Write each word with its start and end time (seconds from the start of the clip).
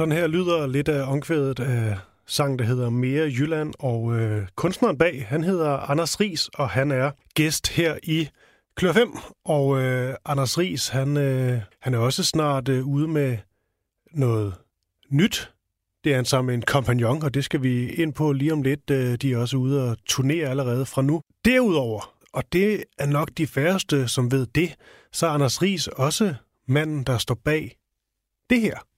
Sådan 0.00 0.12
her 0.12 0.26
lyder 0.26 0.66
lidt 0.66 0.88
af 0.88 1.12
omkvædet 1.12 1.60
af 1.60 1.98
sang, 2.26 2.58
der 2.58 2.64
hedder 2.64 2.90
Mere 2.90 3.24
Jylland, 3.24 3.74
og 3.78 4.16
øh, 4.16 4.46
kunstneren 4.54 4.98
bag, 4.98 5.26
han 5.28 5.44
hedder 5.44 5.90
Anders 5.90 6.20
Ries, 6.20 6.48
og 6.48 6.70
han 6.70 6.90
er 6.90 7.10
gæst 7.34 7.68
her 7.68 7.98
i 8.02 8.28
Klør 8.74 8.92
5. 8.92 9.12
Og 9.44 9.80
øh, 9.80 10.14
Anders 10.24 10.58
Ries, 10.58 10.88
han, 10.88 11.16
øh, 11.16 11.60
han 11.80 11.94
er 11.94 11.98
også 11.98 12.24
snart 12.24 12.68
øh, 12.68 12.86
ude 12.86 13.08
med 13.08 13.38
noget 14.12 14.54
nyt. 15.10 15.52
Det 16.04 16.12
er 16.12 16.16
han 16.16 16.24
sammen 16.24 16.46
med 16.46 16.54
en 16.54 16.62
kompagnon, 16.62 17.22
og 17.22 17.34
det 17.34 17.44
skal 17.44 17.62
vi 17.62 17.90
ind 17.90 18.12
på 18.12 18.32
lige 18.32 18.52
om 18.52 18.62
lidt. 18.62 18.90
Øh, 18.90 19.14
de 19.14 19.32
er 19.32 19.38
også 19.38 19.56
ude 19.56 19.90
og 19.90 19.96
turnere 20.06 20.48
allerede 20.48 20.86
fra 20.86 21.02
nu. 21.02 21.22
Derudover, 21.44 22.14
og 22.32 22.44
det 22.52 22.84
er 22.98 23.06
nok 23.06 23.30
de 23.38 23.46
færreste, 23.46 24.08
som 24.08 24.32
ved 24.32 24.46
det, 24.46 24.74
så 25.12 25.26
er 25.26 25.30
Anders 25.30 25.62
Ries 25.62 25.88
også 25.88 26.34
manden, 26.68 27.04
der 27.04 27.18
står 27.18 27.38
bag 27.44 27.76
det 28.50 28.60
her. 28.60 28.89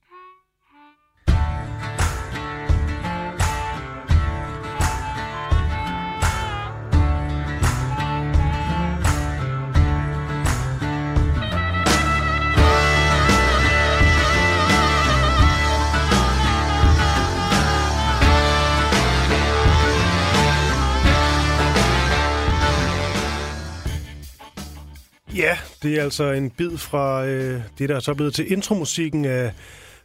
Ja, 25.36 25.58
det 25.82 25.98
er 25.98 26.02
altså 26.02 26.24
en 26.24 26.50
bid 26.50 26.76
fra 26.76 27.26
øh, 27.26 27.60
det, 27.78 27.88
der 27.88 27.96
er 27.96 28.00
så 28.00 28.14
blevet 28.14 28.34
til 28.34 28.52
intromusikken 28.52 29.24
af 29.24 29.52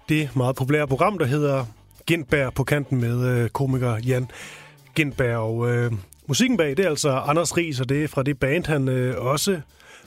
det 0.09 0.35
meget 0.35 0.55
populære 0.55 0.87
program, 0.87 1.17
der 1.17 1.25
hedder 1.25 1.65
Gindberg 2.05 2.53
på 2.53 2.63
kanten 2.63 3.01
med 3.01 3.25
øh, 3.27 3.49
komiker 3.49 3.97
Jan 3.97 4.31
Gindberg. 4.95 5.37
Og 5.37 5.69
øh, 5.69 5.91
musikken 6.27 6.57
bag, 6.57 6.77
det 6.77 6.85
er 6.85 6.89
altså 6.89 7.09
Anders 7.09 7.57
Ries, 7.57 7.79
og 7.79 7.89
det 7.89 8.03
er 8.03 8.07
fra 8.07 8.23
det 8.23 8.39
band, 8.39 8.65
han 8.65 8.87
øh, 8.87 9.25
også 9.25 9.61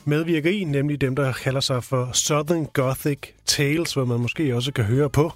medvirker 0.05 0.51
i, 0.51 0.65
nemlig 0.65 1.01
dem, 1.01 1.17
der 1.17 1.33
kalder 1.33 1.61
sig 1.61 1.85
for 1.85 2.11
Southern 2.13 2.67
Gothic 2.73 3.19
Tales, 3.47 3.95
hvor 3.95 4.05
man 4.05 4.21
måske 4.21 4.57
også 4.57 4.73
kan 4.73 4.85
høre 4.85 5.11
på 5.11 5.33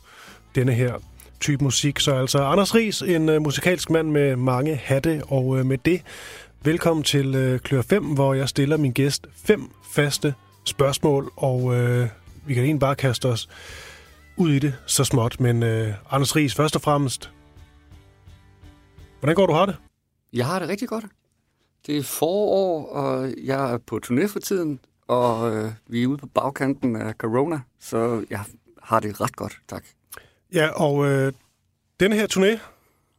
denne 0.54 0.72
her 0.72 0.94
type 1.40 1.64
musik. 1.64 2.00
Så 2.00 2.14
altså 2.14 2.42
Anders 2.42 2.74
Ries, 2.74 3.02
en 3.02 3.28
øh, 3.28 3.42
musikalsk 3.42 3.90
mand 3.90 4.10
med 4.10 4.36
mange 4.36 4.76
hatte, 4.76 5.22
og 5.28 5.58
øh, 5.58 5.66
med 5.66 5.78
det 5.78 6.02
Velkommen 6.64 7.04
til 7.04 7.34
øh, 7.34 7.60
Klør 7.60 7.82
5, 7.82 8.04
hvor 8.04 8.34
jeg 8.34 8.48
stiller 8.48 8.76
min 8.76 8.92
gæst 8.92 9.26
fem 9.32 9.70
faste 9.82 10.34
spørgsmål, 10.64 11.32
og 11.36 11.74
øh, 11.74 12.08
vi 12.46 12.54
kan 12.54 12.64
egentlig 12.64 12.80
bare 12.80 12.94
kaste 12.94 13.28
os 13.28 13.48
ud 14.36 14.50
i 14.50 14.58
det 14.58 14.74
så 14.86 15.04
småt. 15.04 15.40
Men 15.40 15.62
øh, 15.62 15.94
Anders 16.10 16.36
Ries, 16.36 16.54
først 16.54 16.76
og 16.76 16.82
fremmest, 16.82 17.30
hvordan 19.20 19.34
går 19.34 19.46
du 19.46 19.52
har 19.52 19.66
det? 19.66 19.76
Jeg 20.32 20.46
har 20.46 20.58
det 20.58 20.68
rigtig 20.68 20.88
godt. 20.88 21.04
Det 21.86 21.96
er 21.96 22.02
forår, 22.02 22.86
og 22.86 23.34
jeg 23.44 23.72
er 23.72 23.78
på 23.78 24.00
turné 24.06 24.26
for 24.26 24.38
tiden, 24.38 24.80
og 25.08 25.56
øh, 25.56 25.72
vi 25.86 26.02
er 26.02 26.06
ude 26.06 26.18
på 26.18 26.26
bagkanten 26.26 26.96
af 26.96 27.14
corona, 27.14 27.60
så 27.80 28.24
jeg 28.30 28.40
har 28.82 29.00
det 29.00 29.20
ret 29.20 29.36
godt, 29.36 29.58
tak. 29.68 29.84
Ja, 30.54 30.68
og 30.68 31.06
øh, 31.06 31.32
denne 32.00 32.16
her 32.16 32.26
turné, 32.26 32.60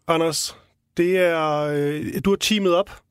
Anders, 0.07 0.57
det 0.97 1.17
er, 1.17 1.59
øh, 1.59 2.05
du 2.25 2.29
har 2.29 2.37
teamet 2.37 2.75
op 2.75 3.04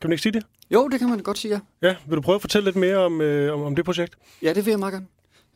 kan 0.00 0.10
man 0.10 0.12
ikke 0.12 0.22
sige 0.22 0.32
det? 0.32 0.46
Jo, 0.70 0.88
det 0.88 0.98
kan 0.98 1.08
man 1.08 1.18
godt 1.18 1.38
sige, 1.38 1.54
ja. 1.54 1.88
Ja, 1.88 1.96
vil 2.06 2.16
du 2.16 2.22
prøve 2.22 2.34
at 2.34 2.40
fortælle 2.40 2.64
lidt 2.64 2.76
mere 2.76 2.96
om, 2.96 3.20
øh, 3.20 3.54
om, 3.54 3.62
om 3.62 3.76
det 3.76 3.84
projekt? 3.84 4.14
Ja, 4.42 4.52
det 4.52 4.66
vil 4.66 4.70
jeg 4.70 4.78
meget 4.78 4.92
gerne. 4.92 5.06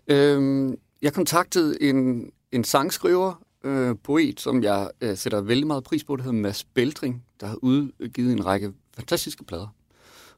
Øhm, 0.09 0.78
jeg 1.03 1.12
kontaktede 1.12 1.82
en, 1.82 2.31
en 2.53 2.65
sangskriver, 2.65 3.44
øh, 3.65 3.97
poet, 4.03 4.41
som 4.41 4.62
jeg 4.62 4.91
øh, 5.00 5.16
sætter 5.16 5.41
vældig 5.41 5.66
meget 5.66 5.84
pris 5.84 6.04
på, 6.04 6.16
der 6.16 6.22
hedder 6.22 6.38
Mads 6.38 6.65
Beldring, 6.65 7.25
der 7.41 7.47
har 7.47 7.59
udgivet 7.62 8.33
en 8.33 8.47
række 8.47 8.72
fantastiske 8.97 9.44
plader, 9.44 9.75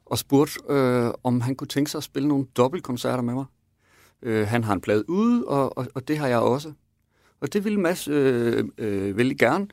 og 0.05 0.17
spurgte, 0.17 0.59
øh, 0.69 1.11
om 1.23 1.41
han 1.41 1.55
kunne 1.55 1.67
tænke 1.67 1.91
sig 1.91 1.97
at 1.97 2.03
spille 2.03 2.27
nogle 2.27 2.45
dobbeltkoncerter 2.57 3.21
med 3.21 3.33
mig. 3.33 3.45
Øh, 4.21 4.47
han 4.47 4.63
har 4.63 4.73
en 4.73 4.81
plade 4.81 5.09
ude, 5.09 5.45
og, 5.45 5.77
og, 5.77 5.87
og 5.95 6.07
det 6.07 6.17
har 6.17 6.27
jeg 6.27 6.39
også. 6.39 6.73
Og 7.41 7.53
det 7.53 7.63
ville 7.63 7.79
Mads 7.79 8.07
øh, 8.07 8.63
øh, 8.77 9.17
vældig 9.17 9.37
gerne 9.37 9.67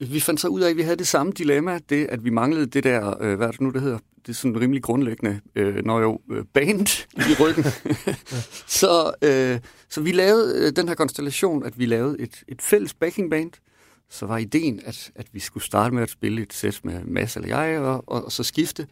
vi 0.00 0.20
fandt 0.20 0.40
så 0.40 0.48
ud 0.48 0.60
af, 0.60 0.70
at 0.70 0.76
vi 0.76 0.82
havde 0.82 0.96
det 0.96 1.06
samme 1.06 1.32
dilemma, 1.32 1.78
det 1.88 2.06
at 2.06 2.24
vi 2.24 2.30
manglede 2.30 2.66
det 2.66 2.84
der, 2.84 3.22
øh, 3.22 3.36
hvad 3.36 3.46
er 3.46 3.50
det 3.50 3.60
nu, 3.60 3.70
det 3.70 3.82
hedder, 3.82 3.98
det 4.26 4.28
er 4.28 4.36
sådan 4.36 4.60
rimelig 4.60 4.82
grundlæggende, 4.82 5.40
øh, 5.54 5.84
når 5.84 6.00
jo, 6.00 6.20
øh, 6.30 6.44
band 6.54 7.06
i 7.16 7.34
ryggen. 7.40 7.64
så, 8.80 9.12
øh, 9.22 9.60
så 9.88 10.00
vi 10.00 10.12
lavede 10.12 10.66
øh, 10.66 10.72
den 10.76 10.88
her 10.88 10.94
konstellation, 10.94 11.64
at 11.64 11.78
vi 11.78 11.86
lavede 11.86 12.20
et, 12.20 12.44
et 12.48 12.62
fælles 12.62 12.94
backing 12.94 13.30
band. 13.30 13.50
Så 14.10 14.26
var 14.26 14.38
ideen, 14.38 14.80
at, 14.84 15.10
at 15.14 15.26
vi 15.32 15.40
skulle 15.40 15.64
starte 15.64 15.94
med 15.94 16.02
at 16.02 16.10
spille 16.10 16.42
et 16.42 16.52
sæt 16.52 16.80
med 16.84 17.04
Mads 17.04 17.36
eller 17.36 17.48
jeg, 17.48 17.80
og, 17.80 18.04
og, 18.06 18.24
og 18.24 18.32
så 18.32 18.42
skifte. 18.42 18.86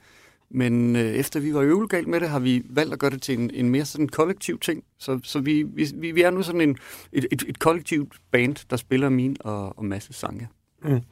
Men 0.50 0.96
øh, 0.96 1.02
efter 1.02 1.40
vi 1.40 1.54
var 1.54 1.60
øvelgalt 1.60 2.08
med 2.08 2.20
det, 2.20 2.28
har 2.28 2.38
vi 2.38 2.62
valgt 2.70 2.92
at 2.92 2.98
gøre 2.98 3.10
det 3.10 3.22
til 3.22 3.38
en, 3.38 3.50
en 3.50 3.70
mere 3.70 3.84
sådan 3.84 4.08
kollektiv 4.08 4.58
ting. 4.58 4.84
Så, 4.98 5.20
så 5.22 5.40
vi, 5.40 5.62
vi, 5.62 6.12
vi 6.12 6.22
er 6.22 6.30
nu 6.30 6.42
sådan 6.42 6.60
en, 6.60 6.76
et, 7.12 7.26
et, 7.32 7.44
et 7.48 7.58
kollektivt 7.58 8.12
band, 8.30 8.56
der 8.70 8.76
spiller 8.76 9.08
min 9.08 9.36
og, 9.40 9.78
og 9.78 9.84
Mads 9.84 10.16
sange. 10.16 10.48
Mm. 10.84 11.02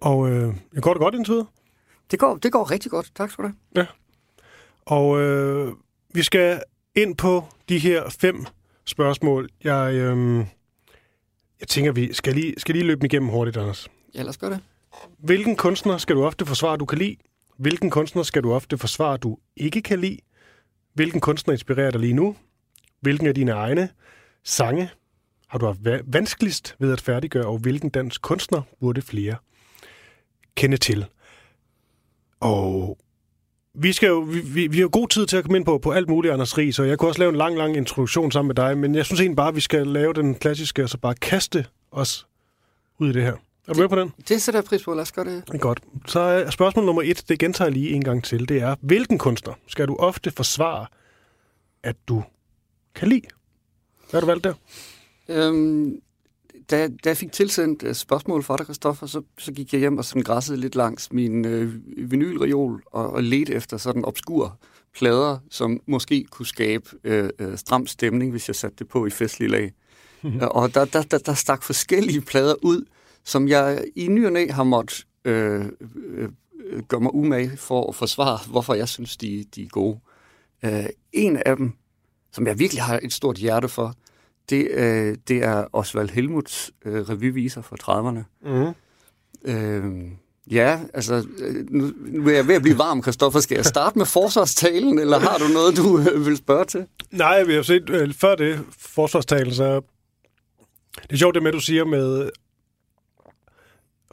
Og 0.00 0.30
øh, 0.30 0.54
går 0.80 0.92
det 0.94 1.00
godt 1.00 1.14
indtil 1.14 1.32
videre? 1.32 1.46
Det 2.10 2.18
går, 2.18 2.36
det 2.36 2.52
går 2.52 2.70
rigtig 2.70 2.90
godt. 2.90 3.12
Tak 3.14 3.30
skal 3.30 3.44
du 3.44 3.48
have. 3.48 3.56
Ja. 3.76 3.86
Og 4.86 5.20
øh, 5.20 5.72
vi 6.14 6.22
skal 6.22 6.62
ind 6.96 7.16
på 7.16 7.44
de 7.68 7.78
her 7.78 8.10
fem 8.20 8.46
spørgsmål. 8.86 9.48
Jeg, 9.64 9.94
øh, 9.94 10.38
jeg 11.60 11.68
tænker, 11.68 11.92
vi 11.92 12.12
skal 12.12 12.34
lige, 12.34 12.54
skal 12.58 12.74
lige 12.74 12.86
løbe 12.86 13.00
dem 13.00 13.04
igennem 13.04 13.28
hurtigt, 13.28 13.56
Anders. 13.56 13.88
Ja, 14.14 14.22
lad 14.22 14.28
os 14.28 14.38
gøre 14.38 14.50
det. 14.50 14.60
Hvilken 15.18 15.56
kunstner 15.56 15.98
skal 15.98 16.16
du 16.16 16.24
ofte 16.24 16.46
forsvare, 16.46 16.76
du 16.76 16.84
kan 16.84 16.98
lide? 16.98 17.16
Hvilken 17.56 17.90
kunstner 17.90 18.22
skal 18.22 18.42
du 18.42 18.52
ofte 18.52 18.78
forsvare, 18.78 19.16
du 19.16 19.38
ikke 19.56 19.82
kan 19.82 19.98
lide? 19.98 20.18
Hvilken 20.94 21.20
kunstner 21.20 21.52
inspirerer 21.52 21.90
dig 21.90 22.00
lige 22.00 22.12
nu? 22.12 22.36
Hvilken 23.00 23.26
af 23.26 23.34
dine 23.34 23.52
egne 23.52 23.88
sange 24.44 24.90
har 25.50 25.58
du 25.58 25.66
haft 25.66 25.78
vanskeligst 26.06 26.76
ved 26.78 26.92
at 26.92 27.00
færdiggøre, 27.00 27.46
og 27.46 27.58
hvilken 27.58 27.90
dansk 27.90 28.22
kunstner 28.22 28.62
burde 28.80 29.02
flere 29.02 29.36
kende 30.54 30.76
til? 30.76 31.06
Og 32.40 32.98
vi, 33.74 33.92
skal 33.92 34.06
jo, 34.06 34.18
vi, 34.18 34.40
vi, 34.40 34.66
vi 34.66 34.80
har 34.80 34.88
god 34.88 35.08
tid 35.08 35.26
til 35.26 35.36
at 35.36 35.44
komme 35.44 35.58
ind 35.58 35.64
på, 35.64 35.78
på 35.78 35.90
alt 35.90 36.08
muligt, 36.08 36.32
Anders 36.32 36.58
Ries, 36.58 36.78
og 36.78 36.88
jeg 36.88 36.98
kunne 36.98 37.10
også 37.10 37.18
lave 37.18 37.28
en 37.28 37.36
lang, 37.36 37.56
lang 37.56 37.76
introduktion 37.76 38.32
sammen 38.32 38.48
med 38.48 38.54
dig, 38.54 38.78
men 38.78 38.94
jeg 38.94 39.06
synes 39.06 39.20
egentlig 39.20 39.36
bare, 39.36 39.48
at 39.48 39.54
vi 39.54 39.60
skal 39.60 39.86
lave 39.86 40.12
den 40.12 40.34
klassiske, 40.34 40.82
og 40.82 40.88
så 40.88 40.98
bare 40.98 41.14
kaste 41.14 41.66
os 41.90 42.26
ud 42.98 43.10
i 43.10 43.12
det 43.12 43.22
her. 43.22 43.32
Er 43.68 43.72
du 43.72 43.80
med 43.80 43.88
på 43.88 43.96
den? 43.96 44.12
Det 44.28 44.42
sætter 44.42 44.60
jeg 44.60 44.64
pris 44.64 44.84
på. 44.84 44.94
Lad 44.94 45.02
os 45.02 45.12
gøre 45.12 45.24
det. 45.24 45.60
Godt. 45.60 45.80
Så 46.06 46.20
er 46.20 46.50
spørgsmål 46.50 46.84
nummer 46.84 47.02
et, 47.02 47.24
det 47.28 47.38
gentager 47.38 47.66
jeg 47.66 47.72
lige 47.72 47.90
en 47.90 48.04
gang 48.04 48.24
til, 48.24 48.48
det 48.48 48.62
er, 48.62 48.74
hvilken 48.80 49.18
kunstner 49.18 49.54
skal 49.66 49.88
du 49.88 49.96
ofte 49.96 50.30
forsvare, 50.30 50.86
at 51.82 51.96
du 52.08 52.22
kan 52.94 53.08
lide? 53.08 53.22
Hvad 54.10 54.20
har 54.20 54.20
du 54.20 54.26
valgt 54.26 54.44
der? 54.44 54.54
Øhm, 55.30 56.00
da, 56.70 56.88
da 56.88 57.08
jeg 57.08 57.16
fik 57.16 57.32
tilsendt 57.32 57.82
uh, 57.82 57.92
spørgsmål 57.92 58.42
fra 58.42 58.56
dig, 58.56 58.64
Christoffer, 58.66 59.06
så, 59.06 59.22
så 59.38 59.52
gik 59.52 59.72
jeg 59.72 59.80
hjem 59.80 59.98
og 59.98 60.04
sådan 60.04 60.22
græssede 60.22 60.60
lidt 60.60 60.74
langs 60.74 61.12
min 61.12 61.44
øh, 61.44 61.74
vinylreol 62.10 62.82
og, 62.86 63.10
og 63.10 63.22
ledte 63.22 63.52
efter 63.52 63.76
sådan 63.76 64.04
obskur 64.04 64.58
plader, 64.94 65.38
som 65.50 65.80
måske 65.86 66.24
kunne 66.30 66.46
skabe 66.46 66.90
øh, 67.04 67.30
øh, 67.38 67.58
stram 67.58 67.86
stemning, 67.86 68.30
hvis 68.30 68.48
jeg 68.48 68.56
satte 68.56 68.76
det 68.78 68.88
på 68.88 69.06
i 69.06 69.10
festlige 69.10 69.50
lag. 69.50 69.72
og 70.42 70.74
der, 70.74 70.84
der, 70.84 71.02
der, 71.02 71.18
der 71.18 71.34
stak 71.34 71.62
forskellige 71.62 72.20
plader 72.20 72.54
ud, 72.62 72.84
som 73.24 73.48
jeg 73.48 73.84
i 73.96 74.08
ny 74.08 74.26
og 74.26 74.32
næ 74.32 74.46
har 74.50 74.64
måttet 74.64 75.06
øh, 75.24 75.64
øh, 76.06 76.28
gøre 76.88 77.00
mig 77.00 77.14
umage 77.14 77.56
for 77.56 77.88
at 77.88 77.94
forsvare, 77.94 78.38
hvorfor 78.50 78.74
jeg 78.74 78.88
synes, 78.88 79.16
de, 79.16 79.44
de 79.54 79.62
er 79.62 79.68
gode. 79.68 79.98
Øh, 80.64 80.86
en 81.12 81.36
af 81.36 81.56
dem, 81.56 81.72
som 82.32 82.46
jeg 82.46 82.58
virkelig 82.58 82.82
har 82.82 83.00
et 83.02 83.12
stort 83.12 83.36
hjerte 83.36 83.68
for, 83.68 83.94
det, 84.50 84.68
øh, 84.70 85.16
det 85.28 85.42
er 85.42 85.64
Osvald 85.72 86.10
Helmuts 86.10 86.70
øh, 86.84 87.08
revyviser 87.08 87.62
fra 87.62 87.76
30'erne. 87.82 88.48
Mm. 88.50 88.74
Øh, 89.44 90.10
ja, 90.50 90.80
altså, 90.94 91.26
øh, 91.38 91.70
nu, 91.70 91.92
nu 91.98 92.28
er 92.28 92.34
jeg 92.34 92.48
ved 92.48 92.54
at 92.54 92.62
blive 92.62 92.78
varm, 92.78 93.02
Kristoffer. 93.02 93.40
Skal 93.40 93.54
jeg 93.54 93.64
starte 93.64 93.98
med 93.98 94.06
forsvarstalen, 94.06 94.98
eller 94.98 95.18
har 95.18 95.38
du 95.38 95.48
noget, 95.52 95.76
du 95.76 95.98
øh, 95.98 96.26
vil 96.26 96.36
spørge 96.36 96.64
til? 96.64 96.86
Nej, 97.10 97.42
vi 97.42 97.54
har 97.54 97.62
set 97.62 97.90
øh, 97.90 98.14
før 98.14 98.34
det 98.34 98.60
forsvarstalen, 98.78 99.54
så 99.54 99.80
det 101.02 101.12
er 101.12 101.16
sjovt 101.16 101.34
det 101.34 101.42
med, 101.42 101.52
du 101.52 101.60
siger 101.60 101.84
med 101.84 102.30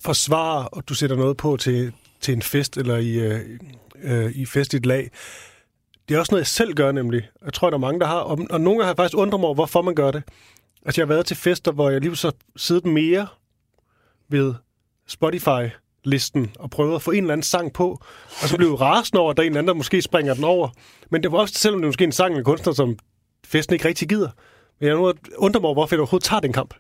forsvar, 0.01 0.63
og 0.63 0.89
du 0.89 0.93
sætter 0.93 1.15
noget 1.15 1.37
på 1.37 1.57
til, 1.57 1.93
til 2.21 2.33
en 2.33 2.41
fest, 2.41 2.77
eller 2.77 2.97
i, 2.97 3.13
øh, 3.19 3.39
øh, 4.03 4.31
i 4.35 4.45
fest 4.45 4.73
i 4.73 4.77
et 4.77 4.85
lag. 4.85 5.11
Det 6.07 6.15
er 6.15 6.19
også 6.19 6.31
noget, 6.31 6.41
jeg 6.41 6.47
selv 6.47 6.73
gør 6.73 6.91
nemlig. 6.91 7.29
Jeg 7.45 7.53
tror, 7.53 7.69
der 7.69 7.77
er 7.77 7.81
mange, 7.81 7.99
der 7.99 8.05
har. 8.05 8.19
Og, 8.19 8.39
og 8.49 8.61
nogle 8.61 8.83
har 8.83 8.89
jeg 8.89 8.95
faktisk 8.95 9.17
undret 9.17 9.39
mig 9.39 9.47
over, 9.47 9.55
hvorfor 9.55 9.81
man 9.81 9.95
gør 9.95 10.11
det. 10.11 10.23
Altså, 10.85 11.01
jeg 11.01 11.07
har 11.07 11.13
været 11.13 11.25
til 11.25 11.37
fester, 11.37 11.71
hvor 11.71 11.89
jeg 11.89 12.01
lige 12.01 12.15
så 12.15 12.31
siddet 12.55 12.85
mere 12.85 13.27
ved 14.29 14.53
Spotify-listen 15.07 16.51
og 16.59 16.69
prøvet 16.69 16.95
at 16.95 17.01
få 17.01 17.11
en 17.11 17.17
eller 17.17 17.33
anden 17.33 17.43
sang 17.43 17.73
på, 17.73 18.01
og 18.41 18.49
så 18.49 18.57
blev 18.57 18.73
rasende 18.73 19.21
over, 19.21 19.31
at 19.31 19.37
der 19.37 19.43
er 19.43 19.47
en 19.47 19.57
anden, 19.57 19.67
der 19.67 19.73
måske 19.73 20.01
springer 20.01 20.33
den 20.33 20.43
over. 20.43 20.69
Men 21.09 21.23
det 21.23 21.31
var 21.31 21.37
også, 21.37 21.53
selvom 21.53 21.81
det 21.81 21.85
er 21.85 21.87
måske 21.87 22.03
en 22.03 22.11
sang 22.11 22.35
med 22.35 22.43
kunstner, 22.43 22.73
som 22.73 22.97
festen 23.45 23.73
ikke 23.73 23.87
rigtig 23.87 24.09
gider. 24.09 24.29
Men 24.79 24.89
jeg 24.89 24.95
nu 24.95 25.13
undrer 25.37 25.61
mig 25.61 25.67
over, 25.67 25.75
hvorfor 25.75 25.95
jeg 25.95 25.99
overhovedet 25.99 26.25
tager 26.25 26.39
den 26.39 26.53
kamp. 26.53 26.73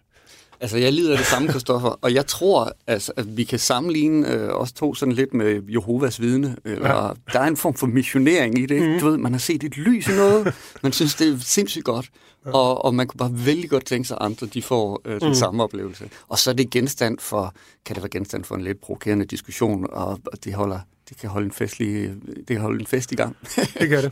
Altså, 0.59 0.77
jeg 0.77 0.93
lider 0.93 1.11
af 1.11 1.17
det 1.17 1.27
samme, 1.27 1.47
Kristoffer, 1.47 1.89
og 2.01 2.13
jeg 2.13 2.25
tror, 2.25 2.71
altså, 2.87 3.11
at 3.15 3.37
vi 3.37 3.43
kan 3.43 3.59
sammenligne 3.59 4.33
øh, 4.33 4.49
os 4.49 4.71
to 4.71 4.93
sådan 4.93 5.13
lidt 5.13 5.33
med 5.33 5.61
Jehovas 5.69 6.21
vidne. 6.21 6.55
Eller, 6.65 6.95
ja. 6.95 7.11
Der 7.33 7.39
er 7.39 7.47
en 7.47 7.57
form 7.57 7.73
for 7.73 7.87
missionering 7.87 8.59
i 8.59 8.65
det. 8.65 8.81
Mm. 8.81 8.99
Du 8.99 9.09
ved, 9.09 9.17
man 9.17 9.31
har 9.31 9.39
set 9.39 9.63
et 9.63 9.77
lys 9.77 10.07
i 10.07 10.11
noget, 10.11 10.53
man 10.83 10.91
synes, 10.91 11.15
det 11.15 11.33
er 11.33 11.37
sindssygt 11.39 11.85
godt, 11.85 12.09
ja. 12.45 12.51
og, 12.51 12.85
og 12.85 12.95
man 12.95 13.07
kunne 13.07 13.17
bare 13.17 13.45
vældig 13.45 13.69
godt 13.69 13.85
tænke 13.85 14.07
sig, 14.07 14.17
at 14.21 14.25
andre 14.25 14.47
de 14.47 14.61
får 14.61 15.01
øh, 15.05 15.19
den 15.21 15.27
mm. 15.27 15.33
samme 15.33 15.63
oplevelse. 15.63 16.09
Og 16.27 16.39
så 16.39 16.49
er 16.49 16.53
det 16.53 16.69
genstand 16.69 17.19
for, 17.19 17.53
kan 17.85 17.95
det 17.95 18.03
være 18.03 18.09
genstand 18.09 18.43
for 18.43 18.55
en 18.55 18.61
lidt 18.61 18.81
provokerende 18.81 19.25
diskussion, 19.25 19.87
og, 19.89 20.19
og 20.25 20.43
det 20.43 20.53
holder 20.53 20.79
det 21.09 21.17
kan 21.17 21.29
holde 21.29 21.45
en 21.45 21.51
festlig, 21.51 22.13
det 22.37 22.47
kan 22.47 22.61
holde 22.61 22.79
en 22.79 22.85
fest 22.85 23.11
i 23.11 23.15
gang. 23.15 23.37
det 23.79 23.89
kan 23.89 24.03
det. 24.03 24.11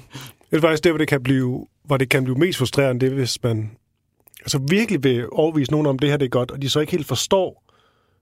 Det 0.52 0.58
er 0.58 0.62
faktisk 0.62 0.84
det, 0.84 0.92
hvor 0.92 0.98
det 0.98 1.08
kan 1.08 1.24
blive, 1.24 1.68
hvor 1.84 1.98
det 1.98 2.10
kan 2.10 2.24
blive 2.24 2.38
mest 2.38 2.58
frustrerende, 2.58 3.06
det 3.06 3.12
er, 3.12 3.16
hvis 3.16 3.44
man 3.44 3.72
altså 4.46 4.60
virkelig 4.70 5.04
vil 5.04 5.26
overvise 5.32 5.72
nogen 5.72 5.88
om, 5.88 6.00
det 6.00 6.10
her 6.10 6.18
det 6.18 6.26
er 6.26 6.30
godt, 6.30 6.52
og 6.52 6.62
de 6.62 6.70
så 6.70 6.80
ikke 6.80 6.92
helt 6.92 7.08
forstår 7.08 7.64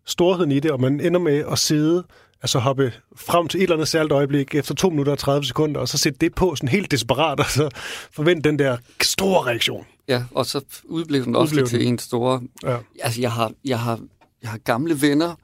storheden 0.06 0.52
i 0.52 0.60
det, 0.60 0.72
og 0.72 0.82
man 0.82 1.00
ender 1.00 1.20
med 1.20 1.44
at 1.52 1.60
sidde, 1.60 2.04
altså 2.42 2.60
hoppe 2.60 2.94
frem 3.16 3.48
til 3.48 3.58
et 3.58 3.64
eller 3.64 3.76
andet 3.76 3.88
særligt 3.88 4.12
øjeblik 4.12 4.56
efter 4.56 4.76
2 4.76 4.90
minutter 4.90 5.12
og 5.12 5.20
30 5.20 5.46
sekunder, 5.46 5.82
og 5.82 5.88
så 5.88 5.98
sætte 5.98 6.20
det 6.20 6.36
på 6.36 6.56
sådan 6.56 6.70
helt 6.70 6.92
desperat, 6.92 7.40
og 7.40 7.46
så 7.46 7.70
forvente 8.12 8.50
den 8.50 8.60
der 8.60 8.78
store 9.02 9.46
reaktion. 9.46 9.86
Ja, 10.08 10.24
og 10.32 10.46
så 10.46 10.62
udblev 10.84 11.26
den 11.26 11.36
også 11.36 11.66
til 11.66 11.88
en 11.88 12.00
store... 12.00 12.42
Ja. 12.64 12.78
Altså, 13.00 13.22
jeg 13.22 13.32
har, 13.32 13.52
jeg, 13.66 13.80
har, 13.80 14.00
jeg 14.42 14.50
har 14.50 14.58
gamle 14.58 15.02
venner, 15.02 15.36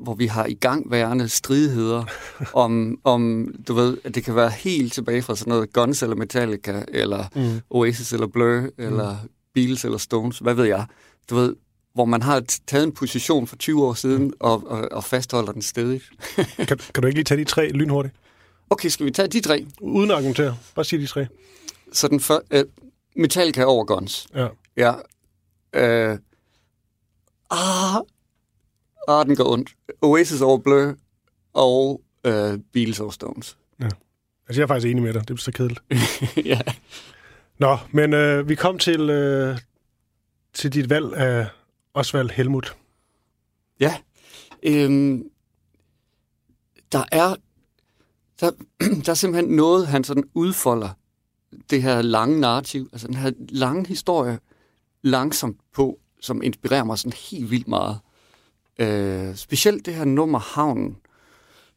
hvor 0.00 0.14
vi 0.14 0.26
har 0.26 0.46
i 0.46 0.54
gang 0.54 0.90
værende 0.90 1.28
stridigheder 1.28 2.04
om, 2.64 2.98
om, 3.04 3.54
du 3.68 3.74
ved, 3.74 3.98
at 4.04 4.14
det 4.14 4.24
kan 4.24 4.36
være 4.36 4.50
helt 4.50 4.92
tilbage 4.92 5.22
fra 5.22 5.36
sådan 5.36 5.50
noget 5.50 5.72
Guns 5.72 6.02
eller 6.02 6.16
Metallica, 6.16 6.82
eller 6.88 7.24
mm. 7.34 7.60
Oasis 7.70 8.12
eller 8.12 8.26
Blur, 8.26 8.68
eller 8.78 9.12
mm. 9.22 9.28
Beatles 9.56 9.84
eller 9.84 9.98
Stones, 9.98 10.38
hvad 10.38 10.54
ved 10.54 10.64
jeg. 10.64 10.86
Du 11.30 11.34
ved, 11.34 11.56
hvor 11.94 12.04
man 12.04 12.22
har 12.22 12.40
taget 12.66 12.84
en 12.84 12.92
position 12.92 13.46
for 13.46 13.56
20 13.56 13.84
år 13.84 13.94
siden 13.94 14.22
mm. 14.22 14.32
og, 14.40 14.70
og, 14.70 14.88
og 14.92 15.04
fastholder 15.04 15.52
den 15.52 15.62
stedigt. 15.62 16.04
kan, 16.68 16.78
kan 16.94 17.02
du 17.02 17.06
ikke 17.06 17.16
lige 17.16 17.24
tage 17.24 17.38
de 17.38 17.44
tre 17.44 17.68
lynhurtigt? 17.68 18.14
Okay, 18.70 18.88
skal 18.88 19.06
vi 19.06 19.10
tage 19.10 19.28
de 19.28 19.40
tre? 19.40 19.66
Uden 19.80 20.10
at 20.10 20.16
argumentere. 20.16 20.56
Bare 20.74 20.84
sige 20.84 21.02
de 21.02 21.06
tre. 21.06 21.26
Så 21.92 22.08
den 22.08 22.20
før, 22.20 22.38
uh, 22.54 22.60
Metallica 23.16 23.64
over 23.64 23.84
Guns. 23.84 24.26
Ja. 24.34 24.48
Ja. 24.76 24.92
Uh, 26.12 26.18
ah, 27.50 28.00
ah, 29.08 29.26
den 29.26 29.36
går 29.36 29.52
ondt. 29.52 29.70
Oasis 30.02 30.40
over 30.40 30.58
Blur 30.58 30.94
og 31.52 32.00
uh, 32.28 32.32
Beatles 32.72 33.00
over 33.00 33.10
Stones. 33.10 33.56
Ja. 33.80 33.88
Altså, 34.48 34.60
jeg 34.60 34.62
er 34.62 34.66
faktisk 34.66 34.90
enig 34.90 35.02
med 35.02 35.12
dig. 35.12 35.28
Det 35.28 35.34
er 35.34 35.38
så 35.38 35.52
kedeligt. 35.52 35.80
ja. 36.52 36.60
Nå, 37.58 37.78
men 37.92 38.14
øh, 38.14 38.48
vi 38.48 38.54
kom 38.54 38.78
til, 38.78 39.10
øh, 39.10 39.58
til 40.54 40.72
dit 40.72 40.90
valg 40.90 41.14
af 41.14 41.46
Osvald 41.94 42.30
Helmut. 42.30 42.76
Ja. 43.80 43.96
Øhm, 44.62 45.24
der 46.92 47.04
er 47.12 47.34
der, 48.40 48.50
der 49.04 49.10
er 49.10 49.14
simpelthen 49.14 49.56
noget, 49.56 49.86
han 49.86 50.04
sådan 50.04 50.24
udfolder 50.34 50.88
det 51.70 51.82
her 51.82 52.02
lange 52.02 52.40
narrativ, 52.40 52.88
altså 52.92 53.06
den 53.06 53.16
her 53.16 53.32
lange 53.48 53.86
historie, 53.86 54.38
langsomt 55.02 55.60
på, 55.74 55.98
som 56.20 56.42
inspirerer 56.42 56.84
mig 56.84 56.98
sådan 56.98 57.18
helt 57.30 57.50
vildt 57.50 57.68
meget. 57.68 57.98
Øh, 58.78 59.36
specielt 59.36 59.86
det 59.86 59.94
her 59.94 60.04
nummer 60.04 60.38
Havnen. 60.38 60.96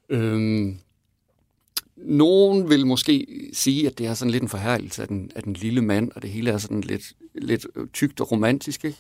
Øh, 0.09 0.75
nogen 2.05 2.69
vil 2.69 2.87
måske 2.87 3.49
sige, 3.53 3.87
at 3.87 3.97
det 3.97 4.05
er 4.07 4.13
sådan 4.13 4.31
lidt 4.31 4.43
en 4.43 4.49
forhærelse 4.49 5.01
af 5.01 5.07
den, 5.07 5.31
af 5.35 5.43
den 5.43 5.53
lille 5.53 5.81
mand, 5.81 6.11
og 6.15 6.21
det 6.21 6.29
hele 6.29 6.51
er 6.51 6.57
sådan 6.57 6.81
lidt, 6.81 7.13
lidt 7.35 7.67
øh, 7.75 7.87
tykt 7.93 8.21
og 8.21 8.31
romantisk, 8.31 8.85
ikke? 8.85 8.97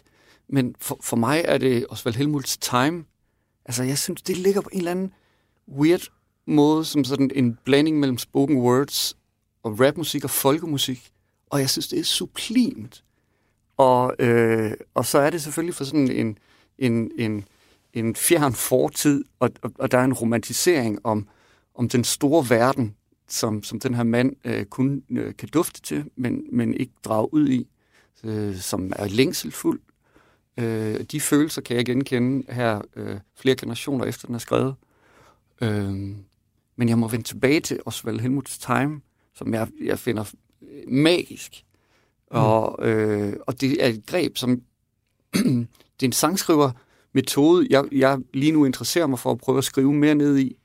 Men 0.47 0.75
for, 0.79 0.99
for 1.01 1.17
mig 1.17 1.41
er 1.45 1.57
det 1.57 1.85
Osvald 1.89 2.15
Helmuths 2.15 2.57
Time. 2.57 3.03
Altså, 3.65 3.83
jeg 3.83 3.97
synes, 3.97 4.21
det 4.21 4.37
ligger 4.37 4.61
på 4.61 4.69
en 4.71 4.77
eller 4.77 4.91
anden 4.91 5.13
weird 5.77 6.07
måde, 6.47 6.85
som 6.85 7.03
sådan 7.03 7.31
en 7.35 7.57
blanding 7.63 7.99
mellem 7.99 8.17
spoken 8.17 8.57
words 8.57 9.17
og 9.63 9.79
rapmusik 9.79 10.23
og 10.23 10.29
folkemusik. 10.29 11.11
Og 11.49 11.59
jeg 11.59 11.69
synes, 11.69 11.87
det 11.87 11.99
er 11.99 12.03
sublimt. 12.03 13.03
Og, 13.77 14.15
øh, 14.19 14.71
og 14.93 15.05
så 15.05 15.19
er 15.19 15.29
det 15.29 15.41
selvfølgelig 15.41 15.75
for 15.75 15.83
sådan 15.83 16.11
en, 16.11 16.37
en, 16.77 17.11
en, 17.17 17.45
en 17.93 18.15
fjern 18.15 18.53
fortid, 18.53 19.23
og, 19.39 19.49
og, 19.61 19.71
og 19.79 19.91
der 19.91 19.97
er 19.97 20.03
en 20.03 20.13
romantisering 20.13 21.05
om, 21.05 21.27
om 21.79 21.89
den 21.89 22.03
store 22.03 22.49
verden, 22.49 22.95
som, 23.27 23.63
som 23.63 23.79
den 23.79 23.93
her 23.93 24.03
mand 24.03 24.35
øh, 24.43 24.65
kun 24.65 25.03
øh, 25.09 25.35
kan 25.35 25.49
dufte 25.49 25.81
til, 25.81 26.09
men, 26.15 26.43
men 26.51 26.73
ikke 26.73 26.93
drage 27.03 27.33
ud 27.33 27.49
i, 27.49 27.67
øh, 28.23 28.55
som 28.55 28.93
er 28.95 29.07
længselfuld. 29.07 29.79
Øh, 30.57 31.01
de 31.01 31.21
følelser 31.21 31.61
kan 31.61 31.77
jeg 31.77 31.85
genkende 31.85 32.53
her 32.53 32.81
øh, 32.95 33.19
flere 33.35 33.55
generationer 33.55 34.05
efter 34.05 34.25
den 34.25 34.35
er 34.35 34.39
skrevet. 34.39 34.75
Øh, 35.61 35.93
men 36.75 36.89
jeg 36.89 36.97
må 36.97 37.07
vende 37.07 37.25
tilbage 37.25 37.59
til 37.59 37.79
Osvald 37.85 38.19
Helmuts 38.19 38.57
Time, 38.57 39.01
som 39.33 39.53
jeg, 39.53 39.67
jeg 39.83 39.99
finder 39.99 40.23
magisk. 40.87 41.63
Mm. 42.31 42.37
Og, 42.37 42.87
øh, 42.87 43.33
og 43.47 43.61
det 43.61 43.83
er 43.83 43.87
et 43.87 44.05
greb, 44.05 44.37
som... 44.37 44.61
det 45.99 46.01
er 46.01 46.05
en 46.05 46.11
sangskriver 46.11 46.71
metode, 47.13 47.67
jeg, 47.69 47.85
jeg 47.91 48.19
lige 48.33 48.51
nu 48.51 48.65
interesserer 48.65 49.07
mig 49.07 49.19
for 49.19 49.31
at 49.31 49.37
prøve 49.37 49.57
at 49.57 49.63
skrive 49.63 49.93
mere 49.93 50.15
ned 50.15 50.37
i, 50.37 50.55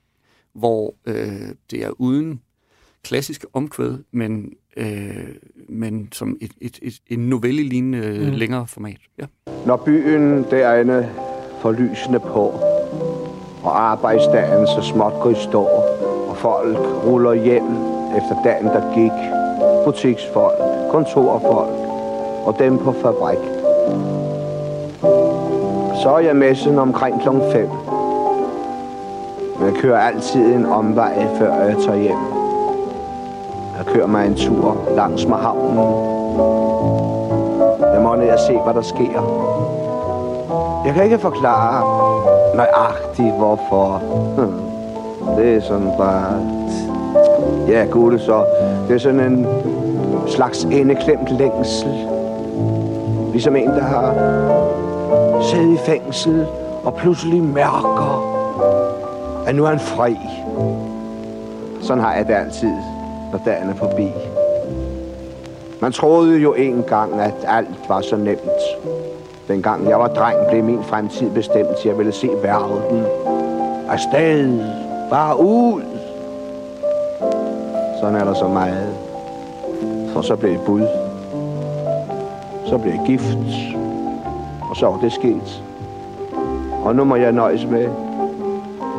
hvor 0.55 0.95
øh, 1.05 1.49
det 1.71 1.85
er 1.85 1.89
uden 2.01 2.41
klassisk 3.03 3.45
omkvæd, 3.53 3.97
men, 4.11 4.53
øh, 4.77 5.27
men 5.69 6.09
som 6.11 6.37
et, 6.41 6.51
et, 6.61 6.79
et, 6.81 6.93
en 7.07 7.19
novelle-lignende 7.19 8.29
mm. 8.31 8.31
længere 8.31 8.67
format. 8.67 8.97
Ja. 9.19 9.25
Når 9.65 9.77
byen 9.77 10.45
derinde 10.51 11.09
får 11.61 11.71
lysene 11.71 12.19
på, 12.19 12.53
og 13.63 13.81
arbejdsdagen 13.91 14.67
så 14.67 14.81
småt 14.93 15.13
går 15.21 15.29
i 15.29 15.35
stå, 15.35 15.63
og 16.29 16.37
folk 16.37 16.77
ruller 16.77 17.33
hjem 17.33 17.67
efter 18.17 18.35
dagen, 18.43 18.65
der 18.65 18.93
gik, 18.95 19.17
butiksfolk, 19.85 20.57
kontorfolk 20.91 21.85
og 22.45 22.55
dem 22.59 22.77
på 22.77 22.91
fabrik. 22.91 23.43
Så 26.03 26.09
er 26.09 26.19
jeg 26.19 26.35
messen 26.35 26.79
omkring 26.79 27.21
kl. 27.21 27.27
5. 27.51 27.69
Men 29.59 29.67
jeg 29.67 29.75
kører 29.81 29.99
altid 29.99 30.55
en 30.55 30.65
omvej, 30.65 31.27
før 31.39 31.53
jeg 31.53 31.75
tager 31.85 31.97
hjem. 31.97 32.17
Jeg 33.77 33.85
kører 33.85 34.07
mig 34.07 34.27
en 34.27 34.35
tur 34.35 34.77
langs 34.95 35.27
med 35.27 35.37
havnen. 35.37 35.77
Jeg 37.93 38.01
må 38.01 38.15
ned 38.15 38.29
og 38.29 38.39
se, 38.39 38.57
hvad 38.57 38.73
der 38.73 38.81
sker. 38.81 39.21
Jeg 40.85 40.93
kan 40.93 41.03
ikke 41.03 41.19
forklare 41.19 41.83
nøjagtigt, 42.55 43.35
hvorfor. 43.35 44.01
Det 45.37 45.55
er 45.55 45.61
sådan 45.61 45.91
bare... 45.97 46.39
Ja, 47.67 47.85
gode 47.91 48.19
så. 48.19 48.43
Det 48.87 48.95
er 48.95 48.99
sådan 48.99 49.19
en 49.19 49.47
slags 50.27 50.63
indeklemt 50.63 51.29
længsel. 51.29 52.07
Ligesom 53.31 53.55
en, 53.55 53.69
der 53.69 53.83
har 53.83 54.13
siddet 55.41 55.73
i 55.73 55.77
fængsel 55.77 56.47
og 56.83 56.93
pludselig 56.93 57.43
mærker, 57.43 58.34
at 59.47 59.55
nu 59.55 59.65
er 59.65 59.69
han 59.69 59.79
fri. 59.79 60.17
Sådan 61.81 62.03
har 62.03 62.13
jeg 62.13 62.27
det 62.27 62.33
altid, 62.33 62.73
når 63.31 63.39
dagen 63.45 63.69
er 63.69 63.75
forbi. 63.75 64.11
Man 65.79 65.91
troede 65.91 66.37
jo 66.37 66.53
engang, 66.53 67.19
at 67.21 67.33
alt 67.47 67.89
var 67.89 68.01
så 68.01 68.15
nemt. 68.15 68.39
Dengang 69.47 69.89
jeg 69.89 69.99
var 69.99 70.07
dreng, 70.07 70.37
blev 70.49 70.63
min 70.63 70.83
fremtid 70.83 71.29
bestemt 71.29 71.67
til, 71.67 71.79
at 71.79 71.85
jeg 71.85 71.97
ville 71.97 72.11
se 72.11 72.29
verden. 72.43 73.03
Afsted. 73.89 74.59
Bare 75.09 75.39
ud. 75.39 75.81
Sådan 78.01 78.15
er 78.15 78.23
der 78.23 78.33
så 78.33 78.47
meget. 78.47 78.93
For 80.13 80.21
så 80.21 80.35
blev 80.35 80.51
jeg 80.51 80.59
bud. 80.65 80.87
Så 82.65 82.77
blev 82.77 82.91
jeg 82.91 83.01
gift. 83.05 83.37
Og 84.69 84.75
så 84.75 84.85
var 84.85 84.99
det 85.01 85.13
sket. 85.13 85.63
Og 86.83 86.95
nu 86.95 87.03
må 87.03 87.15
jeg 87.15 87.31
nøjes 87.31 87.65
med, 87.65 87.87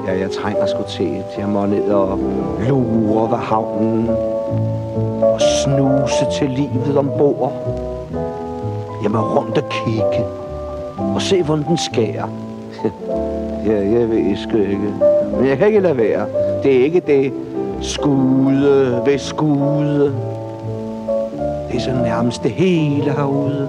Ja, 0.06 0.18
jeg 0.18 0.30
trænger 0.30 0.66
sgu 0.66 0.82
til 0.88 1.06
et. 1.06 1.24
Jeg 1.38 1.48
må 1.48 1.66
ned 1.66 1.90
og 1.90 2.18
lure 2.68 3.30
ved 3.30 3.38
havnen. 3.38 4.08
Og 5.22 5.40
snuse 5.40 6.38
til 6.38 6.50
livet 6.50 6.98
ombord. 6.98 7.52
Jeg 9.02 9.10
må 9.10 9.18
rundt 9.18 9.58
og 9.58 9.64
kigge. 9.68 10.24
Og 11.14 11.22
se, 11.22 11.42
hvordan 11.42 11.64
den 11.64 11.76
skærer. 11.76 12.28
ja, 13.66 13.72
jeg 13.72 14.10
ved 14.10 14.36
sgu 14.36 14.56
ikke. 14.56 14.94
Men 15.36 15.46
jeg 15.48 15.58
kan 15.58 15.66
ikke 15.66 15.80
lade 15.80 15.96
være. 15.96 16.26
Det 16.62 16.76
er 16.76 16.84
ikke 16.84 17.00
det 17.00 17.32
skude 17.80 19.02
ved 19.06 19.18
skude. 19.18 20.14
Det 21.68 21.76
er 21.76 21.80
så 21.80 21.92
nærmest 21.92 22.42
det 22.42 22.50
hele 22.50 23.12
herude. 23.12 23.68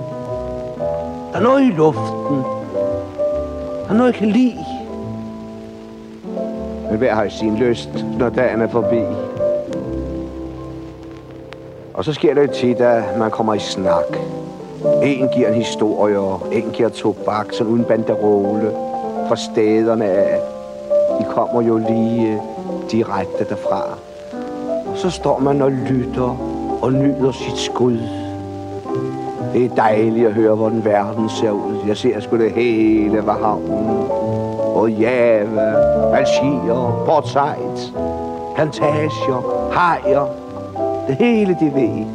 Der 1.32 1.38
er 1.38 1.42
noget 1.44 1.62
i 1.62 1.72
luften. 1.78 2.44
Der 3.86 3.90
er 3.90 3.94
noget, 3.94 4.12
jeg 4.12 4.20
kan 4.20 4.28
lide. 4.28 4.77
Men 6.90 6.98
hver 6.98 7.16
har 7.16 7.30
sin 7.30 7.56
lyst, 7.56 7.90
når 8.20 8.30
dagen 8.30 8.62
er 8.62 8.68
forbi. 8.68 9.02
Og 11.94 12.06
så 12.06 12.14
sker 12.14 12.34
det 12.34 12.52
tit, 12.52 12.82
at 12.82 13.18
man 13.18 13.32
kommer 13.32 13.54
i 13.54 13.60
snak. 13.60 14.18
En 15.04 15.30
giver 15.30 15.48
en 15.48 15.54
historie, 15.54 16.20
og 16.20 16.42
en 16.52 16.70
giver 16.74 16.90
tobak, 16.90 17.54
sådan 17.54 17.74
uden 17.74 17.84
banderole 17.84 18.72
fra 19.28 19.36
stederne 19.36 20.06
af. 20.06 20.40
De 21.20 21.26
kommer 21.30 21.62
jo 21.62 21.78
lige 21.78 22.32
øh, 22.32 22.40
direkte 22.92 23.46
derfra. 23.50 23.84
Og 24.88 24.98
så 24.98 25.10
står 25.10 25.40
man 25.40 25.62
og 25.62 25.72
lytter 25.72 26.38
og 26.82 26.94
nyder 26.94 27.32
sit 27.32 27.58
skud. 27.58 28.00
Det 29.54 29.66
er 29.66 29.76
dejligt 29.76 30.28
at 30.28 30.34
høre, 30.34 30.56
hvordan 30.56 30.86
verden 30.86 31.30
ser 31.30 31.52
ud. 31.52 31.76
Jeg 31.88 31.98
ser 31.98 32.20
sgu 32.20 32.38
det 32.38 32.52
hele 32.52 33.18
ved 33.18 33.34
havnen. 33.34 34.08
Og 34.78 34.92
Java, 34.92 35.74
Algier, 36.14 37.04
Port 37.06 37.28
Said, 37.28 37.94
plantager, 38.56 39.70
hajer. 39.72 40.28
Det 41.08 41.16
hele 41.16 41.58
de 41.60 41.72
ved. 41.76 42.06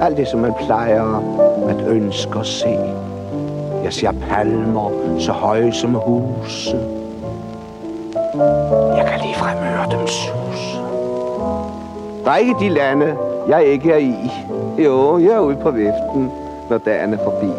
Alt 0.00 0.16
det, 0.16 0.28
som 0.28 0.40
man 0.40 0.54
plejer 0.66 1.22
at 1.68 1.86
ønske 1.86 2.38
at 2.38 2.46
se. 2.46 2.78
Jeg 3.84 3.92
ser 3.92 4.12
palmer 4.30 4.90
så 5.18 5.32
høje 5.32 5.72
som 5.72 5.94
huse. 5.94 6.76
Jeg 8.96 9.06
kan 9.10 9.20
lige 9.22 9.34
høre 9.34 9.86
dem 9.90 10.06
sus. 10.06 10.80
Der 12.24 12.30
er 12.30 12.36
ikke 12.36 12.54
de 12.60 12.68
lande, 12.68 13.16
jeg 13.48 13.64
ikke 13.64 13.92
er 13.92 13.98
i. 13.98 14.30
Jo, 14.84 15.18
jeg 15.18 15.28
er 15.28 15.40
ude 15.40 15.56
på 15.56 15.70
viften, 15.70 16.32
når 16.70 16.78
dagen 16.78 17.14
er 17.14 17.18
forbi. 17.24 17.52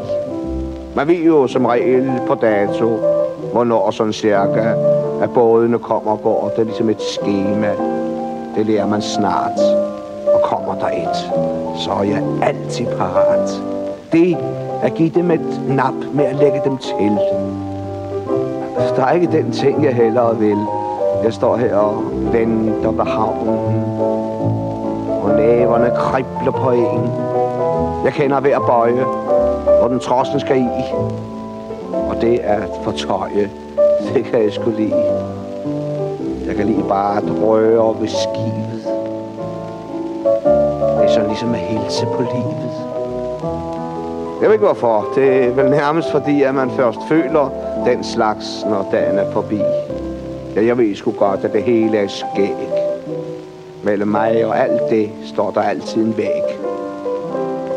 Man 0.96 1.08
ved 1.08 1.24
jo 1.24 1.48
som 1.48 1.66
regel 1.66 2.12
på 2.28 2.36
dato, 2.36 3.13
hvornår 3.54 3.92
sådan 3.92 4.14
cirka, 4.14 4.74
at 5.22 5.30
bådene 5.30 5.80
kommer 5.80 6.12
og 6.12 6.22
går. 6.22 6.52
Det 6.56 6.62
er 6.62 6.64
ligesom 6.64 6.90
et 6.90 7.02
schema. 7.02 7.72
Det 8.56 8.66
lærer 8.66 8.88
man 8.88 9.02
snart. 9.02 9.60
Og 10.34 10.42
kommer 10.44 10.76
der 10.76 10.88
et, 10.88 11.18
så 11.80 11.92
er 11.92 12.04
jeg 12.04 12.24
altid 12.42 12.86
parat. 12.86 13.62
Det 14.12 14.38
at 14.84 14.94
give 14.94 15.10
dem 15.10 15.32
et 15.32 15.62
nap 15.68 15.94
med 16.14 16.26
at 16.26 16.36
lægge 16.36 16.62
dem 16.66 16.78
til. 16.78 17.18
Der 18.96 19.06
er 19.06 19.12
ikke 19.12 19.28
den 19.32 19.52
ting, 19.52 19.84
jeg 19.84 19.96
hellere 19.96 20.38
vil. 20.38 20.58
Jeg 21.24 21.34
står 21.34 21.58
her 21.58 21.76
og 21.76 22.04
venter 22.34 22.92
på 22.92 23.04
havnen, 23.04 23.84
og 25.24 25.30
næverne 25.38 25.92
kribler 25.96 26.52
på 26.52 26.72
en. 26.72 27.12
Jeg 28.06 28.14
kender 28.14 28.40
hver 28.40 28.60
bøje, 28.60 29.06
hvor 29.80 29.88
den 29.88 30.00
trossen 30.00 30.40
skal 30.40 30.58
i. 30.58 30.84
Det 32.24 32.40
at 32.40 32.70
fortøje. 32.84 33.52
Det 34.14 34.26
kan 34.26 34.44
jeg 34.44 34.54
sgu 34.54 34.72
lide. 34.78 35.04
Jeg 36.48 36.56
kan 36.56 36.66
lige 36.66 36.84
bare 36.90 37.18
at 37.18 37.42
røre 37.44 37.96
ved 38.00 38.08
skibet. 38.08 38.84
Det 40.98 41.04
er 41.04 41.08
sådan 41.08 41.28
ligesom 41.28 41.54
at 41.54 41.60
hilse 41.60 42.06
på 42.06 42.22
livet. 42.22 42.72
Jeg 44.42 44.50
ved 44.50 44.54
ikke 44.54 44.66
hvorfor. 44.66 45.08
Det 45.16 45.44
er 45.44 45.50
vel 45.50 45.70
nærmest 45.70 46.12
fordi, 46.12 46.44
at 46.44 46.56
man 46.56 46.72
først 46.72 47.00
føler 47.10 47.50
den 47.86 48.04
slags, 48.04 48.66
når 48.70 48.88
dagen 48.92 49.18
er 49.18 49.32
forbi. 49.32 49.62
Ja, 50.56 50.66
jeg 50.66 50.78
ved 50.78 50.96
sgu 50.96 51.12
godt, 51.12 51.46
at 51.46 51.54
det 51.54 51.64
hele 51.64 51.98
er 51.98 52.08
skæg. 52.08 52.56
Mellem 53.84 54.08
mig 54.08 54.46
og 54.46 54.60
alt 54.60 54.90
det 54.90 55.10
står 55.26 55.52
der 55.52 55.62
altid 55.62 56.04
en 56.06 56.18
væg. 56.18 56.44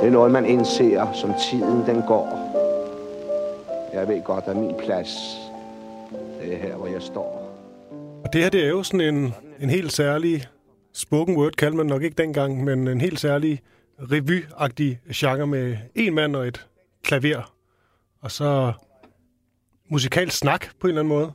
Det 0.01 0.07
er 0.07 0.13
noget, 0.13 0.33
man 0.33 0.47
indser, 0.47 1.07
som 1.13 1.35
tiden 1.51 1.85
den 1.87 2.03
går. 2.07 2.46
Jeg 3.97 4.09
ved 4.09 4.23
godt, 4.23 4.45
at 4.45 4.57
min 4.57 4.75
plads, 4.79 5.37
det 6.41 6.53
er 6.55 6.59
her, 6.59 6.77
hvor 6.77 6.87
jeg 6.87 7.03
står. 7.03 7.53
Og 8.25 8.33
det 8.33 8.43
her, 8.43 8.51
det 8.51 8.65
er 8.65 8.69
jo 8.69 8.83
sådan 8.83 9.15
en, 9.15 9.35
en 9.61 9.71
helt 9.71 9.93
særlig 9.93 10.45
spoken 10.93 11.37
word, 11.37 11.53
kaldte 11.53 11.77
man 11.77 11.87
nok 11.87 12.03
ikke 12.03 12.23
dengang, 12.23 12.65
men 12.65 12.89
en 12.89 13.01
helt 13.01 13.21
særlig 13.21 13.63
revy-agtig 13.99 15.13
genre 15.15 15.47
med 15.47 15.77
en 15.95 16.15
mand 16.15 16.37
og 16.37 16.49
et 16.49 16.67
klaver. 17.03 17.55
Og 18.21 18.31
så 18.31 18.73
musikalsk 19.89 20.39
snak 20.39 20.67
på 20.81 20.87
en 20.87 20.89
eller 20.89 21.01
anden 21.01 21.15
måde. 21.15 21.33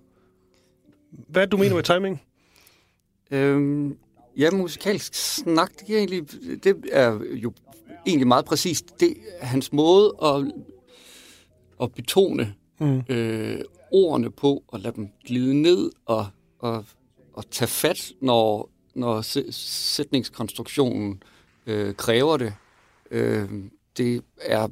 Hvad 1.12 1.48
du 1.48 1.58
mener 1.58 1.75
med 1.75 1.84
timing? 1.84 2.22
Øhm, 3.32 3.98
ja, 4.38 4.51
musikalsk 4.51 5.13
snak, 5.13 5.72
det 5.80 5.96
er, 5.96 5.98
egentlig, 5.98 6.32
det 6.63 6.75
er 6.91 7.20
jo 7.34 7.53
egentlig 8.08 8.27
meget 8.27 8.46
præcist. 8.46 9.00
Det 9.00 9.18
er 9.39 9.46
hans 9.46 9.74
måde 9.74 10.13
at, 10.24 10.51
at 11.82 11.94
betone 11.94 12.56
mm. 12.80 13.04
øh, 13.10 13.62
ordene 13.92 14.32
på, 14.32 14.64
og 14.68 14.80
lade 14.80 14.96
dem 14.96 15.10
glide 15.26 15.62
ned, 15.62 15.92
og, 16.06 16.28
og, 16.60 16.86
og 17.34 17.50
tage 17.52 17.68
fat, 17.68 18.12
når, 18.22 18.70
når 18.96 19.22
sætningskonstruktionen 19.52 21.24
øh, 21.66 21.96
kræver 21.96 22.38
det. 22.38 22.54
Øh, 23.12 23.50
det 23.98 24.24
er 24.42 24.68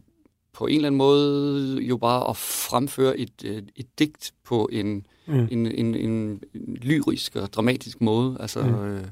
på 0.53 0.65
en 0.65 0.75
eller 0.75 0.87
anden 0.87 0.97
måde 0.97 1.77
jo 1.81 1.97
bare 1.97 2.29
at 2.29 2.37
fremføre 2.37 3.17
et, 3.17 3.43
et, 3.43 3.71
et 3.75 3.99
digt 3.99 4.33
på 4.43 4.69
en, 4.71 5.07
mm. 5.27 5.47
en, 5.51 5.65
en, 5.65 5.95
en 5.95 6.43
lyrisk 6.55 7.35
og 7.35 7.53
dramatisk 7.53 8.01
måde. 8.01 8.37
Altså, 8.39 8.63
mm. 8.63 8.73
øh, 8.73 9.07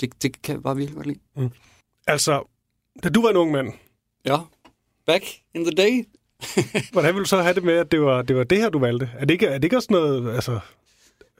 det, 0.00 0.22
det 0.22 0.42
kan 0.42 0.54
jeg 0.54 0.62
bare 0.62 0.76
virkelig 0.76 0.96
godt 0.96 1.06
lide. 1.06 1.18
Mm. 1.36 1.50
Altså, 2.06 2.48
da 3.02 3.08
du 3.08 3.22
var 3.22 3.30
en 3.30 3.36
ung 3.36 3.50
mand... 3.50 3.72
Ja, 4.24 4.36
back 5.06 5.24
in 5.54 5.64
the 5.64 5.74
day. 5.74 6.08
Hvordan 6.92 7.14
vil 7.14 7.20
du 7.22 7.28
så 7.28 7.42
have 7.42 7.54
det 7.54 7.64
med, 7.64 7.74
at 7.74 7.92
det 7.92 8.00
var 8.00 8.22
det, 8.22 8.36
var 8.36 8.44
det 8.44 8.58
her, 8.58 8.68
du 8.68 8.78
valgte? 8.78 9.10
Er 9.18 9.24
det 9.24 9.34
ikke, 9.34 9.46
er 9.46 9.54
det 9.54 9.64
ikke 9.64 9.76
også 9.76 9.88
noget 9.90 10.34
altså, 10.34 10.60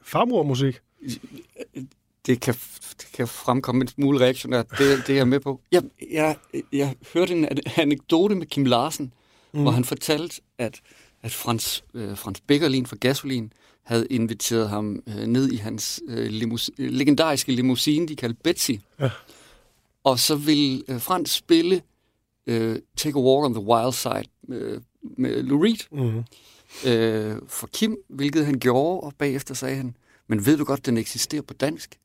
farmor-musik? 0.03 0.81
det 2.25 2.39
kan, 2.39 2.53
det 3.01 3.07
kan 3.13 3.27
fremkomme 3.27 3.81
en 3.81 3.87
smule 3.87 4.19
reaktionær. 4.19 4.61
Det, 4.61 5.03
det 5.07 5.09
er 5.09 5.15
jeg 5.15 5.27
med 5.27 5.39
på. 5.39 5.61
Jeg, 5.71 5.83
jeg, 6.11 6.35
jeg 6.73 6.95
hørte 7.13 7.33
en 7.33 7.47
anekdote 7.77 8.35
med 8.35 8.45
Kim 8.45 8.65
Larsen, 8.65 9.13
mm. 9.53 9.61
hvor 9.61 9.71
han 9.71 9.83
fortalte, 9.83 10.41
at, 10.57 10.81
at 11.21 11.31
Frans, 11.31 11.83
øh, 11.93 12.17
Frans 12.17 12.41
Beckerlin 12.41 12.85
fra 12.85 12.95
Gasolin 12.99 13.53
havde 13.83 14.07
inviteret 14.09 14.69
ham 14.69 15.03
øh, 15.07 15.25
ned 15.27 15.51
i 15.51 15.55
hans 15.55 16.01
øh, 16.07 16.27
limus, 16.27 16.71
øh, 16.77 16.91
legendariske 16.91 17.51
limousine, 17.51 18.07
de 18.07 18.15
kaldte 18.15 18.39
Betsy. 18.43 18.71
Ja. 18.99 19.09
Og 20.03 20.19
så 20.19 20.35
ville 20.35 20.83
øh, 20.87 21.01
Frans 21.01 21.31
spille 21.31 21.81
øh, 22.47 22.79
Take 22.97 23.19
a 23.19 23.21
Walk 23.21 23.45
on 23.45 23.53
the 23.53 23.63
Wild 23.63 23.93
Side 23.93 24.23
med, 24.43 24.81
med 25.17 25.43
Lou 25.43 25.61
Reed 25.61 25.87
mm. 25.91 26.23
øh, 26.89 27.41
for 27.47 27.67
Kim, 27.67 27.97
hvilket 28.07 28.45
han 28.45 28.59
gjorde, 28.59 29.01
og 29.01 29.13
bagefter 29.17 29.53
sagde 29.53 29.75
han, 29.75 29.95
men 30.27 30.45
ved 30.45 30.57
du 30.57 30.63
godt, 30.63 30.85
den 30.85 30.97
eksisterer 30.97 31.41
på 31.41 31.53
dansk? 31.53 31.99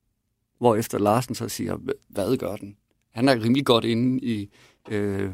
hvor 0.59 0.77
efter 0.77 0.99
Larsen 0.99 1.35
så 1.35 1.49
siger, 1.49 1.79
hvad 2.09 2.37
gør 2.37 2.57
den? 2.57 2.77
Han 3.11 3.29
er 3.29 3.43
rimelig 3.43 3.67
godt 3.67 3.85
inde 3.85 4.25
i, 4.25 4.51
øh, 4.91 5.31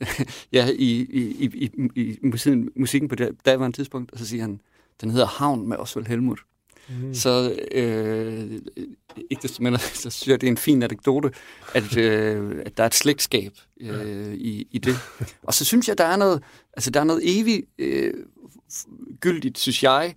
ja, 0.52 0.68
i, 0.74 1.06
i, 1.10 1.44
i, 1.44 1.70
i, 1.94 2.02
i 2.02 2.18
musikken, 2.22 2.70
musikken 2.76 3.08
på 3.08 3.14
det 3.14 3.36
daværende 3.46 3.76
tidspunkt, 3.76 4.12
og 4.12 4.18
så 4.18 4.26
siger 4.26 4.42
han, 4.42 4.60
den 5.00 5.10
hedder 5.10 5.26
Havn 5.26 5.68
med 5.68 5.76
Osvald 5.76 6.06
Helmut. 6.06 6.40
Mm. 6.88 7.14
Så 7.14 7.58
øh, 7.72 8.60
ikke 9.30 9.42
desto 9.42 9.62
mindre, 9.62 9.78
så 10.02 10.10
synes 10.10 10.28
jeg, 10.28 10.40
det 10.40 10.46
er 10.46 10.50
en 10.50 10.56
fin 10.56 10.82
anekdote, 10.82 11.30
at, 11.74 11.96
øh, 11.96 12.62
at 12.66 12.76
der 12.76 12.82
er 12.82 12.86
et 12.86 12.94
slægtskab 12.94 13.52
øh, 13.80 14.34
i, 14.34 14.66
i 14.70 14.78
det. 14.78 14.96
Og 15.42 15.54
så 15.54 15.64
synes 15.64 15.88
jeg, 15.88 15.98
der 15.98 16.04
er 16.04 16.16
noget, 16.16 16.42
altså 16.72 16.90
der 16.90 17.00
er 17.00 17.04
noget 17.04 17.40
evigt 17.40 17.66
øh, 17.78 18.14
gyldigt, 19.20 19.58
synes 19.58 19.82
jeg, 19.82 20.14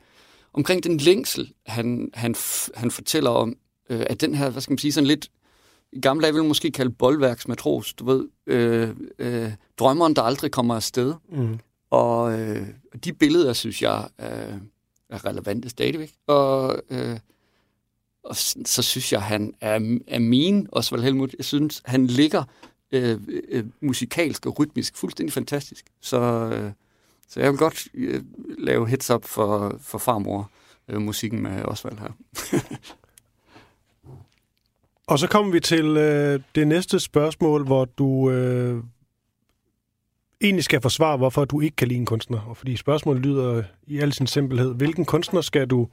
omkring 0.53 0.83
den 0.83 0.97
længsel, 0.97 1.53
han, 1.65 2.09
han, 2.13 2.35
han 2.75 2.91
fortæller 2.91 3.29
om, 3.29 3.55
øh, 3.89 4.05
at 4.09 4.21
den 4.21 4.35
her, 4.35 4.49
hvad 4.49 4.61
skal 4.61 4.71
man 4.71 4.77
sige, 4.77 4.91
sådan 4.91 5.07
lidt, 5.07 5.29
i 5.91 5.99
gamle 6.01 6.23
dage 6.23 6.33
vil 6.33 6.41
man 6.41 6.47
måske 6.47 6.71
kalde 6.71 6.91
boldværksmatros, 6.91 7.93
du 7.93 8.05
ved, 8.05 8.27
øh, 8.47 8.89
øh, 9.19 9.51
drømmeren, 9.77 10.15
der 10.15 10.21
aldrig 10.21 10.51
kommer 10.51 10.75
afsted. 10.75 11.13
Mm. 11.29 11.59
Og 11.89 12.39
øh, 12.39 12.67
de 13.05 13.13
billeder, 13.13 13.53
synes 13.53 13.81
jeg, 13.81 14.07
er, 14.17 14.59
er 15.09 15.25
relevante 15.25 15.69
stadigvæk. 15.69 16.13
Og, 16.27 16.81
øh, 16.89 17.19
og 18.23 18.35
så 18.65 18.81
synes 18.81 19.13
jeg, 19.13 19.21
han 19.21 19.53
er, 19.61 19.99
er 20.07 20.19
min, 20.19 20.67
Osvald 20.71 21.03
Helmut. 21.03 21.35
Jeg 21.37 21.45
synes, 21.45 21.81
han 21.85 22.07
ligger 22.07 22.43
øh, 22.91 23.19
øh, 23.49 23.65
musikalsk 23.81 24.45
og 24.45 24.59
rytmisk 24.59 24.97
fuldstændig 24.97 25.33
fantastisk. 25.33 25.85
Så, 26.01 26.19
øh, 26.53 26.71
så 27.27 27.39
jeg 27.39 27.51
vil 27.51 27.57
godt 27.57 27.87
øh, 27.93 28.23
lave 28.57 28.87
heads 28.87 29.09
up 29.09 29.25
for, 29.25 29.77
for 29.81 29.97
farmor 29.97 30.51
øh, 30.87 31.01
musikken 31.01 31.41
med 31.41 31.65
Osvald 31.65 31.97
her. 31.99 32.11
Og 35.07 35.19
så 35.19 35.27
kommer 35.27 35.51
vi 35.51 35.59
til 35.59 35.85
øh, 35.97 36.39
det 36.55 36.67
næste 36.67 36.99
spørgsmål, 36.99 37.65
hvor 37.65 37.85
du 37.85 38.31
øh, 38.31 38.83
egentlig 40.45 40.63
skal 40.63 40.81
forsvare, 40.81 41.17
hvorfor 41.17 41.45
du 41.45 41.61
ikke 41.61 41.75
kan 41.75 41.87
lide 41.87 41.99
en 41.99 42.05
kunstner. 42.05 42.41
Og 42.41 42.57
fordi 42.57 42.75
spørgsmålet 42.77 43.25
lyder 43.25 43.63
i 43.87 43.99
al 43.99 44.13
sin 44.13 44.27
simpelhed, 44.27 44.73
hvilken 44.73 45.05
kunstner 45.05 45.41
skal 45.41 45.67
du, 45.67 45.87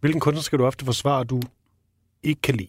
hvilken 0.00 0.20
kunstner 0.20 0.42
skal 0.42 0.58
du 0.58 0.66
ofte 0.66 0.84
forsvare, 0.84 1.24
du 1.24 1.42
ikke 2.22 2.40
kan 2.40 2.54
lide? 2.54 2.68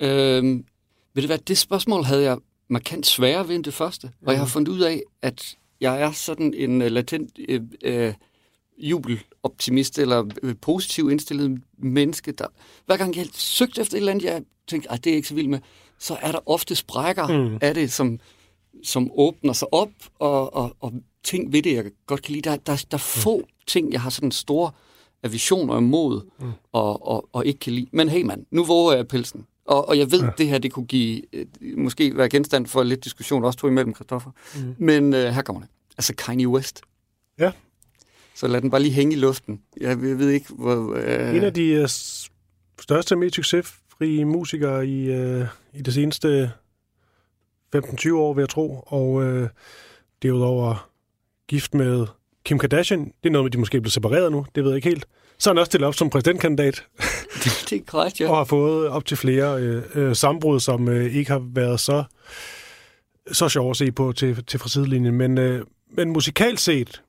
Øhm, 0.00 0.64
ved 1.14 1.22
du 1.22 1.26
hvad, 1.26 1.38
det 1.38 1.58
spørgsmål 1.58 2.04
havde 2.04 2.22
jeg 2.22 2.38
markant 2.68 3.06
sværere 3.06 3.48
ved 3.48 3.56
end 3.56 3.64
det 3.64 3.74
første. 3.74 4.04
Og 4.04 4.10
mm. 4.20 4.28
jeg 4.28 4.38
har 4.38 4.44
mhm. 4.44 4.50
fundet 4.50 4.72
ud 4.72 4.80
af, 4.80 5.02
at 5.22 5.56
jeg 5.80 6.00
er 6.00 6.12
sådan 6.12 6.54
en 6.54 6.82
uh, 6.82 6.88
latent 6.88 7.38
uh, 7.48 7.92
uh, 7.92 8.14
jubeloptimist 8.78 9.98
eller 9.98 10.24
øh, 10.42 10.54
positiv 10.62 11.10
indstillet 11.10 11.62
menneske, 11.78 12.32
der 12.32 12.46
hver 12.86 12.96
gang 12.96 13.16
jeg 13.16 13.26
søgte 13.32 13.80
efter 13.80 13.94
et 13.94 13.98
eller 13.98 14.12
andet, 14.12 14.24
jeg 14.24 14.42
tænkte, 14.68 14.92
at 14.92 15.04
det 15.04 15.12
er 15.12 15.16
ikke 15.16 15.28
så 15.28 15.34
vildt 15.34 15.50
med, 15.50 15.58
så 15.98 16.16
er 16.20 16.32
der 16.32 16.48
ofte 16.48 16.74
sprækker 16.74 17.26
mm. 17.26 17.58
af 17.60 17.74
det, 17.74 17.92
som 17.92 18.20
som 18.84 19.10
åbner 19.14 19.52
sig 19.52 19.74
op, 19.74 19.90
og, 20.18 20.54
og, 20.54 20.76
og 20.80 20.92
ting 21.24 21.52
ved 21.52 21.62
det, 21.62 21.74
jeg 21.74 21.84
godt 22.06 22.22
kan 22.22 22.32
lide. 22.32 22.50
Der, 22.50 22.56
der, 22.56 22.84
der 22.90 22.96
er 22.96 22.98
få 22.98 23.42
ting, 23.66 23.92
jeg 23.92 24.00
har 24.00 24.10
sådan 24.10 24.30
store 24.30 24.70
avisioner 25.22 25.78
imod, 25.78 26.20
mm. 26.40 26.50
og, 26.72 27.08
og, 27.08 27.28
og 27.32 27.46
ikke 27.46 27.58
kan 27.58 27.72
lide. 27.72 27.86
Men 27.92 28.08
hey 28.08 28.22
mand, 28.22 28.46
nu 28.50 28.64
våger 28.64 28.96
jeg 28.96 29.08
pelsen. 29.08 29.46
Og, 29.64 29.88
og 29.88 29.98
jeg 29.98 30.10
ved, 30.10 30.20
ja. 30.20 30.30
det 30.38 30.48
her 30.48 30.58
det 30.58 30.72
kunne 30.72 30.86
give, 30.86 31.22
øh, 31.32 31.46
måske 31.76 32.16
være 32.16 32.28
genstand 32.28 32.66
for 32.66 32.82
lidt 32.82 33.04
diskussion, 33.04 33.44
også 33.44 33.58
to 33.58 33.68
imellem, 33.68 33.94
Christoffer. 33.94 34.30
Mm. 34.56 34.74
Men 34.78 35.14
øh, 35.14 35.32
her 35.32 35.42
kommer 35.42 35.62
det. 35.62 35.70
Altså 35.98 36.14
Kanye 36.14 36.48
West. 36.48 36.80
Ja. 37.38 37.52
Så 38.34 38.46
lad 38.46 38.60
den 38.60 38.70
bare 38.70 38.82
lige 38.82 38.92
hænge 38.92 39.16
i 39.16 39.18
luften. 39.18 39.60
Jeg, 39.80 39.88
jeg 39.88 40.18
ved 40.18 40.30
ikke, 40.30 40.46
hvor... 40.52 40.94
Øh... 40.94 41.36
En 41.36 41.42
af 41.42 41.54
de 41.54 41.80
uh, 41.82 41.88
største 42.80 43.12
og 43.12 43.18
mest 43.18 43.34
succesfrie 43.34 44.24
musikere 44.24 44.86
i, 44.86 45.20
uh, 45.20 45.46
i 45.74 45.82
det 45.82 45.94
seneste 45.94 46.52
15-20 47.76 48.14
år, 48.14 48.32
vil 48.32 48.42
jeg 48.42 48.48
tro. 48.48 48.84
Og 48.86 49.08
uh, 49.10 49.46
derudover 50.22 50.88
gift 51.48 51.74
med 51.74 52.06
Kim 52.44 52.58
Kardashian. 52.58 53.04
Det 53.04 53.28
er 53.28 53.30
noget 53.30 53.44
med, 53.44 53.50
de 53.50 53.58
måske 53.58 53.80
blevet 53.80 53.92
separeret 53.92 54.32
nu. 54.32 54.46
Det 54.54 54.64
ved 54.64 54.70
jeg 54.70 54.76
ikke 54.76 54.88
helt. 54.88 55.06
Så 55.38 55.50
er 55.50 55.54
han 55.54 55.58
også 55.58 55.70
stillet 55.70 55.88
op 55.88 55.94
som 55.94 56.10
præsidentkandidat. 56.10 56.84
det, 57.44 57.64
det 57.70 57.78
er 57.78 57.82
korrekt, 57.86 58.20
ja. 58.20 58.30
og 58.30 58.36
har 58.36 58.44
fået 58.44 58.88
op 58.88 59.04
til 59.04 59.16
flere 59.16 59.60
øh, 59.62 59.82
øh, 59.94 60.16
sambrud, 60.16 60.60
som 60.60 60.88
øh, 60.88 61.14
ikke 61.14 61.30
har 61.30 61.42
været 61.52 61.80
så, 61.80 62.04
så 63.32 63.48
sjov 63.48 63.70
at 63.70 63.76
se 63.76 63.92
på 63.92 64.12
til, 64.12 64.44
til 64.44 64.60
fra 64.60 64.68
sidelinjen. 64.68 65.14
Men, 65.14 65.38
øh, 65.38 65.64
men 65.90 66.10
musikalt 66.10 66.60
set, 66.60 67.02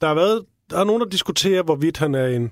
der 0.00 0.06
har 0.06 0.14
været 0.14 0.44
der 0.70 0.78
er 0.78 0.84
nogen, 0.84 1.00
der 1.00 1.08
diskuterer, 1.08 1.62
hvorvidt 1.62 1.98
han 1.98 2.14
er 2.14 2.26
en 2.26 2.50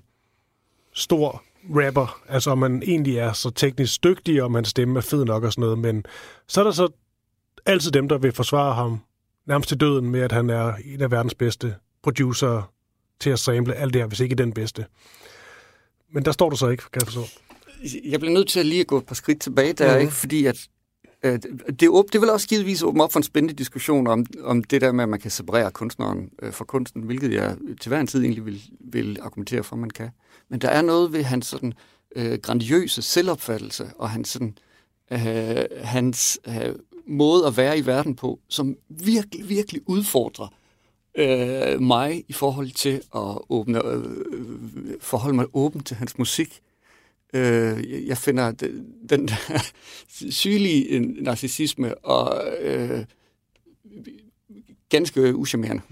stor 0.92 1.42
rapper. 1.70 2.22
Altså, 2.28 2.50
om 2.50 2.62
han 2.62 2.82
egentlig 2.86 3.18
er 3.18 3.32
så 3.32 3.50
teknisk 3.50 4.04
dygtig, 4.04 4.42
og 4.42 4.46
om 4.46 4.54
hans 4.54 4.68
stemme 4.68 4.98
er 4.98 5.00
fed 5.00 5.24
nok 5.24 5.44
og 5.44 5.52
sådan 5.52 5.62
noget. 5.62 5.78
Men 5.78 6.04
så 6.48 6.60
er 6.60 6.64
der 6.64 6.70
så 6.70 6.88
altid 7.66 7.90
dem, 7.90 8.08
der 8.08 8.18
vil 8.18 8.32
forsvare 8.32 8.74
ham 8.74 9.00
nærmest 9.46 9.68
til 9.68 9.80
døden 9.80 10.10
med, 10.10 10.20
at 10.20 10.32
han 10.32 10.50
er 10.50 10.74
en 10.84 11.00
af 11.00 11.10
verdens 11.10 11.34
bedste 11.34 11.74
producer 12.02 12.72
til 13.20 13.30
at 13.30 13.38
sample 13.38 13.74
alt 13.74 13.94
det 13.94 14.02
her, 14.02 14.06
hvis 14.06 14.20
ikke 14.20 14.34
den 14.34 14.52
bedste. 14.52 14.86
Men 16.12 16.24
der 16.24 16.32
står 16.32 16.50
du 16.50 16.56
så 16.56 16.68
ikke, 16.68 16.82
kan 16.92 17.02
jeg 17.02 17.12
forstå. 17.12 17.24
Jeg 18.04 18.20
bliver 18.20 18.34
nødt 18.34 18.48
til 18.48 18.60
at 18.60 18.66
lige 18.66 18.80
at 18.80 18.86
gå 18.86 18.98
et 18.98 19.06
par 19.06 19.14
skridt 19.14 19.40
tilbage 19.40 19.72
der, 19.72 19.94
mm. 19.94 20.00
ikke? 20.00 20.12
fordi 20.12 20.46
at 20.46 20.68
Øh, 21.24 21.38
det, 21.80 21.88
åb, 21.88 22.12
det 22.12 22.20
vil 22.20 22.30
også 22.30 22.48
givetvis 22.48 22.82
åbne 22.82 23.02
op 23.04 23.12
for 23.12 23.18
en 23.18 23.24
spændende 23.24 23.54
diskussion 23.54 24.06
om, 24.06 24.26
om 24.42 24.64
det 24.64 24.80
der 24.80 24.92
med, 24.92 25.04
at 25.04 25.08
man 25.08 25.20
kan 25.20 25.30
separere 25.30 25.70
kunstneren 25.70 26.30
øh, 26.42 26.52
fra 26.52 26.64
kunsten, 26.64 27.02
hvilket 27.02 27.32
jeg 27.32 27.56
til 27.80 27.88
hver 27.88 28.00
en 28.00 28.06
tid 28.06 28.22
egentlig 28.22 28.46
vil, 28.46 28.62
vil 28.80 29.18
argumentere 29.22 29.64
for, 29.64 29.76
at 29.76 29.80
man 29.80 29.90
kan. 29.90 30.10
Men 30.48 30.60
der 30.60 30.68
er 30.68 30.82
noget 30.82 31.12
ved 31.12 31.22
hans 31.22 31.46
sådan, 31.46 31.72
øh, 32.16 32.38
grandiøse 32.42 33.02
selvopfattelse 33.02 33.90
og 33.98 34.10
hans, 34.10 34.28
sådan, 34.28 34.58
øh, 35.10 35.64
hans 35.82 36.38
øh, 36.48 36.74
måde 37.06 37.46
at 37.46 37.56
være 37.56 37.78
i 37.78 37.86
verden 37.86 38.16
på, 38.16 38.40
som 38.48 38.76
virkelig, 38.88 39.48
virkelig 39.48 39.82
udfordrer 39.86 40.54
øh, 41.14 41.80
mig 41.80 42.24
i 42.28 42.32
forhold 42.32 42.70
til 42.70 43.02
at 43.14 43.38
åbne, 43.48 43.86
øh, 43.86 44.04
forholde 45.00 45.36
mig 45.36 45.46
åben 45.54 45.82
til 45.82 45.96
hans 45.96 46.18
musik. 46.18 46.60
Øh, 47.34 48.08
jeg 48.08 48.18
finder 48.18 48.50
den 49.10 49.28
der 49.28 49.62
sygelige 50.30 51.00
narcissisme 51.22 51.94
og 51.94 52.44
øh, 52.60 53.04
ganske 54.88 55.34
uschammerende. 55.34 55.82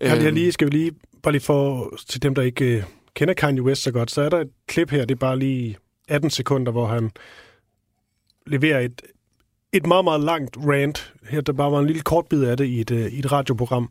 Ja, 0.00 0.14
jeg 0.14 0.32
lige, 0.32 0.52
skal 0.52 0.66
vi 0.66 0.70
lige, 0.70 0.92
bare 1.22 1.32
lige 1.32 1.42
for 1.42 1.92
til 2.08 2.22
dem, 2.22 2.34
der 2.34 2.42
ikke 2.42 2.64
øh, 2.64 2.82
kender 3.14 3.34
Kanye 3.34 3.62
West 3.62 3.82
så 3.82 3.92
godt, 3.92 4.10
så 4.10 4.22
er 4.22 4.28
der 4.28 4.40
et 4.40 4.50
klip 4.66 4.90
her, 4.90 5.04
det 5.04 5.14
er 5.14 5.18
bare 5.18 5.38
lige 5.38 5.76
18 6.08 6.30
sekunder, 6.30 6.72
hvor 6.72 6.86
han 6.86 7.10
leverer 8.46 8.80
et, 8.80 9.02
et 9.72 9.86
meget, 9.86 10.04
meget 10.04 10.20
langt 10.20 10.56
rant. 10.56 11.14
Her 11.28 11.40
der 11.40 11.52
bare 11.52 11.72
var 11.72 11.80
en 11.80 11.86
lille 11.86 12.02
kort 12.02 12.26
bid 12.26 12.44
af 12.44 12.56
det 12.56 12.64
i 12.64 12.80
et, 12.80 12.90
øh, 12.90 13.12
i 13.12 13.18
et 13.18 13.32
radioprogram, 13.32 13.90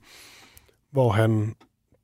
hvor 0.91 1.11
han, 1.11 1.55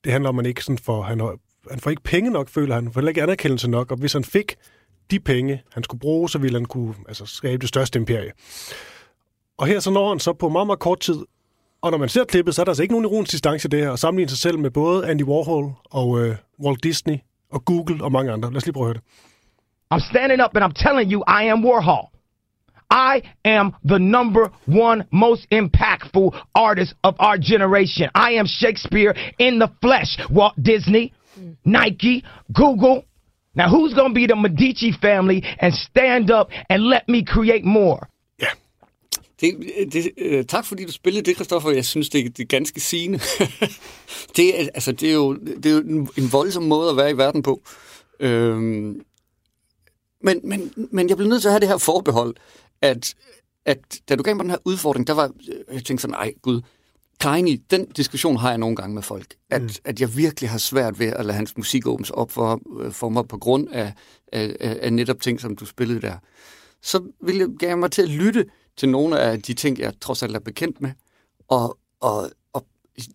det 0.04 0.12
handler 0.12 0.30
om, 0.30 0.40
at 0.40 0.46
han 0.46 0.50
ikke 0.50 0.64
sådan 0.64 0.78
får, 0.78 1.02
han, 1.02 1.22
han 1.72 1.80
får 1.80 1.90
ikke 1.90 2.04
penge 2.04 2.30
nok, 2.30 2.50
føler 2.50 2.76
han, 2.76 2.92
får 2.94 3.08
ikke 3.08 3.24
anerkendelse 3.24 3.70
nok, 3.70 3.92
og 3.92 3.98
hvis 3.98 4.14
han 4.14 4.24
fik 4.24 4.56
de 5.12 5.20
penge, 5.20 5.62
han 5.74 5.84
skulle 5.84 6.00
bruge, 6.00 6.30
så 6.30 6.38
ville 6.38 6.60
han 6.60 6.66
kunne 6.66 6.94
altså, 7.08 7.26
skabe 7.26 7.62
det 7.62 7.70
største 7.70 8.00
imperie. 8.00 8.32
Og 9.58 9.68
her 9.68 9.80
så 9.80 9.92
når 9.92 10.10
han 10.10 10.20
så 10.20 10.34
på 10.34 10.50
meget, 10.50 10.68
meget 10.68 10.80
kort 10.80 11.00
tid, 11.00 11.20
og 11.82 11.92
når 11.92 11.98
man 11.98 12.10
ser 12.10 12.24
klippet, 12.24 12.56
så 12.56 12.62
er 12.62 12.64
der 12.64 12.70
altså 12.70 12.84
ikke 12.84 12.94
nogen 12.94 13.06
ironisk 13.06 13.32
distance 13.32 13.68
i 13.68 13.70
det 13.70 13.80
her, 13.80 13.90
og 13.90 14.00
sammenligne 14.00 14.30
sig 14.30 14.40
selv 14.40 14.60
med 14.60 14.72
både 14.72 15.08
Andy 15.10 15.24
Warhol 15.24 15.74
og 15.92 16.20
øh, 16.20 16.36
Walt 16.60 16.84
Disney 16.84 17.18
og 17.52 17.66
Google 17.66 18.04
og 18.04 18.12
mange 18.12 18.32
andre. 18.32 18.50
Lad 18.50 18.58
os 18.58 18.66
lige 18.66 18.74
prøve 18.74 18.84
at 18.84 18.88
høre 18.88 18.94
det. 18.94 19.04
I'm 19.94 20.10
standing 20.10 20.42
up 20.44 20.56
and 20.56 20.64
I'm 20.66 20.84
telling 20.88 21.12
you 21.12 21.20
I 21.28 21.44
am 21.54 21.66
Warhol. 21.66 22.14
I 22.94 23.22
am 23.46 23.74
the 23.84 24.00
number 24.00 24.46
one 24.68 25.06
most 25.12 25.48
impactful 25.52 26.28
artist 26.56 26.94
of 27.04 27.16
our 27.20 27.38
generation. 27.38 28.10
I 28.16 28.30
am 28.40 28.48
Shakespeare 28.48 29.14
in 29.40 29.60
the 29.60 29.70
flesh. 29.82 30.12
Walt 30.30 30.56
Disney, 30.66 31.12
Mm. 31.38 31.58
Nike, 31.66 32.24
Google. 32.54 33.04
Now, 33.56 33.68
who's 33.68 33.94
going 33.94 34.10
to 34.10 34.20
be 34.22 34.28
the 34.28 34.36
Medici 34.36 34.92
family 34.92 35.44
and 35.60 35.74
stand 35.74 36.32
up 36.32 36.48
and 36.70 36.84
let 36.84 37.04
me 37.08 37.26
create 37.26 37.64
more? 37.64 38.00
Ja. 38.40 38.48
Det, 39.42 39.54
det, 39.94 40.12
øh, 40.18 40.46
tak 40.46 40.66
fordi 40.66 40.86
du 40.86 40.92
spillede 40.92 41.26
det, 41.26 41.36
Kristoffer. 41.38 41.72
Jeg 41.72 41.86
synes, 41.86 42.10
det, 42.10 42.38
det 42.38 42.44
er 42.44 42.48
ganske 42.48 42.80
sigende. 42.80 43.20
det, 44.38 44.62
er, 44.62 44.68
altså, 44.74 44.92
det, 44.92 45.10
er 45.10 45.14
jo, 45.14 45.34
det 45.36 45.66
er 45.66 45.72
jo 45.72 46.08
en, 46.18 46.32
voldsom 46.32 46.64
måde 46.64 46.90
at 46.90 46.98
være 46.98 47.12
i 47.12 47.18
verden 47.18 47.44
på. 47.44 47.62
Øhm, 48.20 49.02
men, 50.22 50.40
men, 50.44 50.74
men 50.92 51.10
jeg 51.10 51.18
blev 51.18 51.30
nødt 51.30 51.42
til 51.42 51.48
at 51.48 51.52
have 51.52 51.60
det 51.60 51.68
her 51.68 51.78
forbehold 51.78 52.36
at, 52.82 53.16
at 53.66 53.80
da 54.10 54.16
du 54.16 54.24
gav 54.24 54.36
mig 54.36 54.44
den 54.44 54.50
her 54.50 54.58
udfordring, 54.66 55.08
der 55.08 55.14
var, 55.14 55.32
øh, 55.50 55.76
jeg 55.76 55.86
tænkte 55.86 56.02
sådan, 56.02 56.16
ej 56.16 56.34
gud, 56.42 56.62
Kleini, 57.24 57.56
den 57.56 57.86
diskussion 57.86 58.38
har 58.38 58.50
jeg 58.50 58.58
nogle 58.58 58.76
gange 58.76 58.94
med 58.96 59.02
folk, 59.02 59.36
at, 59.50 59.62
mm. 59.62 59.70
at 59.86 60.02
jeg 60.02 60.18
virkelig 60.18 60.50
har 60.50 60.58
svært 60.58 61.00
ved 61.00 61.08
at 61.08 61.26
lade 61.26 61.36
hans 61.36 61.58
musik 61.58 61.88
åbnes 61.88 62.10
op 62.10 62.32
for, 62.32 62.62
for 62.92 63.10
mig 63.10 63.28
på 63.28 63.38
grund 63.38 63.68
af, 63.72 63.94
af, 64.32 64.56
af 64.60 64.94
netop 64.94 65.22
ting, 65.22 65.42
som 65.42 65.56
du 65.56 65.66
spillede 65.66 66.02
der. 66.02 66.18
Så 66.82 67.04
vil 67.22 67.38
jeg 67.38 67.48
gerne 67.60 67.80
mig 67.80 67.92
til 67.92 68.02
at 68.02 68.10
lytte 68.10 68.46
til 68.78 68.90
nogle 68.90 69.20
af 69.20 69.42
de 69.42 69.54
ting, 69.54 69.80
jeg 69.80 69.94
trods 70.02 70.24
alt 70.24 70.36
er 70.36 70.40
bekendt 70.40 70.82
med, 70.82 70.92
og, 71.48 71.78
og, 72.00 72.30
og 72.54 72.66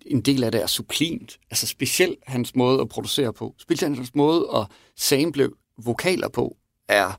en 0.06 0.20
del 0.20 0.44
af 0.44 0.52
det 0.52 0.62
er 0.62 0.66
sublimt. 0.66 1.38
Altså 1.50 1.66
specielt 1.66 2.18
hans 2.26 2.54
måde 2.54 2.80
at 2.80 2.88
producere 2.88 3.32
på. 3.32 3.54
Specielt 3.58 3.96
hans 3.96 4.14
måde 4.14 4.48
at 4.54 4.66
sample 4.96 5.50
vokaler 5.84 6.28
på 6.28 6.56
er 6.88 7.18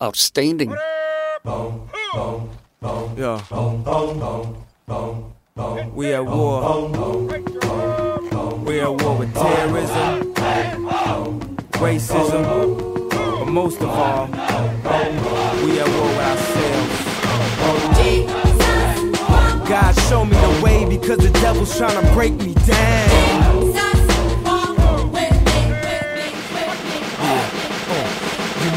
outstanding. 0.00 0.72
Yeah. 0.72 0.78
We 5.54 6.14
at 6.14 6.24
war. 6.24 6.88
We 8.64 8.80
at 8.80 9.02
war 9.02 9.18
with 9.18 9.34
terrorism, 9.34 10.32
racism, 11.74 13.10
but 13.10 13.44
most 13.46 13.80
of 13.82 13.90
all, 13.90 14.28
we 14.28 15.78
at 15.78 15.88
war 15.88 16.08
with 16.08 16.18
ourselves. 16.30 16.88
God 19.68 19.92
show 20.08 20.24
me 20.24 20.36
the 20.36 20.60
way 20.64 20.86
because 20.86 21.18
the 21.18 21.30
devil's 21.40 21.76
trying 21.76 22.02
to 22.02 22.12
break 22.14 22.32
me 22.32 22.54
down. 22.54 23.51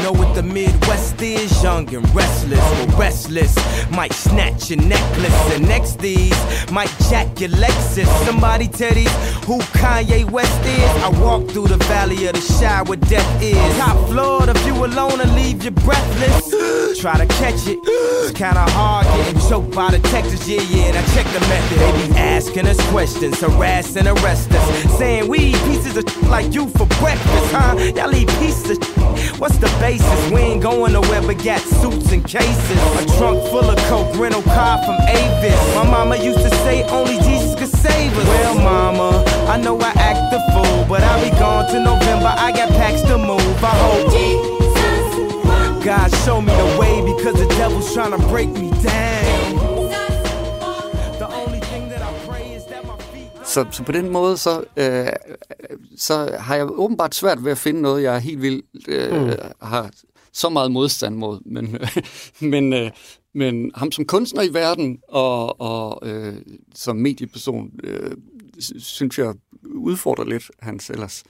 Know 0.06 0.12
what 0.12 0.34
the 0.36 0.42
Midwest 0.42 1.20
is? 1.20 1.50
Young 1.62 1.92
and 1.92 2.08
restless, 2.14 2.66
or 2.80 2.86
restless. 2.96 3.54
Might 3.90 4.12
snatch 4.12 4.70
your 4.70 4.80
necklace, 4.80 5.52
and 5.52 5.66
next 5.66 5.98
these 5.98 6.38
might 6.70 6.92
jack 7.10 7.40
your 7.40 7.50
Lexus. 7.50 8.06
Somebody 8.24 8.68
tell 8.68 8.94
these 8.94 9.12
who 9.44 9.58
Kanye 9.80 10.30
West 10.30 10.64
is. 10.64 10.90
I 11.02 11.08
walk 11.20 11.48
through 11.50 11.68
the 11.68 11.78
valley 11.94 12.26
of 12.26 12.34
the 12.34 12.40
shadow 12.40 12.88
where 12.88 12.98
death 12.98 13.42
is. 13.42 13.76
Top 13.78 13.96
floor, 14.08 14.46
the 14.46 14.54
you 14.66 14.84
alone 14.84 15.20
and 15.20 15.34
leave 15.34 15.64
you 15.64 15.72
breathless. 15.72 17.00
Try 17.00 17.18
to 17.18 17.26
catch 17.26 17.66
it, 17.66 17.78
it's 17.84 18.32
kinda 18.38 18.64
hard 18.78 19.06
getting 19.06 19.40
choked 19.48 19.74
by 19.74 19.90
the 19.90 19.98
Texas. 20.10 20.48
Yeah, 20.48 20.62
yeah, 20.62 20.90
and 20.90 20.96
I 20.98 21.02
check 21.14 21.26
the 21.34 21.40
method. 21.40 21.78
They 21.78 22.08
be 22.08 22.14
asking 22.14 22.66
us 22.68 22.80
questions, 22.90 23.40
harassing, 23.40 24.06
and 24.06 24.18
arrest 24.18 24.52
us. 24.52 24.98
Saying 24.98 25.28
we 25.28 25.38
eat 25.50 25.60
pieces 25.64 25.96
of 25.96 26.04
like 26.28 26.54
you 26.54 26.68
for 26.68 26.86
breakfast, 27.02 27.52
huh? 27.52 27.74
Y'all 27.96 28.14
eat 28.14 28.28
pieces 28.40 28.70
of 28.78 28.96
What's 29.38 29.58
the 29.58 29.68
base? 29.80 29.95
Basis. 29.98 30.30
We 30.30 30.40
ain't 30.40 30.62
going 30.62 30.92
nowhere 30.92 31.22
but 31.22 31.42
got 31.42 31.60
suits 31.60 32.12
and 32.12 32.24
cases. 32.24 32.78
A 33.00 33.18
trunk 33.18 33.42
full 33.50 33.68
of 33.70 33.78
coke, 33.88 34.14
rental 34.16 34.42
car 34.42 34.78
from 34.84 34.96
Avis. 35.08 35.74
My 35.74 35.88
mama 35.88 36.16
used 36.16 36.40
to 36.40 36.50
say 36.64 36.84
only 36.84 37.16
Jesus 37.18 37.54
could 37.54 37.68
save 37.68 38.16
us. 38.16 38.26
Well, 38.26 38.54
mama, 38.56 39.24
I 39.48 39.56
know 39.58 39.78
I 39.80 39.90
act 39.96 40.32
the 40.32 40.40
fool, 40.52 40.84
but 40.88 41.02
I'll 41.02 41.22
be 41.22 41.30
gone 41.38 41.66
to 41.72 41.80
November. 41.80 42.34
I 42.36 42.52
got 42.52 42.68
packs 42.70 43.02
to 43.02 43.18
move. 43.18 43.64
I 43.64 43.74
hope. 43.84 44.56
God 45.84 46.12
show 46.24 46.40
me 46.40 46.52
the 46.52 46.76
way 46.80 47.00
because 47.14 47.34
the 47.34 47.46
devil's 47.54 47.94
trying 47.94 48.10
to 48.10 48.18
break 48.26 48.48
me 48.48 48.65
Så, 53.56 53.66
så 53.70 53.82
på 53.82 53.92
den 53.92 54.12
måde, 54.12 54.36
så, 54.36 54.64
øh, 54.76 55.08
så 55.96 56.36
har 56.40 56.56
jeg 56.56 56.78
åbenbart 56.78 57.14
svært 57.14 57.44
ved 57.44 57.52
at 57.52 57.58
finde 57.58 57.82
noget, 57.82 58.02
jeg 58.02 58.20
helt 58.20 58.42
vildt 58.42 58.88
øh, 58.88 59.22
mm. 59.22 59.30
har 59.62 59.90
så 60.32 60.48
meget 60.48 60.72
modstand 60.72 61.16
mod. 61.16 61.40
Men, 61.44 61.78
men, 62.52 62.72
øh, 62.72 62.90
men 63.34 63.70
ham 63.74 63.92
som 63.92 64.04
kunstner 64.04 64.42
i 64.42 64.54
verden 64.54 64.98
og, 65.08 65.60
og 65.60 66.08
øh, 66.08 66.34
som 66.74 66.96
medieperson, 66.96 67.70
øh, 67.84 68.10
synes 68.78 69.18
jeg 69.18 69.34
udfordrer 69.64 70.24
lidt 70.24 70.50
hans 70.60 70.90
ellers 70.90 71.24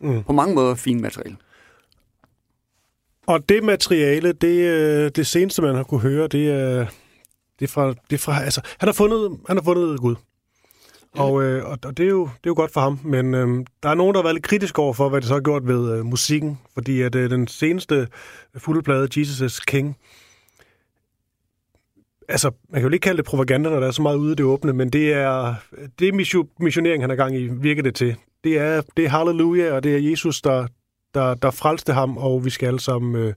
mm. 0.00 0.24
på 0.24 0.32
mange 0.32 0.54
måder 0.54 0.74
fine 0.74 1.00
materiale. 1.00 1.36
Og 3.26 3.48
det 3.48 3.64
materiale, 3.64 4.32
det, 4.32 4.58
øh, 4.58 5.10
det 5.16 5.26
seneste, 5.26 5.62
man 5.62 5.74
har 5.74 5.82
kunne 5.82 6.00
høre, 6.00 6.28
det 6.28 6.50
er, 6.50 6.86
det 7.58 7.64
er 7.64 7.70
fra, 7.70 7.88
det 7.88 8.12
er 8.12 8.18
fra 8.18 8.42
altså, 8.42 8.60
han 8.78 8.88
har 8.88 8.94
fundet, 8.94 9.38
han 9.46 9.56
har 9.56 9.64
fundet 9.64 10.00
Gud. 10.00 10.16
Og, 11.12 11.42
øh, 11.42 11.64
og, 11.68 11.96
det, 11.96 12.00
er 12.00 12.10
jo, 12.10 12.22
det 12.22 12.46
er 12.46 12.50
jo 12.50 12.54
godt 12.54 12.72
for 12.72 12.80
ham, 12.80 12.98
men 13.04 13.34
øh, 13.34 13.66
der 13.82 13.88
er 13.88 13.94
nogen, 13.94 14.14
der 14.14 14.20
har 14.20 14.22
været 14.22 14.34
lidt 14.34 14.44
kritisk 14.44 14.78
over 14.78 14.92
for, 14.92 15.08
hvad 15.08 15.20
det 15.20 15.28
så 15.28 15.34
har 15.34 15.40
gjort 15.40 15.66
ved 15.66 15.98
øh, 15.98 16.04
musikken, 16.04 16.58
fordi 16.74 17.02
at 17.02 17.14
øh, 17.14 17.30
den 17.30 17.46
seneste 17.46 18.08
fulde 18.56 18.82
plade, 18.82 19.20
Jesus 19.20 19.40
is 19.40 19.60
King, 19.60 19.96
altså, 22.28 22.50
man 22.68 22.80
kan 22.80 22.88
jo 22.88 22.92
ikke 22.92 23.04
kalde 23.04 23.16
det 23.16 23.24
propaganda, 23.24 23.70
når 23.70 23.80
der 23.80 23.86
er 23.86 23.90
så 23.90 24.02
meget 24.02 24.16
ude 24.16 24.32
i 24.32 24.34
det 24.34 24.44
åbne, 24.44 24.72
men 24.72 24.90
det 24.90 25.12
er, 25.12 25.54
det 25.98 26.08
er 26.08 26.42
missionering, 26.58 27.02
han 27.02 27.10
er 27.10 27.14
gang 27.14 27.36
i, 27.36 27.48
virker 27.48 27.82
det 27.82 27.94
til. 27.94 28.16
Det 28.44 28.58
er, 28.58 28.82
det 28.96 29.04
er 29.04 29.08
halleluja, 29.08 29.72
og 29.72 29.82
det 29.82 29.94
er 29.94 30.10
Jesus, 30.10 30.40
der, 30.42 30.66
der, 31.14 31.34
der 31.34 31.50
frelste 31.50 31.92
ham, 31.92 32.18
og 32.18 32.44
vi 32.44 32.50
skal 32.50 32.66
alle 32.66 32.80
sammen 32.80 33.14
øh, 33.14 33.34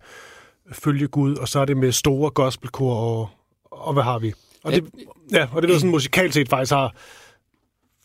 følge 0.71 1.07
Gud, 1.07 1.35
og 1.35 1.47
så 1.47 1.59
er 1.59 1.65
det 1.65 1.77
med 1.77 1.91
store 1.91 2.31
gospelkor, 2.31 2.95
og, 2.95 3.29
og 3.71 3.93
hvad 3.93 4.03
har 4.03 4.19
vi? 4.19 4.33
Og 4.63 4.71
det, 4.71 4.89
ja, 5.31 5.47
og 5.51 5.61
det 5.61 5.71
er 5.71 5.77
sådan 5.77 5.91
musikalt 5.91 6.33
set 6.33 6.49
faktisk 6.49 6.71
har 6.71 6.95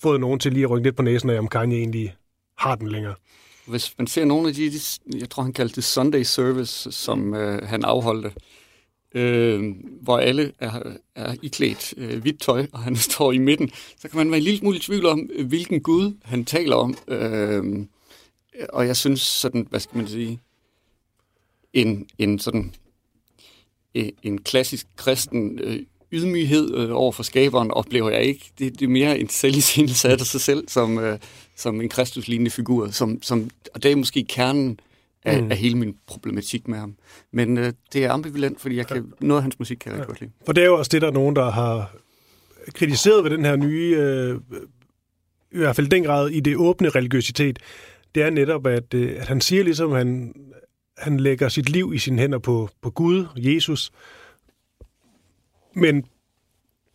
fået 0.03 0.21
nogen 0.21 0.41
til 0.41 0.53
lige 0.53 0.65
at 0.65 0.71
rykke 0.71 0.87
lidt 0.87 0.97
på 0.97 1.03
næsen 1.03 1.31
af, 1.31 1.39
om 1.39 1.49
Kanye 1.49 1.79
egentlig 1.79 2.17
har 2.57 2.75
den 2.75 2.89
længere. 2.89 3.15
Hvis 3.67 3.95
man 3.99 4.07
ser 4.07 4.25
nogle 4.25 4.49
af 4.49 4.55
de, 4.55 4.71
jeg 5.19 5.31
tror 5.31 5.43
han 5.43 5.53
kaldte 5.53 5.77
det 5.77 5.85
Sunday 5.85 6.23
Service, 6.23 6.93
som 6.93 7.35
øh, 7.35 7.63
han 7.63 7.85
afholdte, 7.85 8.33
øh, 9.15 9.75
hvor 10.01 10.19
alle 10.19 10.53
er, 10.59 10.83
er 11.15 11.35
iklædt 11.43 11.95
øh, 11.97 12.21
hvidt 12.21 12.41
tøj, 12.41 12.67
og 12.73 12.79
han 12.79 12.97
står 13.11 13.33
i 13.33 13.39
midten, 13.39 13.71
så 13.99 14.09
kan 14.09 14.17
man 14.19 14.31
være 14.31 14.39
en 14.39 14.45
lille 14.45 14.59
smule 14.59 14.77
i 14.77 14.81
tvivl 14.81 15.07
om, 15.07 15.31
hvilken 15.45 15.81
Gud 15.81 16.17
han 16.25 16.45
taler 16.45 16.77
om. 16.77 16.95
Øh, 17.09 17.87
og 18.69 18.87
jeg 18.87 18.97
synes 18.97 19.21
sådan, 19.21 19.67
hvad 19.71 19.81
skal 19.81 19.97
man 19.97 20.09
sige, 20.09 20.41
en, 21.73 22.09
en 22.19 22.39
sådan 22.39 22.75
en 24.23 24.43
klassisk 24.43 24.87
kristen 24.97 25.59
øh, 25.59 25.83
ydmyghed 26.12 26.75
øh, 26.75 26.90
over 26.92 27.12
for 27.12 27.23
skaberen 27.23 27.71
oplever 27.71 28.11
jeg 28.11 28.23
ikke. 28.23 28.51
Det, 28.59 28.81
det 28.81 28.87
er 28.87 28.90
mere 28.90 29.18
en 29.18 29.29
selvisindelse 29.29 30.09
af 30.09 30.21
sig 30.21 30.40
selv 30.40 30.68
som, 30.68 30.99
øh, 30.99 31.18
som 31.57 31.81
en 31.81 31.88
kristuslignende 31.88 32.51
figur. 32.51 32.90
Som, 32.90 33.23
som, 33.23 33.51
og 33.75 33.83
det 33.83 33.92
er 33.92 33.97
måske 33.97 34.25
kernen 34.25 34.81
af, 35.25 35.42
mm. 35.42 35.51
af 35.51 35.57
hele 35.57 35.79
min 35.79 35.97
problematik 36.07 36.68
med 36.68 36.79
ham. 36.79 36.94
Men 37.33 37.59
øh, 37.59 37.73
det 37.92 38.05
er 38.05 38.12
ambivalent, 38.12 38.61
fordi 38.61 38.77
jeg 38.77 38.87
kan, 38.87 38.97
ja. 38.97 39.27
noget 39.27 39.38
af 39.38 39.42
hans 39.42 39.59
musik 39.59 39.77
kan 39.77 39.92
jeg 39.92 39.99
ja. 39.99 40.05
godt 40.05 40.21
lide. 40.21 40.31
For 40.47 40.53
det 40.53 40.62
er 40.62 40.66
jo 40.66 40.79
også 40.79 40.88
det, 40.92 41.03
der 41.03 41.09
er 41.09 41.12
nogen, 41.12 41.37
der 41.37 41.51
har 41.51 41.94
kritiseret 42.75 43.25
ved 43.25 43.31
den 43.31 43.44
her 43.44 43.57
nye, 43.57 43.97
øh, 43.99 44.40
i 45.53 45.59
hvert 45.59 45.77
fald 45.77 45.88
den 45.88 46.05
grad 46.05 46.29
i 46.29 46.40
det 46.40 46.57
åbne 46.57 46.88
religiøsitet, 46.88 47.59
det 48.14 48.23
er 48.23 48.31
netop, 48.31 48.66
at, 48.66 48.94
øh, 48.94 49.16
at 49.18 49.29
han 49.29 49.40
siger 49.40 49.64
ligesom, 49.64 49.92
at 49.92 49.99
han, 49.99 50.35
han 50.99 51.21
lægger 51.21 51.49
sit 51.49 51.68
liv 51.68 51.92
i 51.94 51.99
sine 51.99 52.18
hænder 52.18 52.38
på, 52.38 52.68
på 52.83 52.90
Gud, 52.90 53.27
Jesus, 53.37 53.90
men 55.81 56.05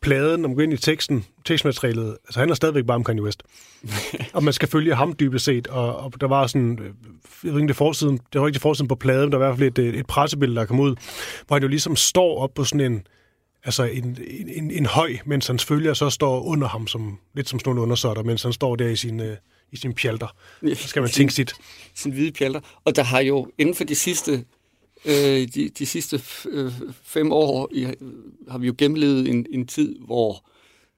pladen, 0.02 0.42
når 0.42 0.48
man 0.48 0.56
går 0.56 0.64
ind 0.64 0.74
i 0.74 0.78
teksten, 0.78 1.26
tekstmaterialet, 1.46 2.18
altså 2.26 2.40
han 2.40 2.50
er 2.50 2.54
stadigvæk 2.54 2.86
bare 2.86 2.96
om 2.96 3.04
Kanye 3.04 3.24
West. 3.24 3.44
og 4.34 4.44
man 4.44 4.54
skal 4.54 4.68
følge 4.68 4.96
ham 4.96 5.14
dybest 5.20 5.46
set, 5.46 5.68
og, 5.68 5.96
og 5.96 6.22
der 6.22 6.28
var 6.28 6.48
sådan, 6.48 6.80
jeg 7.44 7.54
ved 7.54 7.62
ikke, 7.62 7.68
det, 7.68 7.76
forsiden, 7.76 8.20
det 8.34 8.42
var 8.42 8.48
ikke 8.48 8.54
det 8.54 8.62
forsiden 8.62 8.88
på 8.88 8.96
pladen, 8.96 9.32
der 9.32 9.38
var 9.38 9.46
i 9.46 9.48
hvert 9.48 9.60
fald 9.60 9.80
et, 9.80 10.00
et 10.00 10.08
pressebillede, 10.08 10.60
der 10.60 10.66
kom 10.66 10.80
ud, 10.80 10.96
hvor 11.48 11.56
han 11.56 11.64
jo 11.64 11.68
ligesom 11.68 11.96
står 11.96 12.40
op 12.40 12.54
på 12.54 12.64
sådan 12.64 12.92
en, 12.92 13.08
altså 13.64 13.84
en, 13.84 14.18
en, 14.48 14.72
en 14.72 14.86
høj, 14.86 15.18
mens 15.26 15.48
hans 15.48 15.66
følger 15.66 15.94
så 15.94 16.10
står 16.10 16.42
under 16.42 16.68
ham, 16.68 16.88
som, 16.88 17.20
lidt 17.34 17.50
som 17.50 17.60
sådan 17.60 17.70
nogle 17.70 17.82
undersøtter, 17.82 18.24
mens 18.24 18.44
han 18.44 18.54
står 18.54 18.76
der 18.76 18.88
i 18.88 18.96
sin, 18.96 19.20
øh, 19.20 19.38
i 19.72 19.78
sin 19.78 19.94
pjalter. 19.94 20.36
Så 20.76 20.88
skal 20.88 21.02
man 21.02 21.12
tænke 21.12 21.34
sit. 21.34 21.54
Sin 21.96 22.12
hvide 22.12 22.32
pjalter. 22.32 22.60
Og 22.86 22.96
der 22.96 23.04
har 23.04 23.20
jo 23.20 23.52
inden 23.58 23.76
for 23.76 23.84
de 23.84 23.96
sidste 23.96 24.46
øh, 25.06 25.48
de, 25.48 25.70
de 25.70 25.86
sidste 25.86 26.22
øh, 26.50 26.72
fem 27.04 27.32
år 27.32 27.70
i, 27.72 27.88
har 28.50 28.58
vi 28.58 28.68
jo 28.68 28.76
gennemlevet 28.78 29.30
en, 29.30 29.46
en 29.50 29.68
tid, 29.68 29.96
hvor 30.00 30.50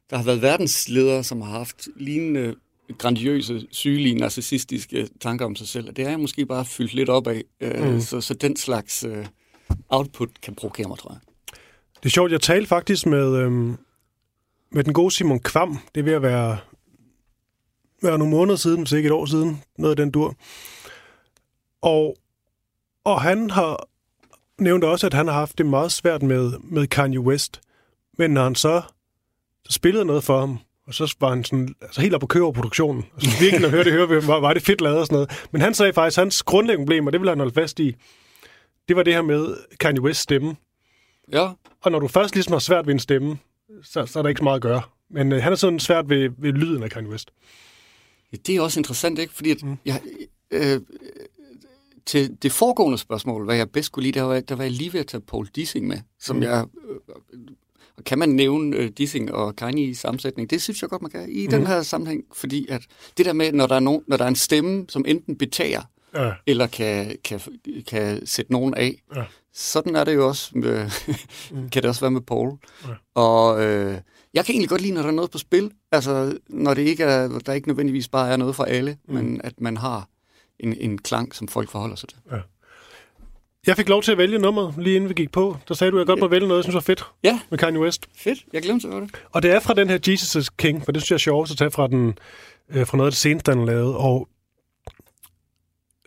der 0.09 0.17
har 0.17 0.23
været 0.23 0.41
verdensledere, 0.41 1.23
som 1.23 1.41
har 1.41 1.51
haft 1.51 1.87
lignende 1.95 2.55
grandiøse, 2.97 3.67
sygelige, 3.71 4.15
narcissistiske 4.15 5.09
tanker 5.19 5.45
om 5.45 5.55
sig 5.55 5.67
selv. 5.67 5.89
Og 5.89 5.95
det 5.95 6.05
er 6.05 6.09
jeg 6.09 6.19
måske 6.19 6.45
bare 6.45 6.65
fyldt 6.65 6.93
lidt 6.93 7.09
op 7.09 7.27
af. 7.27 7.43
Øh, 7.61 7.93
mm. 7.93 8.01
så, 8.01 8.21
så 8.21 8.33
den 8.33 8.55
slags 8.55 9.03
øh, 9.03 9.25
output 9.89 10.41
kan 10.41 10.55
provokere 10.55 10.87
mig, 10.87 10.97
tror 10.97 11.11
jeg. 11.11 11.19
Det 11.95 12.05
er 12.05 12.09
sjovt, 12.09 12.31
jeg 12.31 12.41
talte 12.41 12.67
faktisk 12.67 13.05
med, 13.05 13.37
øh, 13.37 13.51
med 14.71 14.83
den 14.83 14.93
gode 14.93 15.11
Simon 15.11 15.39
Kvam. 15.39 15.79
Det 15.95 16.01
er 16.01 16.05
ved 16.05 16.13
at 16.13 16.21
være, 16.21 16.57
være 18.01 18.17
nogle 18.17 18.31
måneder 18.31 18.57
siden, 18.57 18.81
hvis 18.81 18.91
ikke 18.91 19.07
et 19.07 19.13
år 19.13 19.25
siden, 19.25 19.61
noget 19.77 19.91
af 19.91 19.97
den 19.97 20.11
dur. 20.11 20.35
Og, 21.81 22.15
og 23.03 23.21
han 23.21 23.49
har 23.49 23.87
nævnte 24.59 24.85
også, 24.85 25.05
at 25.05 25.13
han 25.13 25.27
har 25.27 25.33
haft 25.33 25.57
det 25.57 25.65
meget 25.65 25.91
svært 25.91 26.23
med, 26.23 26.53
med 26.63 26.87
Kanye 26.87 27.19
West. 27.19 27.61
Men 28.17 28.31
når 28.31 28.43
han 28.43 28.55
så, 28.55 28.81
så 29.65 29.73
spillede 29.73 30.05
noget 30.05 30.23
for 30.23 30.39
ham, 30.39 30.59
og 30.87 30.93
så 30.93 31.15
var 31.19 31.29
han 31.29 31.43
sådan, 31.43 31.75
altså 31.81 32.01
helt 32.01 32.13
op 32.13 32.21
på 32.21 32.27
køre 32.27 32.53
produktionen. 32.53 33.05
Altså 33.13 33.39
virkelig, 33.39 33.61
når 33.61 33.69
høre 33.69 33.83
det, 33.83 33.93
høre, 33.93 34.27
var, 34.27 34.39
var 34.39 34.53
det 34.53 34.63
fedt 34.63 34.81
lavet 34.81 34.99
og 34.99 35.05
sådan 35.05 35.15
noget. 35.15 35.47
Men 35.51 35.61
han 35.61 35.73
sagde 35.73 35.93
faktisk, 35.93 36.17
at 36.17 36.21
hans 36.21 36.43
grundlæggende 36.43 36.85
problem, 36.85 37.07
og 37.07 37.13
det 37.13 37.21
vil 37.21 37.29
han 37.29 37.39
holde 37.39 37.53
fast 37.53 37.79
i, 37.79 37.95
det 38.87 38.95
var 38.95 39.03
det 39.03 39.13
her 39.13 39.21
med 39.21 39.55
Kanye 39.79 40.01
West 40.01 40.19
stemme. 40.19 40.55
Ja. 41.31 41.49
Og 41.81 41.91
når 41.91 41.99
du 41.99 42.07
først 42.07 42.35
ligesom 42.35 42.51
har 42.51 42.59
svært 42.59 42.87
ved 42.87 42.93
en 42.93 42.99
stemme, 42.99 43.37
så, 43.83 44.05
så 44.05 44.19
er 44.19 44.23
der 44.23 44.29
ikke 44.29 44.39
så 44.39 44.43
meget 44.43 44.55
at 44.55 44.61
gøre. 44.61 44.81
Men 45.09 45.31
øh, 45.31 45.43
han 45.43 45.51
er 45.51 45.55
sådan 45.55 45.79
svært 45.79 46.09
ved, 46.09 46.29
ved 46.37 46.51
lyden 46.51 46.83
af 46.83 46.91
Kanye 46.91 47.09
West. 47.09 47.31
Ja, 48.31 48.37
det 48.47 48.55
er 48.55 48.61
også 48.61 48.79
interessant, 48.79 49.19
ikke? 49.19 49.33
Fordi 49.33 49.51
at 49.51 49.63
mm. 49.63 49.77
jeg, 49.85 50.01
øh, 50.51 50.81
til 52.05 52.37
det 52.41 52.51
foregående 52.51 52.97
spørgsmål, 52.97 53.45
hvad 53.45 53.55
jeg 53.55 53.69
bedst 53.69 53.91
kunne 53.91 54.03
lide, 54.03 54.19
der 54.19 54.25
var, 54.25 54.39
der 54.39 54.55
var 54.55 54.63
jeg 54.63 54.71
lige 54.71 54.93
ved 54.93 54.99
at 54.99 55.07
tage 55.07 55.21
Paul 55.21 55.47
Dissing 55.47 55.87
med, 55.87 55.97
som 56.19 56.35
mm. 56.35 56.43
jeg... 56.43 56.65
Øh, 56.89 56.99
kan 58.05 58.19
man 58.19 58.29
nævne 58.29 58.77
øh, 58.77 58.89
Dissing 58.89 59.33
og 59.33 59.55
Kanye 59.55 59.83
i 59.83 59.93
sammensætning? 59.93 60.49
Det 60.49 60.61
synes 60.61 60.81
jeg 60.81 60.89
godt, 60.89 61.01
man 61.01 61.11
kan 61.11 61.29
i 61.29 61.45
mm. 61.45 61.51
den 61.51 61.67
her 61.67 61.81
sammenhæng, 61.81 62.23
fordi 62.33 62.67
at 62.69 62.81
det 63.17 63.25
der 63.25 63.33
med, 63.33 63.51
når 63.51 63.67
der 63.67 63.75
er, 63.75 63.79
nogen, 63.79 64.01
når 64.07 64.17
der 64.17 64.23
er 64.23 64.29
en 64.29 64.35
stemme, 64.35 64.85
som 64.89 65.05
enten 65.07 65.37
betager, 65.37 65.81
ja. 66.15 66.31
eller 66.47 66.67
kan, 66.67 67.15
kan, 67.23 67.39
kan 67.87 68.27
sætte 68.27 68.51
nogen 68.51 68.73
af, 68.73 69.01
ja. 69.15 69.23
sådan 69.53 69.95
er 69.95 70.03
det 70.03 70.15
jo 70.15 70.27
også 70.27 70.51
med, 70.55 70.89
mm. 71.51 71.69
kan 71.69 71.81
det 71.81 71.89
også 71.89 72.01
være 72.01 72.11
med 72.11 72.21
Paul. 72.21 72.57
Ja. 72.83 73.21
Og 73.21 73.63
øh, 73.63 73.97
jeg 74.33 74.45
kan 74.45 74.53
egentlig 74.53 74.69
godt 74.69 74.81
lide, 74.81 74.93
når 74.93 75.01
der 75.01 75.09
er 75.09 75.13
noget 75.13 75.31
på 75.31 75.37
spil, 75.37 75.71
altså 75.91 76.37
når 76.49 76.73
det 76.73 76.81
ikke 76.81 77.03
er, 77.03 77.39
der 77.39 77.53
ikke 77.53 77.67
nødvendigvis 77.67 78.07
bare 78.07 78.29
er 78.29 78.37
noget 78.37 78.55
for 78.55 78.63
alle, 78.63 78.97
mm. 79.07 79.13
men 79.13 79.41
at 79.43 79.61
man 79.61 79.77
har 79.77 80.09
en, 80.59 80.73
en 80.73 80.97
klang, 80.97 81.35
som 81.35 81.47
folk 81.47 81.69
forholder 81.69 81.95
sig 81.95 82.09
til. 82.09 82.17
Ja. 82.31 82.37
Jeg 83.67 83.75
fik 83.75 83.89
lov 83.89 84.01
til 84.01 84.11
at 84.11 84.17
vælge 84.17 84.37
nummer 84.37 84.73
lige 84.77 84.95
inden 84.95 85.09
vi 85.09 85.13
gik 85.13 85.31
på. 85.31 85.57
Der 85.67 85.73
sagde 85.73 85.91
du, 85.91 85.97
at 85.97 85.99
jeg 85.99 86.07
godt 86.07 86.19
må 86.19 86.27
vælge 86.27 86.47
noget, 86.47 86.57
jeg 86.57 86.63
synes 86.63 86.75
var 86.75 86.81
fedt 86.81 87.05
ja. 87.23 87.39
med 87.49 87.57
Kanye 87.57 87.79
West. 87.79 88.05
Fedt, 88.17 88.45
jeg 88.53 88.61
glemte 88.61 88.87
at 88.87 89.01
det. 89.01 89.11
Og 89.31 89.43
det 89.43 89.51
er 89.51 89.59
fra 89.59 89.73
den 89.73 89.89
her 89.89 89.99
Jesus 90.07 90.49
King, 90.49 90.85
for 90.85 90.91
det 90.91 91.01
synes 91.01 91.11
jeg 91.11 91.15
er 91.15 91.19
sjovt 91.19 91.51
at 91.51 91.57
tage 91.57 91.71
fra, 91.71 91.87
den, 91.87 92.17
øh, 92.69 92.87
fra 92.87 92.97
noget 92.97 93.07
af 93.07 93.11
det 93.11 93.17
seneste, 93.17 93.51
han 93.51 93.65
lavet. 93.65 93.95
Og 93.95 94.27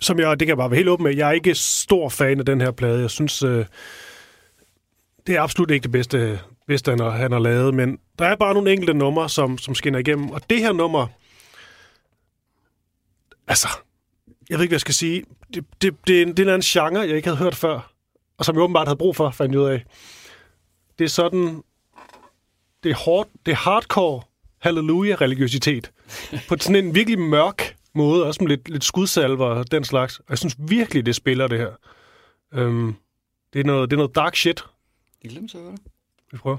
som 0.00 0.18
jeg, 0.18 0.40
det 0.40 0.46
kan 0.46 0.48
jeg 0.48 0.56
bare 0.56 0.70
være 0.70 0.76
helt 0.76 0.88
åben 0.88 1.04
med, 1.04 1.16
jeg 1.16 1.28
er 1.28 1.32
ikke 1.32 1.54
stor 1.54 2.08
fan 2.08 2.38
af 2.38 2.46
den 2.46 2.60
her 2.60 2.70
plade. 2.70 3.00
Jeg 3.00 3.10
synes, 3.10 3.42
øh, 3.42 3.66
det 5.26 5.36
er 5.36 5.42
absolut 5.42 5.70
ikke 5.70 5.82
det 5.82 5.92
bedste, 5.92 6.40
bedste 6.66 6.90
han, 6.90 7.00
har, 7.00 7.10
han 7.10 7.32
har 7.32 7.38
lavet, 7.38 7.74
men 7.74 7.98
der 8.18 8.24
er 8.24 8.36
bare 8.36 8.54
nogle 8.54 8.72
enkelte 8.72 8.94
numre, 8.94 9.28
som, 9.28 9.58
som 9.58 9.74
skinner 9.74 9.98
igennem. 9.98 10.30
Og 10.30 10.50
det 10.50 10.58
her 10.58 10.72
nummer, 10.72 11.06
altså, 13.48 13.68
jeg 14.50 14.58
ved 14.58 14.64
ikke, 14.64 14.70
hvad 14.70 14.76
jeg 14.76 14.80
skal 14.80 14.94
sige. 14.94 15.24
Det, 15.54 15.64
det, 15.82 15.94
det, 16.06 16.18
er 16.18 16.22
en, 16.22 16.36
det 16.36 16.48
er 16.48 16.54
en 16.54 16.60
genre, 16.60 17.00
jeg 17.00 17.16
ikke 17.16 17.28
havde 17.28 17.38
hørt 17.38 17.54
før, 17.54 17.92
og 18.38 18.44
som 18.44 18.54
jeg 18.54 18.62
åbenbart 18.62 18.88
havde 18.88 18.98
brug 18.98 19.16
for, 19.16 19.30
fandt 19.30 19.52
jeg 19.52 19.60
ud 19.60 19.68
af. 19.68 19.84
Det 20.98 21.04
er 21.04 21.08
sådan... 21.08 21.62
Det 22.82 22.90
er, 22.90 22.96
hårdt, 22.96 23.30
det 23.46 23.52
er 23.52 23.56
hardcore 23.56 24.22
halleluja-religiøsitet. 24.58 25.92
på 26.48 26.56
sådan 26.60 26.84
en 26.84 26.94
virkelig 26.94 27.18
mørk 27.18 27.76
måde, 27.94 28.24
også 28.24 28.44
med 28.44 28.48
lidt, 28.48 28.68
lidt 28.68 28.84
skudsalver 28.84 29.46
og 29.46 29.70
den 29.70 29.84
slags. 29.84 30.18
Og 30.18 30.24
jeg 30.28 30.38
synes 30.38 30.56
virkelig, 30.58 31.06
det 31.06 31.14
spiller 31.14 31.46
det 31.46 31.58
her. 31.58 31.72
Um, 32.62 32.96
det, 33.52 33.60
er 33.60 33.64
noget, 33.64 33.90
det 33.90 33.96
er 33.96 33.98
noget 33.98 34.14
dark 34.14 34.36
shit. 34.36 34.64
Det 35.22 35.30
glemte 35.30 35.52
så 35.52 35.58
det. 35.58 35.80
Vi 36.32 36.38
prøver. 36.38 36.58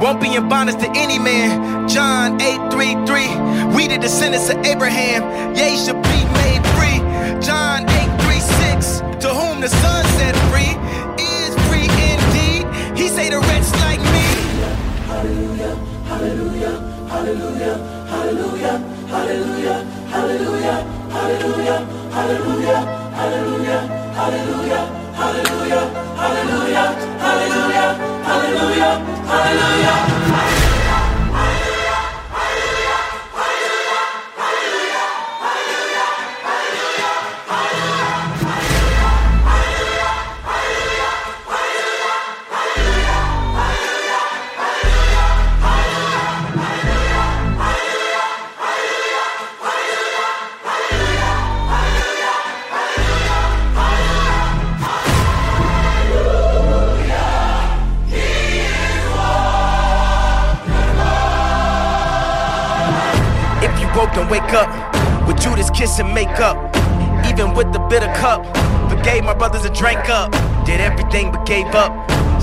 Won't 0.00 0.20
be 0.20 0.36
in 0.36 0.48
bondage 0.48 0.76
to 0.76 0.88
any 0.94 1.18
man. 1.18 1.88
John 1.88 2.38
8:33. 2.40 3.74
We 3.74 3.88
the 3.88 3.98
descendants 3.98 4.48
of 4.48 4.58
Abraham. 4.64 5.56
Yea, 5.56 5.76
should 5.76 6.00
be 6.02 6.20
made 6.38 6.62
free. 6.76 6.98
John 7.40 7.84
8:36. 7.88 9.02
To 9.22 9.28
whom 9.28 9.60
the 9.60 9.68
Son 9.68 10.04
set 10.18 10.36
free 10.50 10.74
is 11.18 11.50
free 11.66 11.90
indeed. 12.12 12.64
He 12.96 13.08
say 13.08 13.28
the 13.30 13.40
wretch 13.40 13.70
like 13.82 14.00
me. 14.14 14.26
If 24.70 24.87
gave 71.48 71.72
up. 71.74 71.90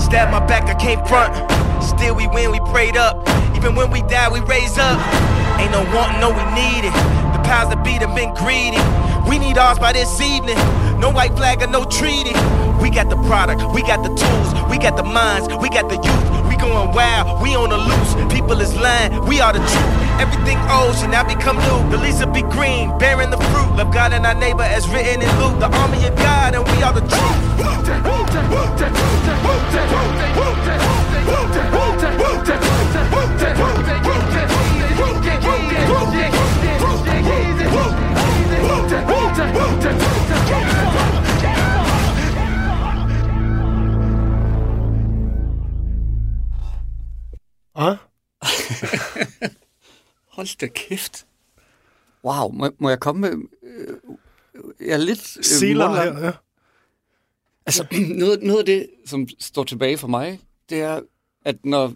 Stabbed 0.00 0.32
my 0.32 0.44
back, 0.44 0.66
I 0.66 0.74
came 0.74 0.98
front. 1.06 1.30
Still 1.80 2.16
we 2.16 2.26
win, 2.26 2.50
we 2.50 2.58
prayed 2.74 2.96
up. 2.96 3.22
Even 3.54 3.76
when 3.76 3.88
we 3.92 4.02
die, 4.02 4.28
we 4.28 4.40
raise 4.40 4.76
up. 4.78 4.98
Ain't 5.62 5.70
no 5.70 5.86
wanting, 5.94 6.18
no 6.18 6.34
we 6.34 6.42
need 6.58 6.82
it. 6.82 6.94
The 7.30 7.40
powers 7.46 7.70
that 7.70 7.86
be 7.86 7.94
have 8.02 8.14
been 8.18 8.34
greedy. 8.34 8.82
We 9.30 9.38
need 9.38 9.58
ours 9.58 9.78
by 9.78 9.92
this 9.92 10.20
evening. 10.20 10.58
No 10.98 11.10
white 11.10 11.36
flag 11.38 11.62
or 11.62 11.68
no 11.68 11.84
treaty. 11.84 12.34
We 12.82 12.90
got 12.90 13.08
the 13.08 13.16
product, 13.30 13.62
we 13.72 13.80
got 13.82 14.02
the 14.02 14.10
tools, 14.10 14.48
we 14.68 14.76
got 14.76 14.96
the 14.96 15.06
minds, 15.06 15.46
we 15.54 15.70
got 15.70 15.88
the 15.88 16.02
youth. 16.02 16.26
We 16.50 16.56
going 16.56 16.90
wild, 16.90 17.40
we 17.40 17.54
on 17.54 17.70
the 17.70 17.78
loose. 17.78 18.12
People 18.34 18.60
is 18.60 18.74
lying, 18.74 19.24
we 19.26 19.40
are 19.40 19.52
the 19.52 19.62
truth. 19.62 19.92
Everything 20.18 20.58
old 20.66 20.98
should 20.98 21.10
now 21.10 21.22
become 21.22 21.56
new. 21.62 21.78
The 21.94 21.98
leaves 22.02 22.18
will 22.18 22.34
be 22.34 22.42
green, 22.42 22.90
bearing 22.98 23.30
the 23.30 23.38
fruit. 23.54 23.70
Love 23.78 23.94
God 23.94 24.12
and 24.12 24.26
our 24.26 24.34
neighbor 24.34 24.66
as 24.66 24.88
written 24.88 25.22
in 25.22 25.30
Luke. 25.38 25.58
The 25.62 25.70
army 25.70 26.04
of 26.06 26.16
God, 26.16 26.54
and 26.56 26.66
we 26.66 26.82
are 26.82 26.92
the 26.92 27.06
truth. 27.06 28.15
Ah, 47.78 47.96
Hold 50.36 50.58
da 50.58 50.66
kæft. 50.66 51.26
Wow, 52.24 52.48
må, 52.52 52.70
må 52.78 52.88
jeg 52.88 53.00
komme 53.00 53.20
med... 53.20 53.48
Øh, 53.62 53.96
jeg 54.80 54.92
er 54.92 54.96
lidt... 54.96 55.36
Øh, 55.38 55.44
Sealer 55.44 55.88
mundlam. 55.88 56.16
her, 56.16 56.24
ja. 56.24 56.32
Altså, 57.66 57.86
noget, 58.22 58.42
noget 58.42 58.58
af 58.58 58.64
det, 58.64 58.86
som 59.06 59.28
står 59.38 59.64
tilbage 59.64 59.98
for 59.98 60.08
mig, 60.08 60.40
det 60.70 60.80
er, 60.80 61.00
at 61.44 61.64
når, 61.64 61.94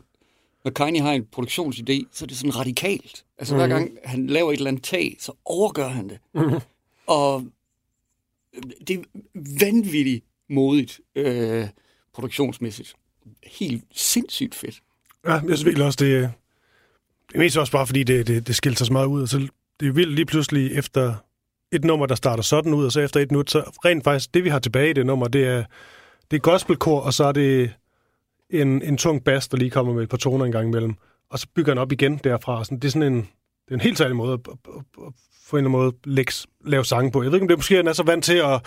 Kanye 0.74 1.00
har 1.00 1.12
en 1.12 1.26
produktionsidé, 1.36 2.06
så 2.12 2.24
er 2.24 2.26
det 2.26 2.36
sådan 2.36 2.56
radikalt. 2.56 3.24
Altså, 3.38 3.54
mm-hmm. 3.54 3.68
hver 3.68 3.78
gang 3.78 3.90
han 4.04 4.26
laver 4.26 4.52
et 4.52 4.56
eller 4.56 4.70
andet 4.70 4.84
tag, 4.84 5.16
så 5.18 5.32
overgør 5.44 5.88
han 5.88 6.08
det. 6.08 6.18
Mm-hmm. 6.34 6.60
Og 7.06 7.44
det 8.86 8.98
er 8.98 9.02
vanvittigt 9.60 10.24
modigt 10.48 11.00
øh, 11.14 11.68
produktionsmæssigt. 12.14 12.94
Helt 13.42 13.84
sindssygt 13.92 14.54
fedt. 14.54 14.82
Ja, 15.26 15.32
jeg 15.32 15.42
synes 15.44 15.64
virkelig 15.64 15.86
også, 15.86 16.04
det, 16.04 16.30
det 17.28 17.34
er 17.34 17.38
mest 17.38 17.56
også 17.56 17.72
bare, 17.72 17.86
fordi 17.86 18.02
det, 18.02 18.26
det, 18.26 18.46
det 18.46 18.56
skilte 18.56 18.78
sig 18.78 18.86
så 18.86 18.92
meget 18.92 19.06
ud. 19.06 19.22
Og 19.22 19.28
så 19.28 19.48
det 19.80 19.88
er 19.88 19.92
vildt 19.92 20.14
lige 20.14 20.26
pludselig 20.26 20.72
efter 20.72 21.14
et 21.72 21.84
nummer, 21.84 22.06
der 22.06 22.14
starter 22.14 22.42
sådan 22.42 22.74
ud, 22.74 22.84
og 22.84 22.92
så 22.92 23.00
efter 23.00 23.20
et 23.20 23.30
minut, 23.30 23.50
så 23.50 23.60
rent 23.84 24.04
faktisk, 24.04 24.34
det 24.34 24.44
vi 24.44 24.48
har 24.48 24.58
tilbage 24.58 24.90
i 24.90 24.92
det 24.92 25.06
nummer, 25.06 25.28
det 25.28 25.46
er, 25.46 25.64
det 26.30 26.36
er 26.36 26.40
gospelkor, 26.40 27.00
og 27.00 27.14
så 27.14 27.24
er 27.24 27.32
det 27.32 27.72
en, 28.50 28.82
en 28.82 28.96
tung 28.96 29.24
bass, 29.24 29.48
der 29.48 29.56
lige 29.56 29.70
kommer 29.70 29.94
med 29.94 30.02
et 30.02 30.08
par 30.08 30.16
toner 30.16 30.44
en 30.44 30.52
gang 30.52 30.68
imellem. 30.68 30.94
Og 31.30 31.38
så 31.38 31.46
bygger 31.54 31.70
han 31.72 31.78
op 31.78 31.92
igen 31.92 32.20
derfra. 32.24 32.64
Sådan, 32.64 32.78
det 32.78 32.84
er 32.84 32.92
sådan 32.92 33.12
en, 33.12 33.18
det 33.64 33.70
er 33.70 33.74
en 33.74 33.80
helt 33.80 33.98
særlig 33.98 34.16
måde 34.16 34.32
at, 34.32 34.40
at, 34.48 34.52
at, 34.74 35.06
at 35.06 35.12
på 35.50 35.56
en 35.56 35.64
eller 35.64 35.70
anden 35.70 35.82
måde 35.82 35.92
lægge, 36.04 36.32
lave 36.64 36.84
sange 36.84 37.12
på. 37.12 37.22
Jeg 37.22 37.32
ved 37.32 37.36
ikke, 37.36 37.44
om 37.44 37.48
det 37.48 37.54
er 37.54 37.58
måske, 37.58 37.76
han 37.76 37.86
er 37.86 37.92
så 37.92 38.02
vant 38.02 38.24
til 38.24 38.36
at, 38.36 38.66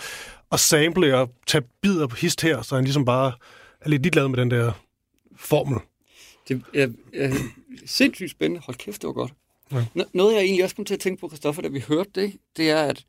at 0.52 0.60
sample 0.60 1.16
og 1.18 1.30
tage 1.46 1.64
bidder 1.82 2.06
på 2.06 2.16
hist 2.16 2.42
her, 2.42 2.62
så 2.62 2.74
han 2.74 2.84
ligesom 2.84 3.04
bare 3.04 3.32
er 3.80 3.88
lidt 3.88 4.02
ligeglad 4.02 4.28
med 4.28 4.38
den 4.38 4.50
der 4.50 4.72
formel. 5.36 5.78
Det 6.48 6.62
er, 6.74 6.88
er 7.14 7.30
sindssygt 7.86 8.30
spændende. 8.30 8.62
Hold 8.66 8.76
kæft, 8.76 9.02
det 9.02 9.06
var 9.06 9.12
godt. 9.12 9.32
Ja. 9.74 10.02
Noget, 10.12 10.34
jeg 10.34 10.42
egentlig 10.42 10.64
også 10.64 10.76
kom 10.76 10.84
til 10.84 10.94
at 10.94 11.00
tænke 11.00 11.20
på, 11.20 11.28
Christoffer, 11.28 11.62
da 11.62 11.68
vi 11.68 11.80
hørte 11.80 12.10
det, 12.14 12.32
det 12.56 12.70
er, 12.70 12.82
at, 12.82 13.04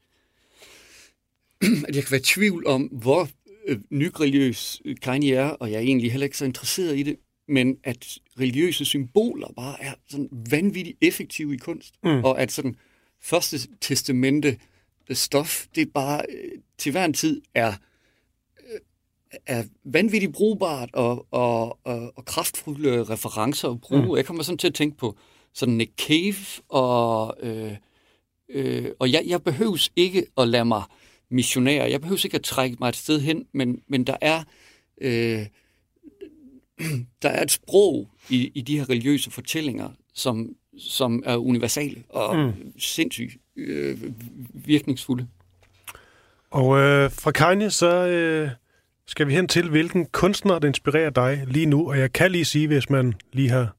at 1.88 1.95
jeg 1.95 2.04
kan 2.04 2.12
være 2.12 2.19
i 2.19 2.23
tvivl 2.23 2.67
om, 2.67 2.82
hvor 2.82 3.30
øh, 3.67 3.80
nyreligiøs 3.89 4.82
Kanye 5.01 5.36
er, 5.36 5.49
og 5.49 5.71
jeg 5.71 5.78
er 5.78 5.82
egentlig 5.82 6.12
heller 6.12 6.25
ikke 6.25 6.38
så 6.38 6.45
interesseret 6.45 6.97
i 6.97 7.04
det, 7.04 7.17
men 7.47 7.78
at 7.84 8.17
religiøse 8.39 8.86
symboler 8.86 9.47
bare 9.56 9.84
er 9.84 9.93
sådan 10.10 10.30
vanvittigt 10.49 10.97
effektive 11.01 11.54
i 11.54 11.58
kunst, 11.58 11.93
mm. 12.04 12.23
og 12.23 12.41
at 12.41 12.51
sådan 12.51 12.75
første 13.21 13.58
testamente 13.82 14.58
stof, 15.12 15.65
det 15.75 15.93
bare 15.93 16.21
øh, 16.30 16.51
til 16.78 16.91
hver 16.91 17.06
en 17.06 17.13
tid 17.13 17.41
er 17.54 17.73
er 19.45 19.63
vanvittigt 19.84 20.34
brugbart 20.34 20.89
og, 20.93 21.28
og, 21.32 21.80
og, 21.84 22.13
og 22.15 22.25
kraftfulde 22.25 23.04
referencer 23.04 23.69
at 23.69 23.82
bruge. 23.82 24.06
Mm. 24.06 24.15
Jeg 24.15 24.25
kommer 24.25 24.43
sådan 24.43 24.58
til 24.58 24.67
at 24.67 24.73
tænke 24.73 24.97
på 24.97 25.17
sådan 25.55 25.73
Nick 25.73 25.91
Cave, 26.07 26.63
og, 26.69 27.35
øh, 27.39 27.71
øh, 28.49 28.85
og 28.99 29.11
jeg, 29.11 29.23
jeg 29.27 29.43
behøves 29.43 29.91
ikke 29.95 30.25
at 30.37 30.47
lade 30.47 30.65
mig 30.65 30.83
missionere. 31.29 31.89
Jeg 31.89 32.01
behøves 32.01 32.25
ikke 32.25 32.35
at 32.35 32.43
trække 32.43 32.77
mig 32.79 32.89
et 32.89 32.95
sted 32.95 33.21
hen, 33.21 33.45
men, 33.53 33.81
men 33.87 34.03
der 34.03 34.15
er 34.21 34.43
øh, 35.01 35.45
der 37.21 37.29
er 37.29 37.43
et 37.43 37.51
sprog 37.51 38.09
i, 38.29 38.51
i 38.55 38.61
de 38.61 38.77
her 38.77 38.89
religiøse 38.89 39.31
fortællinger, 39.31 39.89
som, 40.13 40.49
som 40.77 41.23
er 41.25 41.37
universale 41.37 42.03
og 42.09 42.37
mm. 42.37 42.79
sindssygt 42.79 43.37
øh, 43.55 43.97
virkningsfulde. 44.53 45.27
Og 46.51 46.77
øh, 46.77 47.11
fra 47.11 47.31
Kanye, 47.31 47.69
så 47.69 48.07
øh, 48.07 48.49
skal 49.07 49.27
vi 49.27 49.33
hen 49.33 49.47
til, 49.47 49.69
hvilken 49.69 50.05
kunstner, 50.05 50.59
der 50.59 50.67
inspirerer 50.67 51.09
dig 51.09 51.43
lige 51.47 51.65
nu. 51.65 51.89
Og 51.89 51.99
jeg 51.99 52.13
kan 52.13 52.31
lige 52.31 52.45
sige, 52.45 52.67
hvis 52.67 52.89
man 52.89 53.13
lige 53.33 53.49
har 53.49 53.75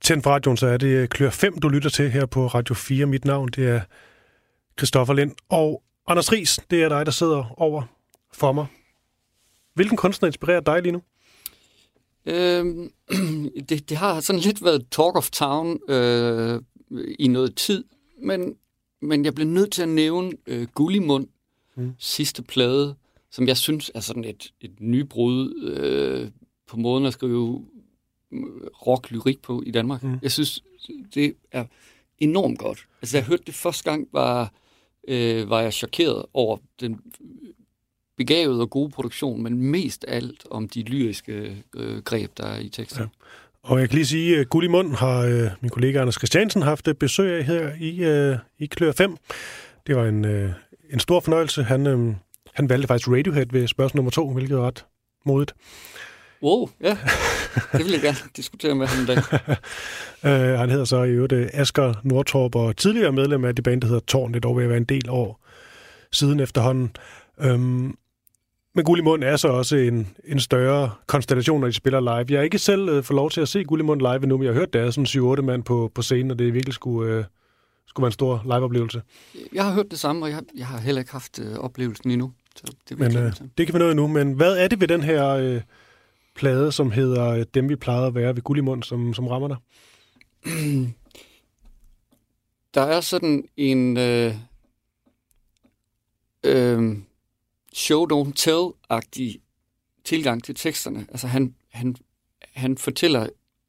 tændt 0.00 0.22
for 0.22 0.30
radioen, 0.30 0.56
så 0.56 0.66
er 0.66 0.76
det 0.76 1.10
Klør 1.10 1.30
5, 1.30 1.58
du 1.58 1.68
lytter 1.68 1.90
til 1.90 2.10
her 2.10 2.26
på 2.26 2.46
Radio 2.46 2.74
4. 2.74 3.06
Mit 3.06 3.24
navn, 3.24 3.48
det 3.48 3.68
er 3.68 3.80
Christoffer 4.78 5.14
Lind. 5.14 5.32
Og 5.48 5.82
Anders 6.06 6.32
Ries, 6.32 6.60
det 6.70 6.82
er 6.82 6.88
dig, 6.88 7.06
der 7.06 7.12
sidder 7.12 7.54
over 7.60 7.82
for 8.32 8.52
mig. 8.52 8.66
Hvilken 9.74 9.96
kunstner 9.96 10.26
inspirerer 10.26 10.60
dig 10.60 10.82
lige 10.82 10.92
nu? 10.92 11.02
Øhm, 12.26 12.92
det, 13.68 13.88
det 13.88 13.96
har 13.96 14.20
sådan 14.20 14.40
lidt 14.40 14.64
været 14.64 14.86
talk 14.90 15.16
of 15.16 15.30
town 15.30 15.78
øh, 15.88 16.62
i 17.18 17.28
noget 17.28 17.56
tid, 17.56 17.84
men, 18.22 18.54
men 19.02 19.24
jeg 19.24 19.34
blev 19.34 19.46
nødt 19.46 19.72
til 19.72 19.82
at 19.82 19.88
nævne 19.88 20.32
øh, 20.46 20.66
Gullimund, 20.74 21.26
mm. 21.76 21.94
sidste 21.98 22.42
plade, 22.42 22.94
som 23.30 23.48
jeg 23.48 23.56
synes 23.56 23.90
er 23.94 24.00
sådan 24.00 24.24
et, 24.24 24.52
et 24.60 24.80
nybrud 24.80 25.62
øh, 25.62 26.30
på 26.68 26.76
måden 26.76 27.06
at 27.06 27.12
skrive 27.12 27.64
rock-lyrik 28.86 29.42
på 29.42 29.62
i 29.66 29.70
Danmark. 29.70 30.02
Mm. 30.02 30.18
Jeg 30.22 30.32
synes, 30.32 30.62
det 31.14 31.34
er 31.52 31.64
enormt 32.18 32.58
godt. 32.58 32.86
Altså, 33.02 33.16
jeg 33.16 33.26
hørte 33.26 33.42
det 33.46 33.54
første 33.54 33.90
gang, 33.90 34.08
var 34.12 34.52
øh, 35.08 35.50
var 35.50 35.60
jeg 35.60 35.72
chokeret 35.72 36.24
over 36.34 36.56
den 36.80 37.00
begavede 38.16 38.60
og 38.60 38.70
gode 38.70 38.90
produktion, 38.90 39.42
men 39.42 39.58
mest 39.58 40.04
alt 40.08 40.46
om 40.50 40.68
de 40.68 40.82
lyriske 40.82 41.64
øh, 41.76 42.02
greb, 42.02 42.30
der 42.36 42.46
er 42.46 42.58
i 42.58 42.68
teksten. 42.68 43.02
Ja. 43.02 43.08
Og 43.62 43.80
jeg 43.80 43.88
kan 43.88 43.96
lige 43.96 44.06
sige, 44.06 44.38
at 44.38 44.48
Guld 44.48 44.64
i 44.64 44.68
Mund 44.68 44.94
har 44.94 45.18
øh, 45.18 45.50
min 45.60 45.70
kollega 45.70 46.00
Anders 46.00 46.14
Christiansen 46.14 46.62
haft 46.62 46.88
besøg 47.00 47.38
af 47.38 47.44
her 47.44 47.72
i, 47.80 48.04
øh, 48.04 48.38
i 48.58 48.66
Klør 48.66 48.92
5. 48.92 49.16
Det 49.86 49.96
var 49.96 50.04
en, 50.04 50.24
øh, 50.24 50.50
en 50.90 51.00
stor 51.00 51.20
fornøjelse. 51.20 51.62
Han, 51.62 51.86
øh, 51.86 52.14
han 52.54 52.68
valgte 52.68 52.88
faktisk 52.88 53.08
Radiohead 53.08 53.46
ved 53.50 53.66
spørgsmål 53.66 53.98
nummer 53.98 54.10
to, 54.10 54.30
hvilket 54.30 54.56
var 54.56 54.66
ret 54.66 54.84
modigt. 55.24 55.54
Wow, 56.42 56.68
ja. 56.80 56.98
Det 57.72 57.84
vil 57.84 57.92
jeg 57.92 58.00
gerne 58.00 58.16
diskutere 58.36 58.74
med 58.74 58.86
ham 58.86 59.00
en 59.00 59.06
dag. 59.06 59.16
uh, 60.24 60.58
han 60.60 60.70
hedder 60.70 60.84
så 60.84 61.02
i 61.02 61.10
øvrigt 61.10 61.32
øh, 61.32 61.48
Asger 61.52 61.94
Nordtorp, 62.04 62.54
og 62.54 62.76
tidligere 62.76 63.12
medlem 63.12 63.44
af 63.44 63.54
det 63.54 63.64
band, 63.64 63.80
der 63.80 63.86
hedder 63.86 64.00
Torn. 64.00 64.32
Det 64.32 64.36
er 64.36 64.40
dog 64.40 64.62
at 64.62 64.68
være 64.68 64.78
en 64.78 64.84
del 64.84 65.10
år 65.10 65.46
siden 66.12 66.40
efterhånden. 66.40 66.96
Um, 67.44 67.98
men 68.74 68.84
Guld 68.84 69.00
i 69.00 69.02
Mund 69.02 69.24
er 69.24 69.36
så 69.36 69.48
også 69.48 69.76
en, 69.76 70.08
en 70.24 70.40
større 70.40 70.90
konstellation, 71.06 71.60
når 71.60 71.66
de 71.66 71.72
spiller 71.72 72.00
live. 72.00 72.26
Jeg 72.28 72.38
har 72.38 72.44
ikke 72.44 72.58
selv 72.58 72.82
uh, 72.82 73.04
fået 73.04 73.16
lov 73.16 73.30
til 73.30 73.40
at 73.40 73.48
se 73.48 73.64
Guld 73.64 73.80
i 73.80 73.84
Mund 73.84 74.00
live 74.00 74.22
endnu, 74.22 74.36
men 74.36 74.44
jeg 74.44 74.52
har 74.52 74.60
hørt, 74.60 74.72
der 74.72 74.80
er 74.80 74.90
sådan 74.90 75.38
7-8 75.38 75.42
mand 75.42 75.62
på, 75.62 75.90
på 75.94 76.02
scenen, 76.02 76.30
og 76.30 76.38
det 76.38 76.54
virkelig 76.54 76.74
skulle, 76.74 77.18
uh, 77.18 77.24
skulle 77.86 78.04
være 78.04 78.08
en 78.08 78.12
stor 78.12 78.42
liveoplevelse. 78.44 79.02
Jeg 79.52 79.64
har 79.64 79.72
hørt 79.72 79.86
det 79.90 79.98
samme, 79.98 80.26
og 80.26 80.30
jeg, 80.30 80.42
jeg 80.56 80.66
har 80.66 80.78
heller 80.78 81.00
ikke 81.00 81.12
haft 81.12 81.38
uh, 81.38 81.58
oplevelsen 81.58 82.10
endnu. 82.10 82.32
Så 82.56 82.72
det, 82.88 82.98
men, 82.98 83.16
uh, 83.16 83.32
det 83.58 83.66
kan 83.66 83.74
vi 83.74 83.78
nå 83.78 83.90
endnu. 83.90 84.06
Men 84.06 84.32
hvad 84.32 84.56
er 84.56 84.68
det 84.68 84.80
ved 84.80 84.88
den 84.88 85.02
her 85.02 85.54
uh, 85.54 85.60
plade, 86.36 86.72
som 86.72 86.90
hedder 86.90 87.44
Dem, 87.44 87.68
vi 87.68 87.76
plejede 87.76 88.06
at 88.06 88.14
være 88.14 88.36
ved 88.36 88.42
Guld 88.42 88.58
i 88.58 88.62
Mund, 88.62 88.82
som, 88.82 89.14
som 89.14 89.26
rammer 89.26 89.48
dig? 89.48 89.56
Der 92.74 92.82
er 92.82 93.00
sådan 93.00 93.48
en... 93.56 93.96
Uh, 93.96 94.32
uh, 96.48 96.96
show 97.76 98.06
don't 98.06 98.32
tell-agtig 98.32 99.40
tilgang 100.04 100.44
til 100.44 100.54
teksterne. 100.54 101.06
Altså 101.08 101.26
han, 101.26 101.54
han, 101.68 101.96
han 102.40 102.78
fortæller 102.78 103.28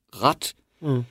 ret 0.09 0.55
mm. 0.81 1.03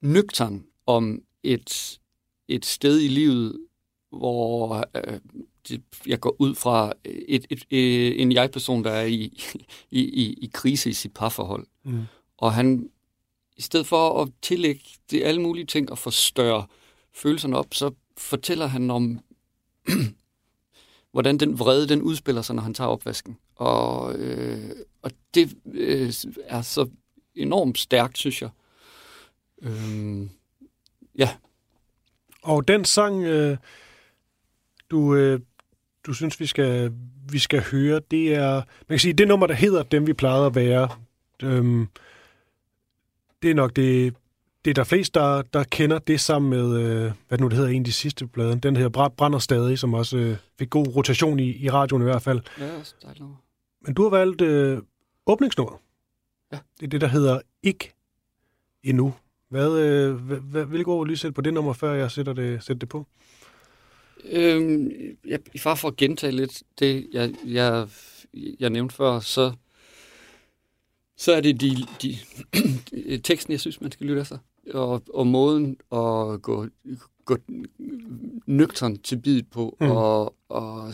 nøgtern 0.00 0.66
om 0.86 1.22
et, 1.42 2.00
et 2.48 2.66
sted 2.66 3.00
i 3.00 3.08
livet, 3.08 3.66
hvor 4.10 4.84
øh, 4.94 5.20
det, 5.68 5.82
jeg 6.06 6.20
går 6.20 6.36
ud 6.38 6.54
fra 6.54 6.92
et, 7.04 7.46
et, 7.50 7.64
et, 7.70 8.22
en 8.22 8.32
jeg-person, 8.32 8.84
der 8.84 8.90
er 8.90 9.04
i, 9.04 9.42
i, 9.90 10.00
i, 10.00 10.32
i 10.32 10.50
krise 10.52 10.90
i 10.90 10.92
sit 10.92 11.14
parforhold. 11.14 11.66
Mm. 11.84 12.02
Og 12.36 12.54
han, 12.54 12.90
i 13.56 13.62
stedet 13.62 13.86
for 13.86 14.22
at 14.22 14.28
tillægge 14.42 14.84
det 15.10 15.22
alle 15.22 15.42
mulige 15.42 15.66
ting 15.66 15.90
og 15.90 15.98
forstørre 15.98 16.66
følelserne 17.12 17.58
op, 17.58 17.74
så 17.74 17.90
fortæller 18.16 18.66
han 18.66 18.90
om 18.90 19.20
hvordan 21.12 21.38
den 21.38 21.58
vrede, 21.58 21.88
den 21.88 22.02
udspiller 22.02 22.42
sig, 22.42 22.54
når 22.54 22.62
han 22.62 22.74
tager 22.74 22.88
opvasken. 22.88 23.38
Og, 23.54 24.14
øh, 24.14 24.70
og 25.02 25.10
det 25.34 25.56
øh, 25.72 26.12
er 26.44 26.62
så 26.62 26.88
enormt 27.34 27.78
stærkt, 27.78 28.18
synes 28.18 28.42
jeg. 28.42 28.50
Øh, 29.62 30.28
ja. 31.18 31.36
Og 32.42 32.68
den 32.68 32.84
sang, 32.84 33.24
øh, 33.24 33.56
du, 34.90 35.14
øh, 35.14 35.40
du 36.06 36.12
synes, 36.12 36.40
vi 36.40 36.46
skal, 36.46 36.92
vi 37.30 37.38
skal 37.38 37.62
høre, 37.70 38.00
det 38.10 38.34
er, 38.34 38.54
man 38.54 38.64
kan 38.88 38.98
sige, 38.98 39.12
det 39.12 39.28
nummer, 39.28 39.46
der 39.46 39.54
hedder 39.54 39.82
Dem, 39.82 40.06
vi 40.06 40.12
plejede 40.12 40.46
at 40.46 40.54
være, 40.54 40.88
øh, 41.42 41.86
det 43.42 43.50
er 43.50 43.54
nok 43.54 43.76
det 43.76 44.14
det 44.64 44.70
er 44.70 44.74
der 44.74 44.84
flest, 44.84 45.14
der, 45.14 45.42
der 45.42 45.64
kender 45.64 45.98
det 45.98 46.20
sammen 46.20 46.50
med, 46.50 46.80
øh, 46.80 47.12
hvad 47.28 47.38
nu 47.38 47.48
det 47.48 47.56
hedder, 47.56 47.70
en 47.70 47.80
af 47.80 47.84
de 47.84 47.92
sidste 47.92 48.26
blade. 48.26 48.60
Den 48.60 48.76
her 48.76 48.88
Brænder 48.88 49.38
Stadig, 49.38 49.78
som 49.78 49.94
også 49.94 50.16
øh, 50.16 50.36
fik 50.58 50.70
god 50.70 50.96
rotation 50.96 51.40
i, 51.40 51.56
i 51.56 51.70
radioen 51.70 52.02
i 52.02 52.04
hvert 52.04 52.22
fald. 52.22 52.40
Ja, 52.58 52.78
også 52.78 52.94
dejligt. 53.02 53.24
Men 53.80 53.94
du 53.94 54.02
har 54.02 54.10
valgt 54.10 54.40
øh, 54.40 54.78
åbningsnummeret. 55.26 55.78
Ja. 56.52 56.58
Det 56.80 56.86
er 56.86 56.90
det, 56.90 57.00
der 57.00 57.06
hedder 57.06 57.40
Ikke 57.62 57.94
Endnu. 58.82 59.14
Hvad, 59.48 59.78
øh, 59.78 60.14
hvad, 60.14 60.64
hvilke 60.64 60.90
ord 60.90 61.00
vil 61.04 61.08
lige 61.08 61.18
sætte 61.18 61.34
på 61.34 61.40
det 61.40 61.54
nummer, 61.54 61.72
før 61.72 61.92
jeg 61.92 62.10
sætter 62.10 62.32
det, 62.32 62.64
sætter 62.64 62.78
det 62.78 62.88
på? 62.88 63.06
Øhm, 64.24 64.90
jeg, 65.26 65.40
far 65.58 65.74
for 65.74 65.88
at 65.88 65.96
gentage 65.96 66.32
lidt 66.32 66.62
det, 66.78 67.06
jeg, 67.12 67.34
jeg, 67.46 67.88
jeg 68.60 68.70
nævnte 68.70 68.94
før, 68.94 69.20
så, 69.20 69.52
så 71.16 71.32
er 71.32 71.40
det 71.40 71.60
de, 71.60 71.76
de 72.02 72.16
teksten, 73.28 73.52
jeg 73.52 73.60
synes, 73.60 73.80
man 73.80 73.92
skal 73.92 74.06
lytte 74.06 74.20
efter 74.20 74.38
og, 74.74 75.02
og 75.14 75.26
måden 75.26 75.76
at 75.92 76.42
gå, 76.42 76.66
gå 77.24 77.36
nøgtern 78.46 78.96
til 78.96 79.16
bid 79.16 79.42
på, 79.42 79.76
mm. 79.80 79.90
og, 79.90 80.34
og 80.48 80.92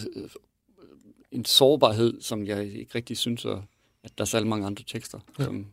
en 1.31 1.45
sårbarhed, 1.45 2.21
som 2.21 2.47
jeg 2.47 2.65
ikke 2.65 2.95
rigtig 2.95 3.17
synes, 3.17 3.45
at 3.45 4.19
der 4.19 4.25
er 4.25 4.25
særlig 4.25 4.49
mange 4.49 4.67
andre 4.67 4.85
tekster, 4.87 5.19
ja. 5.39 5.45
som, 5.45 5.67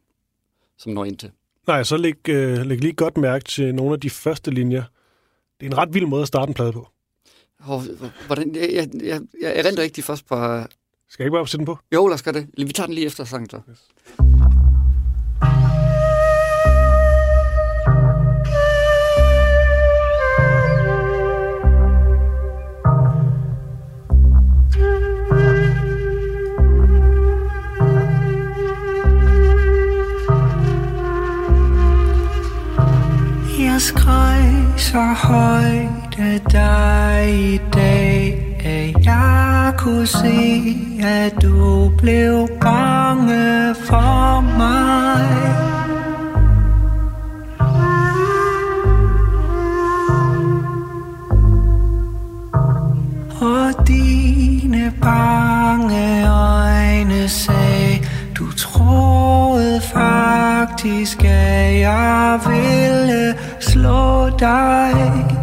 som 0.77 0.91
når 0.91 1.05
ind 1.05 1.17
til. 1.17 1.31
Nej, 1.67 1.83
så 1.83 1.97
læg, 1.97 2.29
øh, 2.29 2.65
læg 2.65 2.81
lige 2.81 2.93
godt 2.93 3.17
mærke 3.17 3.45
til 3.45 3.75
nogle 3.75 3.93
af 3.93 3.99
de 3.99 4.09
første 4.09 4.51
linjer. 4.51 4.83
Det 5.59 5.65
er 5.65 5.69
en 5.69 5.77
ret 5.77 5.93
vild 5.93 6.05
måde 6.05 6.21
at 6.21 6.27
starte 6.27 6.49
en 6.49 6.53
plade 6.53 6.71
på. 6.71 6.87
Hvordan, 8.27 8.55
jeg, 8.55 8.69
jeg, 8.73 8.89
jeg, 9.03 9.21
jeg 9.41 9.59
er 9.59 9.65
rent 9.65 9.79
rigtig 9.79 10.03
først 10.03 10.25
på... 10.25 10.35
Skal 11.09 11.23
jeg 11.23 11.27
ikke 11.27 11.35
bare 11.35 11.47
sætte 11.47 11.57
den 11.57 11.65
på? 11.65 11.79
Jo, 11.93 12.07
lad 12.07 12.13
os 12.13 12.23
gøre 12.23 12.33
det. 12.33 12.47
Vi 12.57 12.73
tager 12.73 12.87
den 12.87 12.95
lige 12.95 13.05
efter 13.05 13.23
sangen, 13.23 13.49
så. 13.49 13.59
Yes. 13.69 13.91
skreg 33.85 34.73
så 34.77 35.13
højt 35.13 36.04
af 36.17 36.41
dig 36.51 37.53
i 37.53 37.59
dag 37.73 38.41
At 38.65 39.05
jeg 39.05 39.73
kunne 39.77 40.07
se, 40.07 40.77
at 41.03 41.41
du 41.41 41.91
blev 41.97 42.47
bange 42.61 43.75
for 43.75 44.41
mig. 44.57 45.25
Og 53.41 53.87
dine 53.87 54.93
bange 55.01 56.29
øjne 56.29 57.29
sagde 57.29 58.07
Du 58.37 58.51
troede 58.51 59.81
faktisk, 59.81 61.23
at 61.23 61.79
jeg 61.79 62.39
ville 62.45 63.35
slå 63.59 64.29
dig. 64.29 65.34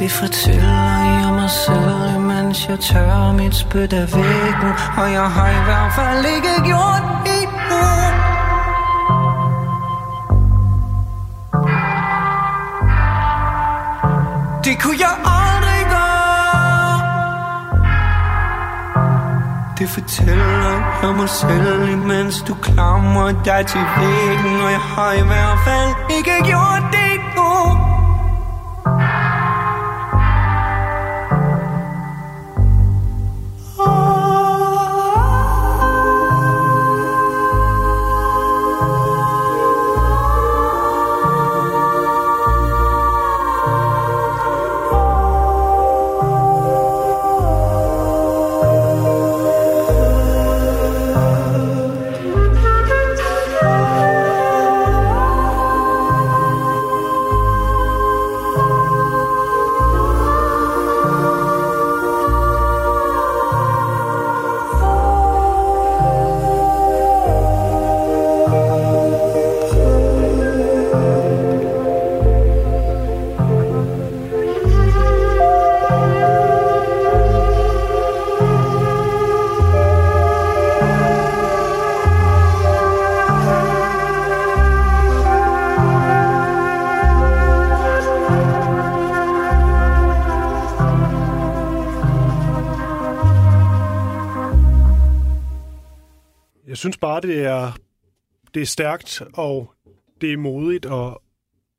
Det 0.00 0.12
fortæller 0.12 0.98
jeg 1.20 1.32
mig 1.32 1.50
selv, 1.50 2.20
mens 2.20 2.68
jeg 2.68 2.78
tør 2.80 3.32
mit 3.32 3.54
spyt 3.54 3.92
af 3.92 4.06
væggen 4.16 4.72
Og 4.96 5.12
jeg 5.12 5.30
har 5.30 5.50
i 5.60 5.64
hvert 5.64 5.92
fald 5.92 6.24
ikke 6.36 6.54
gjort 6.64 7.04
det 7.26 7.48
nu 7.70 7.84
Det 14.64 14.82
kunne 14.82 14.96
jeg 15.00 15.16
aldrig 15.40 15.82
gøre. 15.96 17.00
Det 19.78 19.88
fortæller 19.88 20.98
jeg 21.02 21.14
mig 21.16 21.28
selv, 21.28 21.98
mens 21.98 22.42
du 22.48 22.54
klamrer 22.54 23.42
dig 23.44 23.66
til 23.66 23.80
væggen 23.98 24.60
Og 24.64 24.70
jeg 24.70 24.80
har 24.80 25.12
i 25.12 25.22
hvert 25.30 25.58
fald 25.64 26.16
ikke 26.18 26.44
gjort 26.44 26.82
det 26.92 27.20
nu 27.36 27.89
bare, 97.20 97.32
det 97.32 97.44
er, 97.44 97.72
det 98.54 98.62
er 98.62 98.66
stærkt, 98.66 99.22
og 99.34 99.74
det 100.20 100.32
er 100.32 100.36
modigt 100.36 100.86
at 100.86 101.16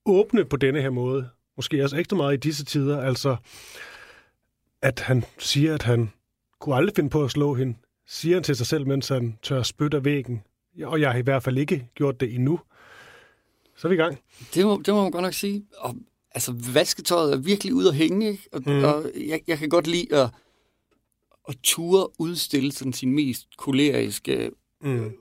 åbne 0.05 0.45
på 0.45 0.57
denne 0.57 0.81
her 0.81 0.89
måde. 0.89 1.29
Måske 1.55 1.83
også 1.83 1.97
ekstra 1.97 2.17
meget 2.17 2.33
i 2.33 2.37
disse 2.37 2.65
tider. 2.65 3.01
Altså, 3.01 3.35
at 4.81 4.99
han 4.99 5.23
siger, 5.37 5.73
at 5.73 5.81
han 5.81 6.11
kunne 6.59 6.75
aldrig 6.75 6.95
finde 6.95 7.09
på 7.09 7.23
at 7.23 7.31
slå 7.31 7.53
hende. 7.53 7.75
Siger 8.07 8.35
han 8.35 8.43
til 8.43 8.55
sig 8.55 8.67
selv, 8.67 8.87
mens 8.87 9.07
han 9.07 9.37
tør 9.41 9.63
spytte 9.63 9.97
af 9.97 10.05
væggen. 10.05 10.41
Og 10.83 11.01
jeg 11.01 11.11
har 11.11 11.19
i 11.19 11.21
hvert 11.21 11.43
fald 11.43 11.57
ikke 11.57 11.87
gjort 11.95 12.19
det 12.19 12.35
endnu. 12.35 12.59
Så 13.75 13.87
er 13.87 13.89
vi 13.89 13.95
i 13.95 13.97
gang. 13.97 14.19
Det 14.53 14.65
må, 14.65 14.81
det 14.85 14.93
må 14.93 15.01
man 15.01 15.11
godt 15.11 15.23
nok 15.23 15.33
sige. 15.33 15.65
Og, 15.77 15.95
altså, 16.31 16.53
vasketøjet 16.73 17.33
er 17.33 17.37
virkelig 17.37 17.73
ude 17.73 17.89
at 17.89 17.95
hænge, 17.95 18.29
ikke? 18.29 18.49
Og, 18.51 18.61
mm. 18.65 18.83
og 18.83 19.11
jeg, 19.27 19.41
jeg 19.47 19.57
kan 19.57 19.69
godt 19.69 19.87
lide 19.87 20.15
at, 20.15 20.29
at 21.47 21.55
ture 21.63 22.07
udstille 22.19 22.71
sådan 22.71 22.93
sine 22.93 23.11
mest 23.11 23.57
koleriske, 23.57 24.51
mm. 24.81 25.13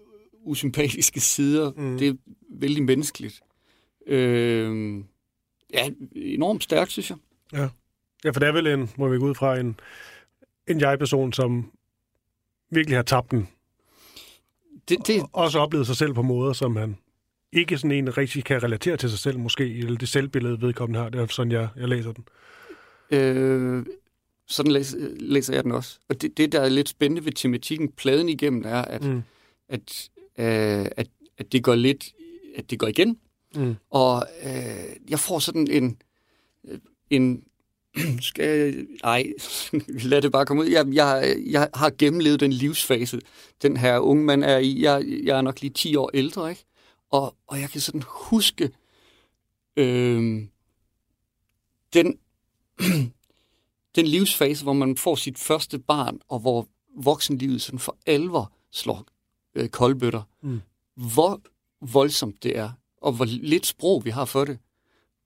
Usympatiske 0.44 1.20
sider. 1.20 1.72
Mm. 1.76 1.98
Det 1.98 2.08
er 2.08 2.14
vældig 2.50 2.82
menneskeligt. 2.82 3.40
Øh, 4.06 4.96
ja, 5.74 5.90
enormt 6.16 6.64
stærkt, 6.64 6.90
synes 6.92 7.10
jeg. 7.10 7.18
Ja. 7.52 7.68
ja, 8.24 8.30
for 8.30 8.40
det 8.40 8.48
er 8.48 8.52
vel 8.52 8.66
en, 8.66 8.90
må 8.96 9.08
vi 9.08 9.18
gå 9.18 9.28
ud 9.28 9.34
fra, 9.34 9.58
en, 9.58 9.80
en 10.68 10.80
jeg-person, 10.80 11.32
som 11.32 11.70
virkelig 12.70 12.98
har 12.98 13.02
tabt 13.02 13.30
den. 13.30 13.48
Det, 14.88 15.06
det... 15.06 15.22
Og 15.22 15.28
også 15.32 15.58
oplevet 15.58 15.86
sig 15.86 15.96
selv 15.96 16.14
på 16.14 16.22
måder, 16.22 16.52
som 16.52 16.76
han 16.76 16.96
ikke 17.52 17.78
sådan 17.78 17.92
en 17.92 18.18
rigtig 18.18 18.44
kan 18.44 18.62
relatere 18.62 18.96
til 18.96 19.10
sig 19.10 19.18
selv, 19.18 19.38
måske, 19.38 19.78
eller 19.78 19.98
det 19.98 20.08
selvbillede 20.08 20.60
vedkommende 20.60 21.00
har. 21.00 21.08
Det 21.08 21.20
er 21.20 21.26
sådan, 21.26 21.52
jeg, 21.52 21.68
jeg 21.76 21.88
læser 21.88 22.12
den. 22.12 22.24
Øh, 23.10 23.86
sådan 24.46 24.72
læser, 24.72 24.98
læser 25.20 25.54
jeg 25.54 25.64
den 25.64 25.72
også. 25.72 25.98
Og 26.08 26.22
det, 26.22 26.36
det, 26.36 26.52
der 26.52 26.60
er 26.60 26.68
lidt 26.68 26.88
spændende 26.88 27.24
ved 27.24 27.32
tematikken, 27.32 27.92
pladen 27.92 28.28
igennem, 28.28 28.62
er, 28.66 28.82
at, 28.82 29.04
mm. 29.04 29.22
at, 29.68 30.10
øh, 30.40 30.86
at, 30.96 31.08
at 31.38 31.52
det 31.52 31.64
går 31.64 31.74
lidt, 31.74 32.12
at 32.56 32.70
det 32.70 32.78
går 32.78 32.86
igen. 32.86 33.18
Mm. 33.54 33.76
Og 33.90 34.26
øh, 34.42 35.10
jeg 35.10 35.18
får 35.18 35.38
sådan 35.38 35.66
en, 35.70 36.02
en 37.10 37.44
skal 38.20 38.44
jeg, 38.44 38.86
ej, 39.04 39.32
lad 40.10 40.22
det 40.22 40.32
bare 40.32 40.46
komme 40.46 40.62
ud. 40.62 40.68
Jeg, 40.68 40.86
jeg, 40.92 41.36
jeg 41.46 41.68
har 41.74 41.92
gennemlevet 41.98 42.40
den 42.40 42.52
livsfase, 42.52 43.20
den 43.62 43.76
her 43.76 43.98
unge 43.98 44.24
mand 44.24 44.44
er 44.44 44.58
i. 44.58 44.82
Jeg, 44.82 45.04
jeg 45.24 45.38
er 45.38 45.42
nok 45.42 45.60
lige 45.60 45.72
10 45.72 45.96
år 45.96 46.10
ældre, 46.14 46.50
ikke? 46.50 46.64
Og, 47.10 47.36
og 47.46 47.60
jeg 47.60 47.70
kan 47.70 47.80
sådan 47.80 48.02
huske 48.06 48.70
øh, 49.76 50.42
den, 51.92 52.18
den 53.96 54.06
livsfase, 54.06 54.62
hvor 54.62 54.72
man 54.72 54.96
får 54.96 55.14
sit 55.14 55.38
første 55.38 55.78
barn, 55.78 56.20
og 56.28 56.38
hvor 56.38 56.68
voksenlivet 56.96 57.62
sådan 57.62 57.78
for 57.78 57.96
alvor 58.06 58.52
slår 58.70 59.06
øh, 59.54 59.68
koldbøtter. 59.68 60.22
Mm. 60.42 60.60
Hvor 60.96 61.40
voldsomt 61.80 62.42
det 62.42 62.58
er, 62.58 62.70
og 62.96 63.12
hvor 63.12 63.24
lidt 63.24 63.66
sprog 63.66 64.04
vi 64.04 64.10
har 64.10 64.24
for 64.24 64.44
det. 64.44 64.58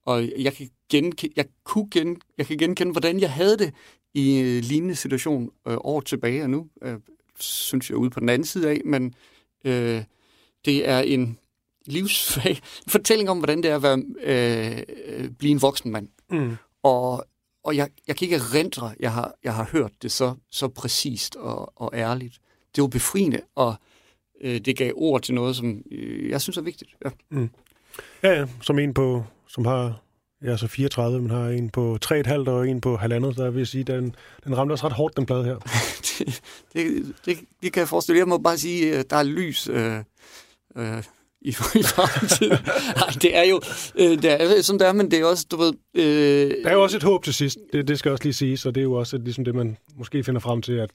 Og 0.07 0.29
jeg 0.39 0.55
kan, 0.55 0.71
genkende, 0.91 1.33
jeg 1.37 1.47
kunne 1.65 1.89
gen, 1.91 2.21
jeg 2.39 2.47
kan 2.47 2.59
genkende, 2.59 2.93
hvordan 2.93 3.21
jeg 3.21 3.33
havde 3.33 3.59
det 3.59 3.75
i 4.15 4.31
en 4.31 4.61
lignende 4.61 4.97
situation 4.97 5.51
øh, 5.69 5.77
år 5.81 6.01
tilbage, 6.01 6.43
og 6.43 6.51
nu 6.51 6.69
øh, 6.83 6.99
synes 7.39 7.91
jeg 7.91 7.97
ude 7.97 8.11
på 8.11 8.21
den 8.21 8.29
anden 8.29 8.47
side 8.47 8.71
af, 8.71 8.81
men 8.85 9.15
øh, 9.65 10.03
det 10.65 10.89
er 10.89 11.01
en 11.01 11.39
livsfag, 11.87 12.61
fortælling 12.89 13.31
om, 13.31 13.39
hvordan 13.39 13.63
det 13.63 13.71
er 13.71 13.77
at 13.77 13.83
være, 13.83 14.03
øh, 14.23 15.31
blive 15.31 15.51
en 15.51 15.63
voksen 15.63 15.93
mand. 15.93 16.09
Mm. 16.31 16.57
Og, 16.83 17.25
og 17.65 17.77
jeg, 17.77 17.91
jeg 18.07 18.17
kan 18.17 18.27
ikke 18.27 18.37
erindre, 18.37 18.95
jeg 19.01 19.13
har, 19.13 19.35
jeg 19.45 19.55
har 19.55 19.69
hørt 19.73 19.93
det 20.03 20.13
så, 20.13 20.35
så 20.51 20.69
præcist 20.69 21.37
og, 21.37 21.73
og 21.77 21.91
ærligt. 21.95 22.41
Det 22.77 22.83
var 22.83 22.89
befriende, 22.89 23.41
og 23.55 23.69
øh, 23.69 23.94
det 24.45 24.77
gav 24.77 24.93
ord 24.95 25.23
til 25.23 25.35
noget, 25.35 25.57
som 25.57 25.83
øh, 25.91 26.31
jeg 26.31 26.41
synes 26.41 26.57
er 26.57 26.63
vigtigt. 26.63 26.91
Ja. 27.05 27.11
Mm. 27.31 27.51
Ja, 28.23 28.33
ja, 28.33 28.47
som 28.63 28.79
en 28.79 28.95
på, 28.95 29.25
som 29.49 29.65
har, 29.65 30.03
ja, 30.45 30.57
så 30.57 30.67
34, 30.67 31.21
men 31.21 31.31
har 31.31 31.49
en 31.49 31.71
på 31.71 31.99
3,5 32.05 32.51
og 32.51 32.69
en 32.69 32.81
på 32.81 32.97
halvandet, 32.97 33.37
så 33.37 33.43
jeg 33.43 33.55
vil 33.55 33.67
sige, 33.67 33.85
den, 33.85 34.15
den 34.45 34.57
ramte 34.57 34.73
også 34.73 34.87
ret 34.87 34.93
hårdt, 34.93 35.17
den 35.17 35.27
plade 35.27 35.45
her. 35.45 35.57
det, 36.19 36.43
det, 36.73 37.15
det, 37.27 37.39
det, 37.63 37.73
kan 37.73 37.81
jeg 37.81 37.89
forestille. 37.89 38.19
Jeg 38.19 38.29
må 38.29 38.39
bare 38.39 38.59
sige, 38.59 38.97
at 38.97 39.11
der 39.11 39.17
er 39.17 39.23
lys 39.23 39.69
øh, 39.69 39.97
øh, 40.77 41.03
i, 41.41 41.49
i 41.49 41.83
fremtiden. 41.83 42.59
Nej, 43.01 43.09
det 43.23 43.37
er 43.37 43.43
jo 43.43 43.61
øh, 43.95 44.23
det 44.23 44.43
er, 44.43 44.63
som 44.63 44.79
det 44.79 44.89
er, 44.89 44.93
men 44.93 45.11
det 45.11 45.19
er 45.19 45.25
også, 45.25 45.47
du 45.51 45.57
ved... 45.57 45.73
Øh... 45.95 46.65
Der 46.65 46.71
er 46.71 46.75
jo 46.75 46.83
også 46.83 46.97
et 46.97 47.03
håb 47.03 47.25
til 47.25 47.35
sidst, 47.35 47.59
det, 47.73 47.89
det 47.89 47.99
skal 47.99 48.11
også 48.13 48.25
lige 48.25 48.35
sige, 48.35 48.57
så 48.57 48.71
det 48.71 48.81
er 48.81 48.85
jo 48.85 48.93
også 48.93 49.19
ligesom 49.19 49.45
det, 49.45 49.55
man 49.55 49.77
måske 49.97 50.25
finder 50.25 50.41
frem 50.41 50.63
til, 50.63 50.73
at, 50.73 50.91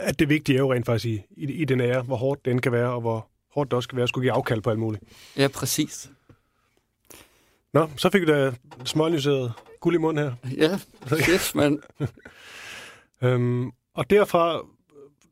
at 0.00 0.18
det 0.18 0.28
vigtige 0.28 0.56
er 0.56 0.60
jo 0.60 0.72
rent 0.72 0.86
faktisk 0.86 1.04
i, 1.04 1.22
i, 1.36 1.52
i 1.52 1.64
den 1.64 1.80
ære, 1.80 2.02
hvor 2.02 2.16
hårdt 2.16 2.44
den 2.44 2.60
kan 2.60 2.72
være, 2.72 2.88
og 2.88 3.00
hvor 3.00 3.28
hårdt 3.54 3.70
det 3.70 3.76
også 3.76 3.88
kan 3.88 3.96
være 3.96 4.02
at 4.02 4.08
skulle 4.08 4.24
give 4.24 4.32
afkald 4.32 4.60
på 4.60 4.70
alt 4.70 4.78
muligt. 4.78 5.02
Ja, 5.36 5.48
præcis. 5.48 6.10
Nå, 7.72 7.88
så 7.96 8.10
fik 8.10 8.22
du 8.22 8.26
da 8.26 8.52
smålyseret 8.84 9.52
guld 9.80 9.94
i 9.94 9.98
mund 9.98 10.18
her. 10.18 10.32
Ja, 10.56 10.78
kæft, 11.08 11.54
mand. 11.54 11.78
øhm, 13.24 13.70
og 13.94 14.10
derfra, 14.10 14.62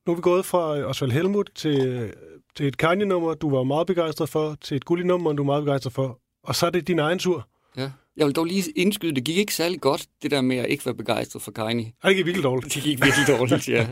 nu 0.07 0.13
er 0.13 0.17
vi 0.17 0.23
gået 0.23 0.45
fra 0.45 0.71
Osvald 0.71 1.11
Helmut 1.11 1.51
til, 1.55 2.13
til 2.55 2.67
et 2.67 2.77
Kanye-nummer, 2.77 3.35
du 3.35 3.51
var 3.51 3.63
meget 3.63 3.87
begejstret 3.87 4.29
for, 4.29 4.57
til 4.61 4.77
et 4.77 4.85
guld 4.85 5.05
nummer, 5.05 5.33
du 5.33 5.43
er 5.43 5.47
meget 5.47 5.65
begejstret 5.65 5.93
for, 5.93 6.19
og 6.43 6.55
så 6.55 6.67
er 6.67 6.71
det 6.71 6.89
din 6.89 6.99
egen 6.99 7.19
tur. 7.19 7.49
Ja. 7.77 7.91
Jeg 8.19 8.27
vil 8.27 8.35
dog 8.35 8.45
lige 8.45 8.71
indskyde, 8.77 9.15
det 9.15 9.25
gik 9.25 9.37
ikke 9.37 9.55
særlig 9.55 9.81
godt, 9.81 10.07
det 10.23 10.31
der 10.31 10.41
med 10.41 10.57
at 10.57 10.67
ikke 10.71 10.87
være 10.87 10.95
begejstret 10.95 11.43
for 11.43 11.51
Kanye. 11.51 11.93
Det 12.05 12.17
gik 12.17 12.27
virkelig 12.27 12.45
dårligt. 12.45 12.75
Det 12.75 12.83
gik 12.83 13.05
virkelig 13.05 13.27
dårligt, 13.29 13.69
ja. 13.69 13.87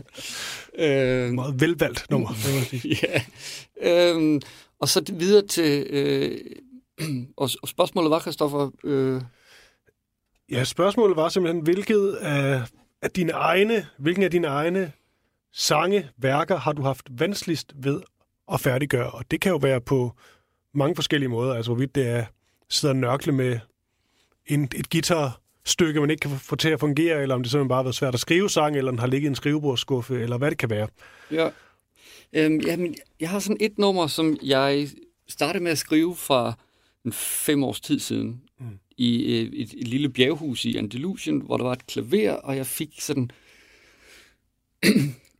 øh, 0.77 1.33
Meget 1.33 1.61
velvalgt 1.61 2.05
nummer, 2.09 2.29
det 2.43 2.55
må 2.55 2.61
sige. 2.61 2.97
ja. 3.03 3.21
Øh, 3.81 4.41
og 4.79 4.89
så 4.89 5.13
videre 5.13 5.47
til 5.47 5.87
øh, 5.89 6.39
og, 7.37 7.49
og 7.61 7.67
spørgsmålet 7.67 8.11
var, 8.11 8.19
Christoffer... 8.19 8.71
Øh... 8.83 9.21
Ja, 10.51 10.63
spørgsmålet 10.63 11.15
var 11.15 11.29
simpelthen, 11.29 11.63
hvilket 11.63 12.13
af, 12.13 12.61
af 13.01 13.11
dine 13.11 13.31
egne, 13.31 13.87
hvilken 13.97 14.23
af 14.23 14.31
dine 14.31 14.47
egne 14.47 14.91
sange, 15.53 16.09
værker 16.17 16.57
har 16.57 16.73
du 16.73 16.81
haft 16.81 17.05
vanskeligst 17.09 17.73
ved 17.75 18.01
at 18.53 18.59
færdiggøre? 18.59 19.11
Og 19.11 19.31
det 19.31 19.41
kan 19.41 19.51
jo 19.51 19.57
være 19.57 19.81
på 19.81 20.11
mange 20.73 20.95
forskellige 20.95 21.29
måder. 21.29 21.53
Altså, 21.53 21.71
hvorvidt 21.71 21.95
det 21.95 22.07
er 22.07 22.25
sidder 22.69 22.93
og 22.95 22.99
nørkle 22.99 23.31
med 23.31 23.59
en, 24.47 24.63
et 24.63 24.89
guitarstykke, 24.89 25.99
man 25.99 26.09
ikke 26.09 26.21
kan 26.21 26.39
få 26.39 26.55
til 26.55 26.69
at 26.69 26.79
fungere, 26.79 27.21
eller 27.21 27.35
om 27.35 27.43
det 27.43 27.51
simpelthen 27.51 27.69
bare 27.69 27.77
har 27.77 27.83
været 27.83 27.95
svært 27.95 28.13
at 28.13 28.19
skrive 28.19 28.49
sang, 28.49 28.77
eller 28.77 28.91
den 28.91 28.99
har 28.99 29.07
ligget 29.07 29.27
i 29.27 29.29
en 29.29 29.35
skrivebordsskuffe, 29.35 30.19
eller 30.19 30.37
hvad 30.37 30.51
det 30.51 30.57
kan 30.57 30.69
være. 30.69 30.87
Ja. 31.31 31.49
Øhm, 32.33 32.59
jamen, 32.59 32.95
jeg 33.19 33.29
har 33.29 33.39
sådan 33.39 33.57
et 33.59 33.77
nummer, 33.77 34.07
som 34.07 34.37
jeg 34.43 34.89
startede 35.27 35.63
med 35.63 35.71
at 35.71 35.77
skrive 35.77 36.15
fra 36.15 36.53
en 37.05 37.13
fem 37.13 37.63
års 37.63 37.81
tid 37.81 37.99
siden 37.99 38.41
mm. 38.59 38.79
i 38.97 39.37
et, 39.37 39.61
et, 39.61 39.73
et 39.77 39.87
lille 39.87 40.09
bjerghus 40.09 40.65
i 40.65 40.75
Andalusien, 40.77 41.39
hvor 41.41 41.57
der 41.57 41.63
var 41.63 41.73
et 41.73 41.87
klaver, 41.87 42.31
og 42.31 42.57
jeg 42.57 42.67
fik 42.67 43.01
sådan 43.01 43.31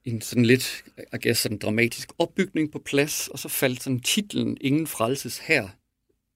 en 0.06 0.22
sådan 0.22 0.46
lidt, 0.46 0.84
jeg 1.12 1.22
guess, 1.22 1.42
sådan 1.42 1.58
dramatisk 1.58 2.10
opbygning 2.20 2.72
på 2.72 2.80
plads, 2.86 3.28
og 3.28 3.40
så 3.40 3.50
faldt 3.50 3.84
sådan 3.84 4.00
titlen 4.00 4.58
Ingen 4.62 4.88
frelses 4.88 5.38
her 5.38 5.70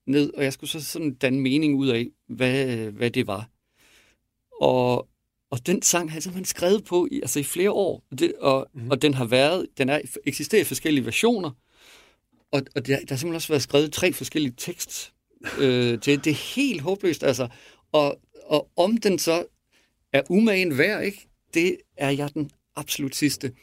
ned, 0.07 0.33
og 0.33 0.43
jeg 0.43 0.53
skulle 0.53 0.69
så 0.69 0.83
sådan 0.83 1.13
danne 1.13 1.41
mening 1.41 1.75
ud 1.75 1.87
af, 1.87 2.07
hvad, 2.27 2.75
hvad 2.91 3.11
det 3.11 3.27
var. 3.27 3.49
Og, 4.61 5.07
og 5.51 5.65
den 5.65 5.81
sang 5.81 6.09
har 6.09 6.15
jeg 6.15 6.23
simpelthen 6.23 6.45
skrevet 6.45 6.83
på 6.83 7.07
i, 7.11 7.21
altså 7.21 7.39
i 7.39 7.43
flere 7.43 7.71
år, 7.71 8.03
og, 8.11 8.19
det, 8.19 8.33
og, 8.39 8.67
mm. 8.73 8.89
og 8.91 9.01
den 9.01 9.13
har 9.13 9.25
været, 9.25 9.67
den 9.77 9.89
er, 9.89 10.01
eksisterer 10.25 10.61
i 10.61 10.65
forskellige 10.65 11.05
versioner, 11.05 11.51
og, 12.51 12.61
og 12.75 12.87
der, 12.87 12.95
der 12.95 12.95
har 12.97 12.99
simpelthen 12.99 13.35
også 13.35 13.47
været 13.47 13.61
skrevet 13.61 13.93
tre 13.93 14.13
forskellige 14.13 14.53
tekst 14.57 15.13
øh, 15.59 15.99
til. 15.99 16.23
Det 16.23 16.31
er 16.31 16.55
helt 16.55 16.81
håbløst, 16.81 17.23
altså. 17.23 17.47
Og, 17.91 18.19
og 18.45 18.69
om 18.75 18.97
den 18.97 19.19
så 19.19 19.45
er 20.13 20.21
umagen 20.29 20.77
værd, 20.77 21.03
ikke? 21.03 21.27
det 21.53 21.77
er 21.97 22.09
jeg 22.09 22.33
den 22.33 22.51
absolut 22.75 23.15
sidste 23.15 23.53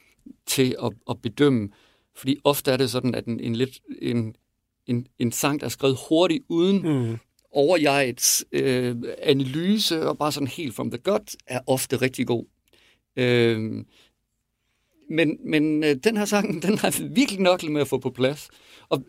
til 0.47 0.76
at, 0.82 0.93
at 1.11 1.22
bedømme. 1.22 1.68
Fordi 2.16 2.39
ofte 2.45 2.70
er 2.70 2.76
det 2.76 2.91
sådan, 2.91 3.14
at 3.14 3.26
en, 3.26 3.41
en, 3.41 3.57
lidt, 3.57 3.80
en, 4.03 4.34
en, 4.89 5.07
en 5.18 5.32
sang, 5.32 5.61
der 5.61 5.66
er 5.66 5.70
skrevet 5.70 5.99
hurtigt 6.09 6.45
uden 6.49 6.82
mm. 6.82 7.16
overjegets 7.53 8.45
øh, 8.53 8.97
analyse, 9.22 10.09
og 10.09 10.18
bare 10.18 10.32
sådan 10.32 10.49
helt 10.49 10.74
from 10.74 10.91
the 10.91 10.99
gut, 10.99 11.36
er 11.47 11.61
ofte 11.66 11.97
rigtig 11.97 12.26
god. 12.26 12.45
Øh, 13.16 13.84
men 15.11 15.39
men 15.45 15.84
øh, 15.84 15.97
den 16.05 16.16
her 16.16 16.24
sang, 16.24 16.62
den 16.66 16.78
har 16.78 17.09
virkelig 17.14 17.41
noklet 17.41 17.72
med 17.72 17.80
at 17.80 17.89
få 17.89 17.99
på 17.99 18.11
plads. 18.11 18.49
Og, 18.89 19.05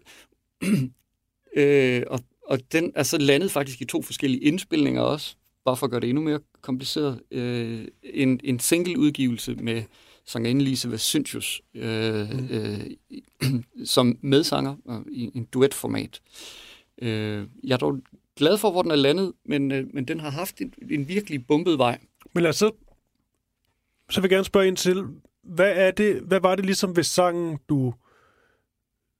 øh, 1.57 2.03
og 2.07 2.19
og 2.49 2.59
den 2.71 2.91
er 2.95 3.03
så 3.03 3.17
landet 3.17 3.51
faktisk 3.51 3.82
i 3.82 3.86
to 3.86 4.01
forskellige 4.01 4.43
indspilninger 4.43 5.01
også, 5.01 5.36
bare 5.65 5.77
for 5.77 5.86
at 5.86 5.91
gøre 5.91 5.99
det 5.99 6.09
endnu 6.09 6.23
mere 6.23 6.39
kompliceret. 6.61 7.21
Øh, 7.32 7.88
en, 8.03 8.39
en 8.43 8.59
single 8.59 8.99
udgivelse 8.99 9.55
med 9.55 9.84
sangerinde 10.30 10.63
Lise 10.65 10.91
Vasyntius 10.91 11.61
øh, 11.75 12.30
mm. 12.32 12.47
øh, 12.51 12.80
som 13.95 14.17
medsanger 14.21 14.75
øh, 14.89 14.99
i 15.11 15.32
en 15.36 15.45
duetformat. 15.45 16.21
Øh, 17.01 17.47
jeg 17.63 17.73
er 17.73 17.77
dog 17.77 17.99
glad 18.36 18.57
for, 18.57 18.71
hvor 18.71 18.82
den 18.82 18.91
er 18.91 18.95
landet, 18.95 19.34
men, 19.45 19.71
øh, 19.71 19.86
men 19.93 20.05
den 20.05 20.19
har 20.19 20.30
haft 20.30 20.61
en, 20.61 20.73
en 20.91 21.07
virkelig 21.07 21.47
bumpet 21.47 21.77
vej. 21.77 21.99
Men 22.34 22.43
lad 22.43 22.49
os 22.49 22.55
så, 22.55 22.71
så 24.09 24.21
vil 24.21 24.27
jeg 24.27 24.36
gerne 24.36 24.45
spørge 24.45 24.67
ind 24.67 24.77
til, 24.77 25.05
hvad, 25.43 25.73
er 25.75 25.91
det, 25.91 26.21
hvad 26.21 26.39
var 26.39 26.55
det 26.55 26.65
ligesom 26.65 26.95
ved 26.95 27.03
sangen, 27.03 27.59
du 27.69 27.93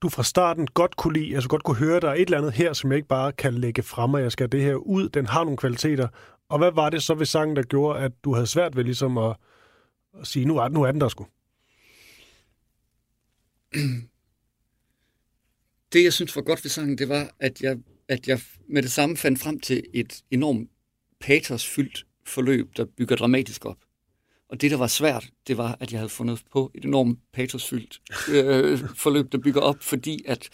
du 0.02 0.10
fra 0.10 0.24
starten 0.24 0.68
godt 0.68 0.96
kunne 0.98 1.20
lide, 1.20 1.36
altså 1.36 1.50
godt 1.50 1.64
kunne 1.64 1.78
høre, 1.78 2.00
der 2.00 2.10
er 2.10 2.14
et 2.14 2.22
eller 2.22 2.38
andet 2.38 2.54
her, 2.54 2.74
som 2.74 2.92
jeg 2.92 2.98
ikke 2.98 3.08
bare 3.08 3.32
kan 3.32 3.54
lægge 3.54 3.84
frem, 3.84 4.14
og 4.14 4.22
jeg 4.22 4.32
skal 4.32 4.52
det 4.52 4.62
her 4.62 4.76
ud, 4.76 5.10
den 5.10 5.26
har 5.26 5.44
nogle 5.44 5.58
kvaliteter. 5.58 6.08
Og 6.50 6.58
hvad 6.58 6.72
var 6.72 6.90
det 6.90 7.04
så 7.04 7.14
ved 7.14 7.26
sangen, 7.26 7.56
der 7.56 7.64
gjorde, 7.64 8.00
at 8.00 8.12
du 8.24 8.34
havde 8.34 8.48
svært 8.48 8.76
ved 8.76 8.84
ligesom 8.84 9.18
at, 9.18 9.36
at 10.20 10.28
sige, 10.28 10.46
nu 10.46 10.58
er, 10.58 10.68
nu 10.68 10.84
er 10.84 10.92
den 10.92 11.02
der 11.02 11.10
sgu? 11.10 11.28
Det, 15.94 16.04
jeg 16.04 16.14
synes 16.14 16.36
var 16.36 16.42
godt 16.42 16.64
ved 16.64 16.70
sangen, 16.70 16.98
det 16.98 17.10
var, 17.10 17.32
at 17.40 17.62
jeg, 17.62 17.78
at 18.08 18.28
jeg 18.28 18.40
med 18.68 18.82
det 18.82 18.92
samme 18.92 19.18
fandt 19.18 19.40
frem 19.40 19.60
til 19.60 19.84
et 19.94 20.24
enormt 20.32 20.70
patosfyldt 21.20 22.06
forløb, 22.26 22.78
der 22.78 22.86
bygger 22.86 23.16
dramatisk 23.16 23.66
op. 23.66 23.78
Og 24.50 24.62
det, 24.62 24.72
der 24.72 24.78
var 24.78 24.88
svært, 24.88 25.30
det 25.48 25.58
var, 25.58 25.78
at 25.80 25.92
jeg 25.92 26.00
havde 26.00 26.10
fundet 26.10 26.44
på 26.52 26.72
et 26.76 26.86
enormt 26.86 27.20
patosfyldt 27.34 28.02
øh, 28.30 28.80
forløb, 29.04 29.32
der 29.32 29.38
bygger 29.38 29.62
op, 29.62 29.82
fordi 29.82 30.24
at, 30.26 30.50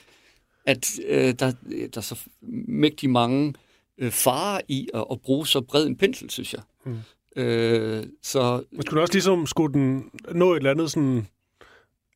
at 0.66 1.00
øh, 1.06 1.34
der, 1.40 1.52
der 1.70 1.98
er 1.98 2.02
så 2.02 2.20
mægtig 2.68 3.10
mange 3.10 3.54
øh, 3.98 4.12
farer 4.12 4.62
i 4.68 4.90
at, 4.94 5.06
at 5.12 5.22
bruge 5.22 5.48
så 5.48 5.62
bred 5.62 5.86
en 5.86 5.98
pensel, 5.98 6.30
synes 6.30 6.54
jeg. 6.54 6.62
Mm. 6.86 6.98
Øh, 7.36 8.04
så, 8.22 8.64
Men 8.72 8.82
skulle 8.82 9.02
også 9.02 9.14
ligesom 9.14 9.46
skulle 9.46 9.74
den 9.74 10.12
nå 10.32 10.54
et 10.54 10.58
eller 10.58 10.72
andet 10.72 10.92
sådan, 10.92 11.28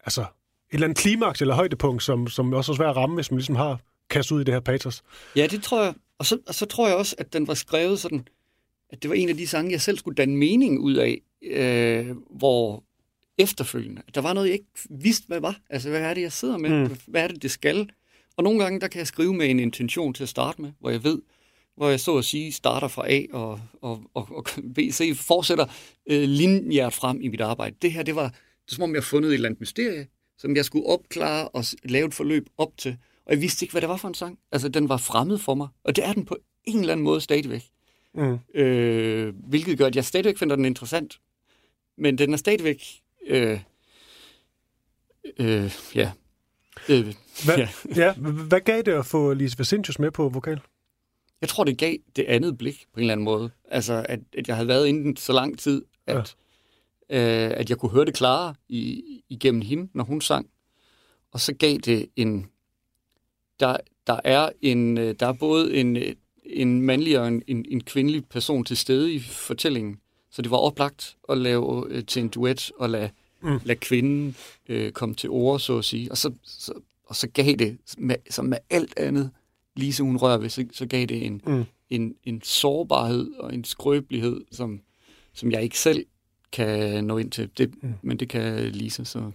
altså 0.06 0.22
et 0.22 0.28
eller 0.74 0.88
andet 0.88 0.98
klimaks 0.98 1.42
eller 1.42 1.56
højdepunkt, 1.56 2.04
som, 2.04 2.28
som 2.28 2.54
også 2.54 2.72
er 2.72 2.76
svært 2.76 2.90
at 2.90 2.96
ramme, 2.96 3.16
hvis 3.16 3.32
man 3.32 3.38
ligesom 3.38 3.56
har 3.56 3.80
kastet 4.10 4.36
ud 4.36 4.42
i 4.42 4.44
det 4.44 4.54
her 4.54 4.62
patos? 4.62 5.04
Ja, 5.36 5.48
det 5.48 5.64
tror 5.64 5.84
jeg. 5.84 5.94
Og 6.18 6.26
så, 6.26 6.38
og 6.48 6.56
så 6.56 6.66
tror 6.66 6.88
jeg 6.88 6.98
også, 6.98 7.16
at 7.18 7.34
den 7.34 7.48
var 7.48 7.54
skrevet 7.54 8.00
sådan, 8.00 8.28
at 8.90 9.04
det 9.04 9.10
var 9.10 9.16
en 9.16 9.30
af 9.30 9.38
de 9.38 9.48
sange, 9.48 9.72
jeg 9.72 9.82
selv 9.82 9.98
skulle 9.98 10.16
danne 10.16 10.38
mening 10.38 10.80
ud 10.80 10.94
af, 10.94 11.22
øh, 11.44 12.16
hvor 12.30 12.84
efterfølgende, 13.38 14.02
der 14.16 14.22
var 14.22 14.34
noget, 14.34 14.48
jeg 14.48 14.54
ikke 14.54 14.66
vidste, 14.90 15.28
hvad 15.28 15.40
var. 15.40 15.60
Altså, 15.70 15.90
hvad 15.90 16.02
er 16.02 16.14
det, 16.14 16.22
jeg 16.22 16.32
sidder 16.32 16.58
med? 16.58 16.70
Mm. 16.70 16.98
Hvad 17.08 17.24
er 17.24 17.28
det, 17.28 17.42
det 17.42 17.52
skal? 17.52 17.90
Og 18.38 18.44
nogle 18.44 18.64
gange, 18.64 18.80
der 18.80 18.88
kan 18.88 19.00
jeg 19.00 19.08
skrive 19.08 19.34
med 19.34 19.50
en 19.50 19.60
intention 19.60 20.14
til 20.14 20.24
at 20.24 20.30
starte 20.30 20.62
med, 20.62 20.72
hvor 20.80 20.90
jeg 20.90 21.04
ved, 21.04 21.22
hvor 21.80 21.90
jeg 21.90 22.00
så 22.00 22.18
at 22.18 22.26
sige 22.26 22.52
starter 22.52 22.88
fra 22.88 23.12
A 23.12 23.26
og, 23.34 23.60
og, 23.82 24.04
og, 24.14 24.28
og 24.32 24.46
B, 24.76 24.80
C, 24.92 25.18
fortsætter 25.18 25.66
øh, 26.10 26.22
linjer 26.22 26.90
frem 26.90 27.22
i 27.22 27.28
mit 27.28 27.42
arbejde. 27.42 27.76
Det 27.82 27.92
her, 27.92 28.04
det 28.04 28.16
var, 28.16 28.24
det 28.24 28.32
var 28.34 28.76
som 28.76 28.84
om, 28.84 28.96
jeg 28.96 29.04
fundet 29.04 29.30
et 29.30 29.34
eller 29.34 29.50
andet 29.50 29.62
mysterie, 29.62 30.08
som 30.38 30.56
jeg 30.56 30.66
skulle 30.66 30.86
opklare 30.86 31.48
og 31.48 31.64
lave 31.84 32.08
et 32.08 32.14
forløb 32.14 32.50
op 32.58 32.78
til. 32.78 32.98
Og 33.26 33.34
jeg 33.34 33.42
vidste 33.42 33.64
ikke, 33.64 33.72
hvad 33.72 33.82
det 33.82 33.90
var 33.90 33.98
for 33.98 34.08
en 34.08 34.14
sang. 34.14 34.40
Altså, 34.52 34.70
den 34.70 34.90
var 34.90 34.98
fremmed 34.98 35.38
for 35.38 35.56
mig. 35.56 35.68
Og 35.84 35.96
det 35.96 36.06
er 36.06 36.14
den 36.14 36.26
på 36.26 36.38
en 36.66 36.80
eller 36.80 36.92
anden 36.92 37.04
måde 37.04 37.22
stadigvæk. 37.22 37.64
Mm. 38.14 38.40
Øh, 38.56 39.34
hvilket 39.36 39.78
gør, 39.78 39.86
at 39.86 39.96
jeg 39.96 40.06
stadigvæk 40.06 40.38
finder 40.38 40.56
den 40.56 40.66
interessant. 40.66 41.20
Men 41.98 42.18
den 42.18 42.34
er 42.34 42.38
stadigvæk... 42.38 42.84
Øh, 43.28 43.60
øh, 45.40 45.72
ja. 45.96 46.12
Øh, 46.90 47.14
Hvad, 47.46 47.58
ja. 47.58 47.70
ja, 47.96 48.14
hvad 48.48 48.62
gav 48.62 48.82
det 48.82 48.92
at 48.92 49.06
få 49.06 49.34
Lise 49.34 49.58
Vicentius 49.58 50.00
med 50.00 50.12
på 50.12 50.30
vokal? 50.30 50.60
Jeg 51.42 51.50
tror, 51.50 51.64
det 51.64 51.78
gav 51.78 51.96
det 52.16 52.24
andet 52.24 52.58
blik 52.58 52.86
på 52.94 53.00
en 53.00 53.02
eller 53.02 53.14
anden 53.14 53.26
måde. 53.26 53.50
Altså, 53.66 54.06
at, 54.10 54.20
at 54.38 54.48
jeg 54.48 54.56
havde 54.56 54.68
været 54.68 54.88
inden 54.88 55.18
så 55.18 55.34
lang 55.34 55.60
tid, 55.60 55.86
at, 56.08 56.36
ja. 57.10 57.48
øh, 57.50 57.60
at 57.60 57.70
jeg 57.70 57.78
kunne 57.78 57.92
høre 57.92 58.06
det 58.06 58.14
klare 58.14 58.56
i, 58.70 59.04
igennem 59.30 59.62
hende, 59.62 59.90
når 59.94 60.04
hun 60.04 60.22
sang. 60.22 60.50
Og 61.32 61.40
så 61.40 61.54
gav 61.54 61.78
det 61.78 62.10
en... 62.16 62.46
Der, 63.60 63.78
der, 64.08 64.20
er, 64.24 64.50
en, 64.62 64.98
øh, 64.98 65.16
der 65.20 65.28
er 65.28 65.34
både 65.34 65.76
en, 65.76 65.98
en 66.44 66.82
mandlig 66.82 67.20
og 67.20 67.28
en, 67.28 67.44
en, 67.48 67.66
en 67.70 67.84
kvindelig 67.84 68.26
person 68.26 68.66
til 68.66 68.78
stede 68.78 69.14
i 69.14 69.20
fortællingen. 69.20 70.00
Så 70.32 70.42
det 70.42 70.52
var 70.52 70.58
oplagt 70.58 71.18
at 71.30 71.38
lave 71.38 71.86
øh, 71.90 72.06
til 72.06 72.22
en 72.22 72.30
duet 72.30 72.72
og 72.78 72.90
lade, 72.90 73.10
mm. 73.42 73.60
lade 73.64 73.80
kvinden 73.80 74.36
øh, 74.70 74.92
komme 74.92 75.16
til 75.16 75.30
ord, 75.30 75.60
så 75.60 75.78
at 75.78 75.86
sige. 75.86 76.12
Og 76.12 76.18
så, 76.18 76.32
så, 76.44 76.74
og 77.06 77.16
så 77.16 77.28
gav 77.28 77.56
det, 77.56 77.78
med, 77.98 78.16
som 78.30 78.46
med 78.46 78.58
alt 78.70 79.00
andet, 79.00 79.32
Lise 79.76 80.04
hun 80.04 80.18
rører 80.18 80.38
ved, 80.38 80.50
så, 80.50 80.66
så 80.72 80.86
gav 80.86 81.06
det 81.06 81.26
en, 81.26 81.42
mm. 81.46 81.66
en, 81.90 82.16
en 82.24 82.42
sårbarhed 82.42 83.32
og 83.34 83.54
en 83.54 83.64
skrøbelighed, 83.64 84.46
som, 84.52 84.82
som 85.34 85.52
jeg 85.52 85.64
ikke 85.64 85.80
selv 85.80 86.06
kan 86.52 87.04
nå 87.04 87.18
ind 87.18 87.32
til. 87.32 87.50
Det, 87.58 87.84
mm. 87.84 87.94
Men 88.02 88.20
det 88.20 88.30
kan 88.30 88.66
Lise, 88.66 89.06
så... 89.06 89.32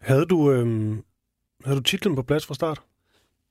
Havde 0.00 0.24
du, 0.24 0.50
øhm, 0.50 1.02
havde 1.64 1.76
du 1.76 1.82
titlen 1.82 2.14
på 2.14 2.22
plads 2.22 2.46
fra 2.46 2.54
start? 2.54 2.82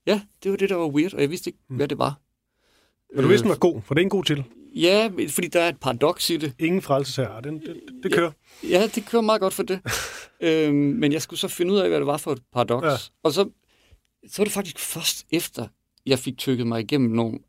Ja, 0.07 0.22
det 0.43 0.51
var 0.51 0.57
det, 0.57 0.70
der 0.70 0.76
var 0.76 0.88
weird, 0.88 1.13
og 1.13 1.22
jeg 1.22 1.30
vidste 1.30 1.49
ikke, 1.49 1.59
mm. 1.70 1.76
hvad 1.76 1.88
det 1.88 1.97
var. 1.97 2.20
Men 3.13 3.24
du 3.24 3.28
vidste, 3.28 3.43
den 3.43 3.49
var 3.49 3.57
god, 3.57 3.82
for 3.82 3.93
det 3.93 4.01
er 4.01 4.05
en 4.05 4.09
god 4.09 4.24
titel. 4.24 4.43
Ja, 4.76 5.09
fordi 5.30 5.47
der 5.47 5.61
er 5.61 5.70
et 5.70 5.80
paradoks 5.80 6.30
i 6.30 6.38
det. 6.38 6.53
Ingen 6.59 6.82
frelsesherre, 6.82 7.41
det, 7.41 7.61
det, 7.65 7.82
det 8.03 8.13
kører. 8.13 8.32
Ja, 8.63 8.68
ja, 8.70 8.88
det 8.88 9.05
kører 9.05 9.22
meget 9.22 9.41
godt 9.41 9.53
for 9.53 9.63
det. 9.63 9.80
øhm, 10.47 10.76
men 10.76 11.11
jeg 11.11 11.22
skulle 11.22 11.39
så 11.39 11.47
finde 11.47 11.74
ud 11.74 11.78
af, 11.78 11.89
hvad 11.89 11.97
det 11.99 12.07
var 12.07 12.18
for 12.18 12.32
et 12.32 12.41
paradoks. 12.53 12.86
Ja. 12.86 12.95
Og 13.24 13.34
så, 13.34 13.49
så 14.28 14.38
var 14.38 14.43
det 14.43 14.53
faktisk 14.53 14.80
først 14.80 15.26
efter, 15.32 15.68
jeg 16.08 16.20
fik 16.20 16.38
tykket 16.38 16.68
mig 16.68 16.82
igennem 16.82 17.12
nogle... 17.12 17.39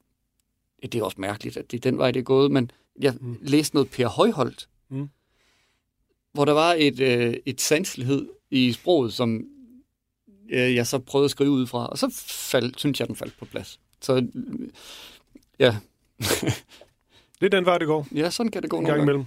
Det 0.83 0.95
er 0.95 1.05
også 1.05 1.21
mærkeligt, 1.21 1.57
at 1.57 1.71
det 1.71 1.77
er 1.77 1.91
den 1.91 1.99
vej, 1.99 2.11
det 2.11 2.21
er 2.21 2.25
gået, 2.25 2.51
men 2.51 2.71
jeg 3.01 3.15
mm. 3.21 3.39
læste 3.43 3.77
noget 3.77 3.91
Per 3.91 4.09
Højholdt, 4.09 4.69
mm. 4.89 5.09
hvor 6.33 6.45
der 6.45 6.53
var 6.53 6.75
et, 6.79 7.01
øh, 7.01 7.35
et 7.47 7.61
sanselighed 7.61 8.29
i 8.51 8.73
sproget, 8.73 9.13
som 9.13 9.45
øh, 10.51 10.75
jeg 10.75 10.87
så 10.87 10.99
prøvede 10.99 11.25
at 11.25 11.31
skrive 11.31 11.51
ud 11.51 11.67
fra, 11.67 11.87
og 11.87 11.99
så 11.99 12.11
faldt, 12.27 12.81
synes 12.81 13.01
jeg, 13.01 13.09
den 13.09 13.17
faldt 13.17 13.39
på 13.39 13.45
plads. 13.45 13.81
Så 14.01 14.17
øh, 14.17 14.23
ja. 15.59 15.77
det 17.41 17.43
er 17.43 17.49
den 17.49 17.65
vej, 17.65 17.79
det 17.79 17.87
går. 17.87 18.07
Ja, 18.15 18.31
sådan 18.31 18.51
kan 18.51 18.63
det 18.63 18.71
gå 18.71 18.79
en 18.79 18.85
gang 18.85 19.03
imellem. 19.03 19.25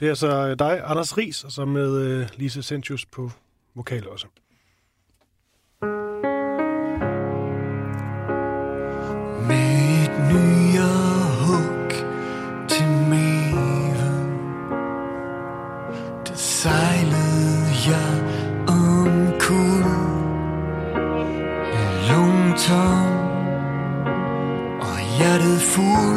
Det 0.00 0.06
er 0.06 0.10
altså 0.10 0.54
dig, 0.54 0.80
Anders 0.84 1.18
Ries, 1.18 1.44
og 1.44 1.52
så 1.52 1.64
med 1.64 2.00
øh, 2.00 2.28
Lise 2.36 2.62
Sentius 2.62 3.06
på 3.06 3.30
vokal 3.74 4.08
også. 4.08 4.26
fool. 25.76 26.15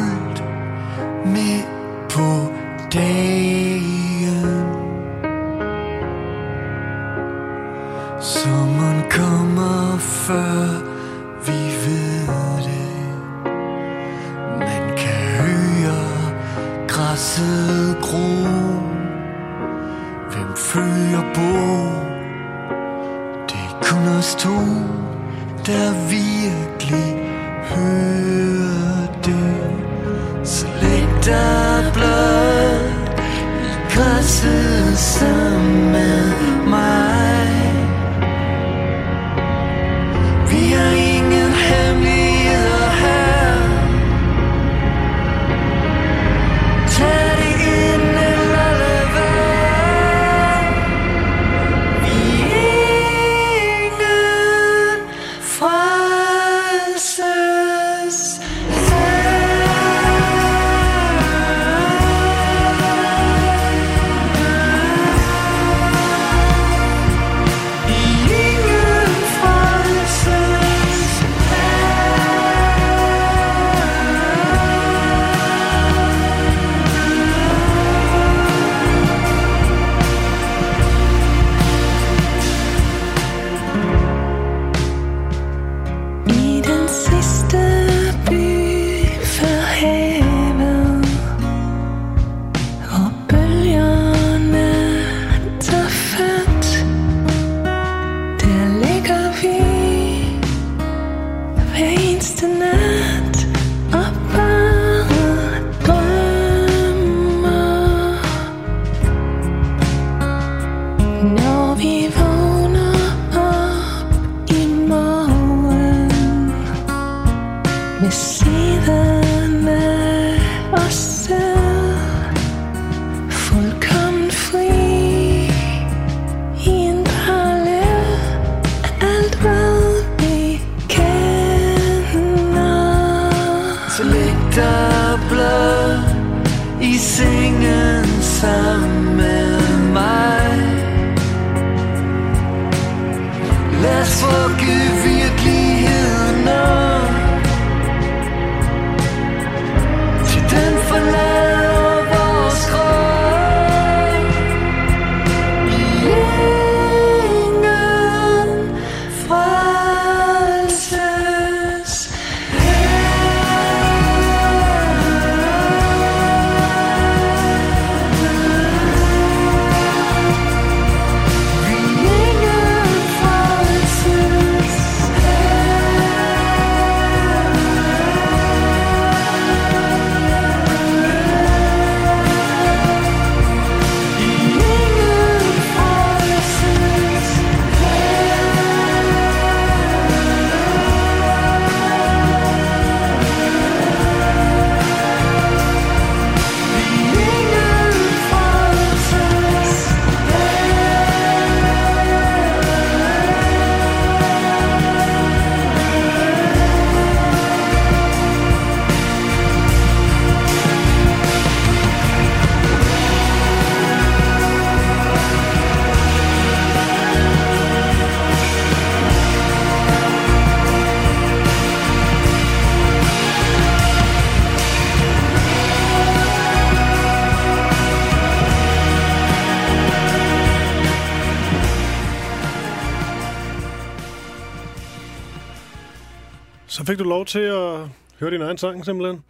Fik 236.90 236.98
du 236.98 237.04
lov 237.04 237.26
til 237.26 237.38
at 237.38 237.88
høre 238.20 238.30
din 238.30 238.42
egen 238.42 238.58
sang, 238.58 238.84
simpelthen. 238.84 239.24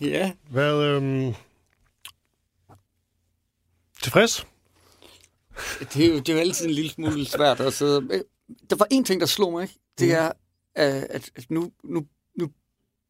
Ja, 0.10 0.32
Hvad, 0.50 0.84
øhm... 0.84 1.34
Tilfreds? 4.02 4.46
det 5.80 6.04
er, 6.04 6.08
jo, 6.08 6.18
det 6.18 6.28
er 6.28 6.32
jo 6.32 6.38
altid 6.38 6.66
en 6.66 6.72
lille 6.72 6.90
smule 6.90 7.26
svært 7.26 7.60
at 7.60 7.72
sidde... 7.72 8.00
med. 8.00 8.22
Der 8.70 8.76
var 8.76 8.86
en 8.90 9.04
ting, 9.04 9.20
der 9.20 9.26
slog 9.26 9.52
mig, 9.52 9.62
ikke? 9.62 9.74
Det 9.98 10.12
er, 10.12 10.26
øh, 10.78 11.02
at, 11.10 11.30
at 11.36 11.50
nu, 11.50 11.72
nu, 11.84 12.06
nu 12.38 12.50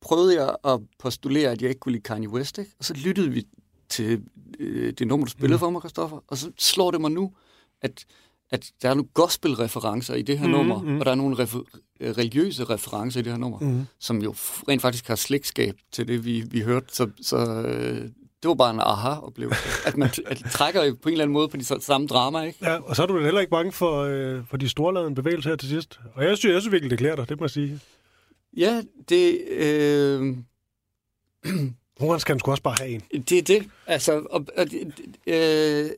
prøvede 0.01 0.43
jeg 0.43 0.57
at 0.65 0.81
postulere, 0.99 1.51
at 1.51 1.63
jeg 1.63 1.69
ikke 1.69 1.81
kunne 1.81 1.93
lide 1.93 2.03
Kanye 2.03 2.29
West, 2.29 2.59
ikke? 2.59 2.73
Og 2.79 2.85
så 2.85 2.95
lyttede 2.95 3.31
vi 3.31 3.47
til 3.89 4.23
øh, 4.59 4.93
det 4.93 5.07
nummer, 5.07 5.27
du 5.27 5.31
spillede 5.31 5.59
for 5.59 5.71
mig, 5.71 5.81
Christoffer, 5.81 6.25
og 6.29 6.39
så 6.39 6.53
slår 6.59 6.91
det 6.91 7.01
mig 7.01 7.11
nu, 7.11 7.33
at, 7.83 8.05
at 8.51 8.73
der 8.83 8.91
er 8.91 8.95
nogle 8.95 9.09
gospel-referencer 9.15 10.15
i 10.15 10.23
det 10.23 10.39
her 10.39 10.47
mm, 10.47 10.53
nummer, 10.53 10.83
mm. 10.83 10.99
og 10.99 11.05
der 11.05 11.11
er 11.11 11.15
nogle 11.15 11.37
refer- 11.37 11.79
religiøse 12.01 12.65
referencer 12.65 13.21
i 13.21 13.23
det 13.23 13.33
her 13.33 13.39
nummer, 13.39 13.59
mm. 13.59 13.87
som 14.01 14.23
jo 14.23 14.35
rent 14.69 14.83
faktisk 14.83 15.09
har 15.09 15.17
slægtskab 15.17 15.75
til 15.93 16.09
det, 16.09 16.25
vi, 16.25 16.45
vi 16.51 16.61
hørte. 16.61 16.87
Så, 16.93 17.11
så 17.23 17.37
øh, 17.37 18.01
det 18.43 18.49
var 18.49 18.55
bare 18.55 18.71
en 18.75 18.81
aha-oplevelse. 18.81 19.61
at 19.89 19.97
man 19.97 20.11
at 20.27 20.43
trækker 20.51 20.95
på 21.03 21.09
en 21.09 21.13
eller 21.13 21.25
anden 21.25 21.33
måde 21.33 21.49
på 21.49 21.57
de 21.57 21.63
sa- 21.63 21.81
samme 21.81 22.07
drama, 22.07 22.43
ikke? 22.43 22.59
Ja, 22.63 22.77
og 22.83 22.97
så 22.97 23.03
er 23.03 23.07
du 23.07 23.21
heller 23.21 23.41
ikke 23.41 23.51
bange 23.51 23.73
for, 23.73 24.03
øh, 24.03 24.43
for 24.51 24.57
de 24.57 24.69
storladende 24.69 25.15
bevægelser 25.15 25.51
her 25.51 25.57
til 25.57 25.69
sidst. 25.69 26.01
Og 26.15 26.25
jeg 26.25 26.39
synes, 26.39 26.53
jeg 26.55 26.63
synes 26.63 26.73
virkelig, 26.73 26.91
det 26.91 26.99
klæder 26.99 27.17
dig, 27.17 27.29
det 27.29 27.41
må 27.41 27.45
jeg 27.45 27.51
sige. 27.51 27.81
Ja, 28.57 28.83
det... 29.09 29.41
Øh, 29.49 30.37
Nogle 32.01 32.13
gange 32.13 32.21
skal 32.21 32.33
han 32.33 32.41
sgu 32.41 32.51
også 32.51 32.63
bare 32.63 32.77
have 32.79 32.91
en. 32.91 33.23
Det 33.23 33.39
er 33.39 33.43
det. 33.43 33.69
Altså, 33.87 34.27
og, 34.31 34.47
og, 34.57 34.67
øh, 35.27 35.91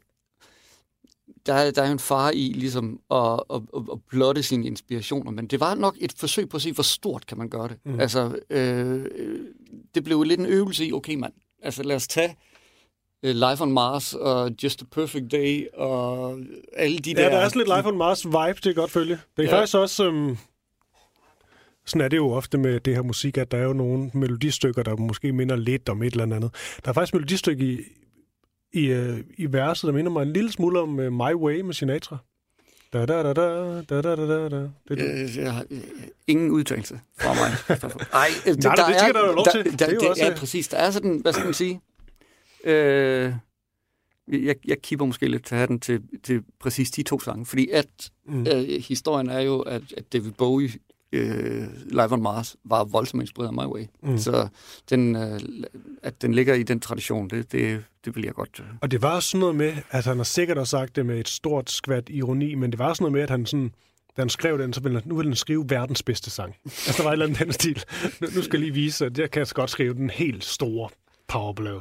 der, 1.46 1.54
er- 1.54 1.70
der 1.70 1.82
er 1.82 1.92
en 1.92 1.98
far 1.98 2.30
i 2.30 2.52
ligesom 2.56 3.00
at, 3.10 3.40
at, 3.54 3.62
at, 3.92 3.98
blotte 4.08 4.42
sine 4.42 4.66
inspirationer, 4.66 5.30
men 5.30 5.46
det 5.46 5.60
var 5.60 5.74
nok 5.74 5.96
et 6.00 6.12
forsøg 6.16 6.48
på 6.48 6.56
at 6.56 6.62
se, 6.62 6.72
hvor 6.72 6.82
stort 6.82 7.26
kan 7.26 7.38
man 7.38 7.48
gøre 7.48 7.68
det. 7.68 7.76
Mm. 7.84 8.00
Altså, 8.00 8.38
øh, 8.50 9.04
øh, 9.16 9.38
det 9.94 10.04
blev 10.04 10.22
lidt 10.22 10.40
en 10.40 10.46
øvelse 10.46 10.86
i, 10.86 10.92
okay 10.92 11.14
mand, 11.14 11.32
altså 11.62 11.82
lad 11.82 11.96
os 11.96 12.08
tage 12.08 12.36
øh, 13.22 13.34
Life 13.34 13.62
on 13.62 13.72
Mars 13.72 14.14
og 14.14 14.50
Just 14.62 14.82
a 14.82 14.84
Perfect 14.92 15.32
Day 15.32 15.66
og 15.74 16.38
alle 16.76 16.98
de 16.98 17.14
der... 17.14 17.22
Ja, 17.22 17.30
der 17.30 17.36
er 17.38 17.48
sådan 17.48 17.58
lidt 17.66 17.76
Life 17.76 17.88
on 17.88 17.98
Mars 17.98 18.26
vibe, 18.26 18.54
det 18.54 18.62
kan 18.62 18.74
godt 18.74 18.90
følge. 18.90 19.18
Det 19.36 19.42
er 19.44 19.48
ja. 19.48 19.54
Ja. 19.54 19.58
faktisk 19.58 19.76
også... 19.76 20.04
Øhm, 20.06 20.36
sådan 21.86 22.04
er 22.04 22.08
det 22.08 22.16
jo 22.16 22.30
ofte 22.30 22.58
med 22.58 22.80
det 22.80 22.94
her 22.94 23.02
musik, 23.02 23.38
at 23.38 23.50
der 23.50 23.58
er 23.58 23.62
jo 23.64 23.72
nogle 23.72 24.10
melodistykker, 24.14 24.82
der 24.82 24.96
måske 24.96 25.32
minder 25.32 25.56
lidt 25.56 25.88
om 25.88 26.02
et 26.02 26.12
eller 26.12 26.36
andet. 26.36 26.50
Der 26.84 26.88
er 26.88 26.92
faktisk 26.92 27.14
melodistykke 27.14 27.64
i, 27.64 27.80
i, 28.72 28.86
øh, 28.86 29.18
i 29.36 29.52
verset, 29.52 29.88
der 29.88 29.92
minder 29.92 30.10
mig 30.10 30.22
en 30.22 30.32
lille 30.32 30.52
smule 30.52 30.80
om 30.80 31.00
øh, 31.00 31.12
My 31.12 31.34
Way 31.34 31.60
med 31.60 31.74
Sinatra. 31.74 32.16
Da, 32.92 33.06
da, 33.06 33.22
da, 33.22 33.32
da, 33.32 33.82
da, 33.82 34.02
da, 34.02 34.16
da, 34.16 34.48
da. 34.48 34.56
Det 34.56 34.70
er 34.88 34.90
øh, 34.90 34.98
det. 34.98 35.36
Jeg, 35.36 35.44
jeg 35.44 35.52
har 35.52 35.64
øh, 35.70 35.80
ingen 36.26 36.50
udtalelse 36.50 37.00
fra 37.20 37.34
mig. 37.34 37.50
Ej, 38.12 38.28
det, 38.44 38.64
Nej, 38.64 38.74
der 38.74 38.86
det, 38.86 38.94
det 38.94 39.08
er, 39.08 39.12
der 39.12 39.20
er 39.20 39.34
lov 39.34 39.44
der, 39.44 39.50
til. 39.50 39.64
Der, 39.64 39.70
det 39.70 39.94
er, 39.94 39.98
det, 39.98 40.08
også, 40.08 40.24
ja, 40.24 40.34
præcis. 40.34 40.68
Der 40.68 40.76
er 40.76 40.90
sådan, 40.90 41.18
hvad 41.18 41.32
skal 41.32 41.44
man 41.44 41.54
sige? 41.54 41.80
Øh, 42.64 43.32
jeg, 44.28 44.56
jeg 44.64 44.82
kipper 44.82 45.06
måske 45.06 45.28
lidt 45.28 45.44
til 45.44 45.58
den 45.58 45.80
til, 45.80 46.02
til 46.22 46.42
præcis 46.60 46.90
de 46.90 47.02
to 47.02 47.20
sange, 47.20 47.46
fordi 47.46 47.68
at 47.68 48.10
mm. 48.26 48.46
øh, 48.46 48.82
historien 48.88 49.28
er 49.28 49.40
jo, 49.40 49.60
at, 49.60 49.82
at 49.96 50.12
David 50.12 50.32
Bowie 50.32 50.70
øh, 51.12 51.62
Live 51.86 52.12
on 52.12 52.22
Mars 52.22 52.56
var 52.64 52.84
voldsomt 52.84 53.22
inspireret 53.22 53.48
af 53.48 53.54
My 53.54 53.72
Way. 53.72 53.84
Mm. 54.02 54.18
Så 54.18 54.48
den, 54.90 55.16
øh, 55.16 55.40
at 56.02 56.22
den 56.22 56.34
ligger 56.34 56.54
i 56.54 56.62
den 56.62 56.80
tradition, 56.80 57.30
det, 57.30 57.52
det, 57.52 57.84
det 58.04 58.16
vil 58.16 58.24
jeg 58.24 58.34
godt... 58.34 58.60
Øh. 58.60 58.66
Og 58.80 58.90
det 58.90 59.02
var 59.02 59.20
sådan 59.20 59.40
noget 59.40 59.54
med, 59.56 59.72
at 59.90 60.04
han 60.04 60.16
har 60.16 60.24
sikkert 60.24 60.58
også 60.58 60.70
sagt 60.70 60.96
det 60.96 61.06
med 61.06 61.20
et 61.20 61.28
stort 61.28 61.70
skvat 61.70 62.08
ironi, 62.08 62.54
men 62.54 62.70
det 62.70 62.78
var 62.78 62.94
sådan 62.94 63.02
noget 63.04 63.12
med, 63.12 63.22
at 63.22 63.30
han 63.30 63.46
sådan, 63.46 63.72
da 64.16 64.22
han 64.22 64.28
skrev 64.28 64.58
den, 64.58 64.72
så 64.72 64.80
ville 64.80 65.00
han, 65.00 65.08
nu 65.08 65.16
vil 65.16 65.26
han 65.26 65.36
skrive 65.36 65.64
verdens 65.70 66.02
bedste 66.02 66.30
sang. 66.30 66.56
Altså, 66.64 66.94
der 66.96 67.02
var 67.02 67.10
et 67.10 67.12
eller 67.12 67.26
andet 67.26 67.40
den 67.40 67.52
stil. 67.52 67.84
Nu, 68.20 68.26
nu 68.34 68.42
skal 68.42 68.58
jeg 68.58 68.60
lige 68.60 68.74
vise, 68.74 69.06
at 69.06 69.18
jeg 69.18 69.30
kan 69.30 69.46
godt 69.54 69.70
skrive 69.70 69.94
den 69.94 70.10
helt 70.10 70.44
store 70.44 70.88
powerballade. 71.28 71.80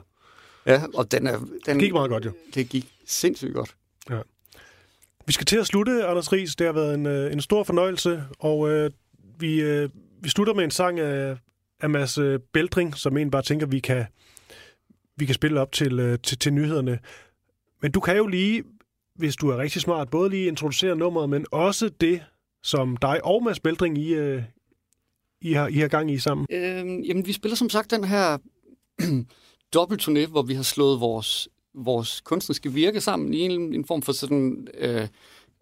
Ja, 0.65 0.81
og 0.93 1.11
den 1.11 1.27
er... 1.27 1.37
Den, 1.37 1.49
Det 1.65 1.79
gik 1.79 1.93
meget 1.93 2.09
godt 2.09 2.25
jo. 2.25 2.31
Det 2.53 2.69
gik 2.69 2.85
sindssygt 3.07 3.53
godt. 3.53 3.75
Ja. 4.09 4.19
Vi 5.25 5.33
skal 5.33 5.45
til 5.45 5.57
at 5.57 5.67
slutte, 5.67 6.05
Anders 6.05 6.31
Ries. 6.31 6.55
Det 6.55 6.67
har 6.67 6.73
været 6.73 6.95
en, 6.95 7.05
øh, 7.05 7.33
en 7.33 7.41
stor 7.41 7.63
fornøjelse, 7.63 8.23
og 8.39 8.69
øh, 8.69 8.91
vi, 9.39 9.61
øh, 9.61 9.89
vi 10.21 10.29
slutter 10.29 10.53
med 10.53 10.63
en 10.63 10.71
sang 10.71 10.99
af, 10.99 11.37
af 11.79 11.89
Mads 11.89 12.17
øh, 12.17 12.39
Beldring, 12.53 12.95
som 12.95 13.17
en 13.17 13.31
bare 13.31 13.41
tænker, 13.41 13.65
vi 13.65 13.79
kan, 13.79 14.05
vi 15.17 15.25
kan 15.25 15.35
spille 15.35 15.61
op 15.61 15.71
til, 15.71 15.99
øh, 15.99 16.19
til, 16.23 16.37
til 16.37 16.53
nyhederne. 16.53 16.99
Men 17.81 17.91
du 17.91 17.99
kan 17.99 18.17
jo 18.17 18.27
lige, 18.27 18.63
hvis 19.15 19.35
du 19.35 19.49
er 19.49 19.57
rigtig 19.57 19.81
smart, 19.81 20.09
både 20.09 20.29
lige 20.29 20.47
introducere 20.47 20.95
nummeret, 20.95 21.29
men 21.29 21.45
også 21.51 21.89
det, 22.01 22.21
som 22.63 22.97
dig 22.97 23.25
og 23.25 23.43
Mads 23.43 23.59
Beldring, 23.59 23.97
I, 23.97 24.13
øh, 24.13 24.43
I, 25.41 25.53
har, 25.53 25.67
I 25.67 25.77
har 25.77 25.87
gang 25.87 26.11
i 26.11 26.19
sammen. 26.19 26.47
Øhm, 26.51 26.99
jamen, 27.01 27.25
vi 27.25 27.33
spiller 27.33 27.55
som 27.55 27.69
sagt 27.69 27.91
den 27.91 28.03
her 28.03 28.37
dobbeltturné, 29.75 30.27
hvor 30.27 30.41
vi 30.41 30.53
har 30.53 30.63
slået 30.63 30.99
vores, 30.99 31.49
vores 31.73 32.21
kunstneriske 32.21 32.73
virke 32.73 33.01
sammen 33.01 33.33
i 33.33 33.39
en, 33.39 33.73
en 33.73 33.85
form 33.85 34.01
for 34.01 34.11
sådan 34.11 34.67
øh, 34.77 35.07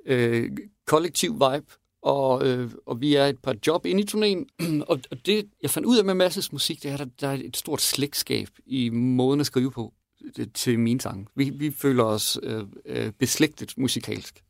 øh, 0.06 0.52
kollektiv 0.86 1.34
vibe. 1.34 1.66
Og, 2.02 2.48
øh, 2.48 2.72
og 2.86 3.02
vi 3.02 3.16
er 3.16 3.26
et 3.26 3.40
par 3.40 3.56
job 3.68 3.86
inde 3.86 4.02
i 4.02 4.06
turnéen, 4.12 4.66
og, 4.90 5.00
det, 5.26 5.50
jeg 5.62 5.70
fandt 5.70 5.86
ud 5.86 5.98
af 5.98 6.06
med 6.06 6.14
Masses 6.14 6.52
musik, 6.52 6.84
det 6.84 6.92
er, 6.92 6.94
at 6.94 7.00
der, 7.00 7.06
der 7.22 7.28
er 7.28 7.38
et 7.44 7.58
stort 7.58 7.82
slægtskab 7.82 8.48
i 8.66 8.90
måden 8.90 9.40
at 9.40 9.46
skrive 9.46 9.72
på 9.72 9.94
det, 10.36 10.54
til 10.54 10.80
mine 10.80 11.02
sange. 11.02 11.26
Vi, 11.36 11.50
vi 11.50 11.72
føler 11.72 12.04
os 12.04 12.40
øh, 12.44 12.64
øh, 12.86 13.12
beslægtet 13.12 13.74
musikalsk. 13.78 14.44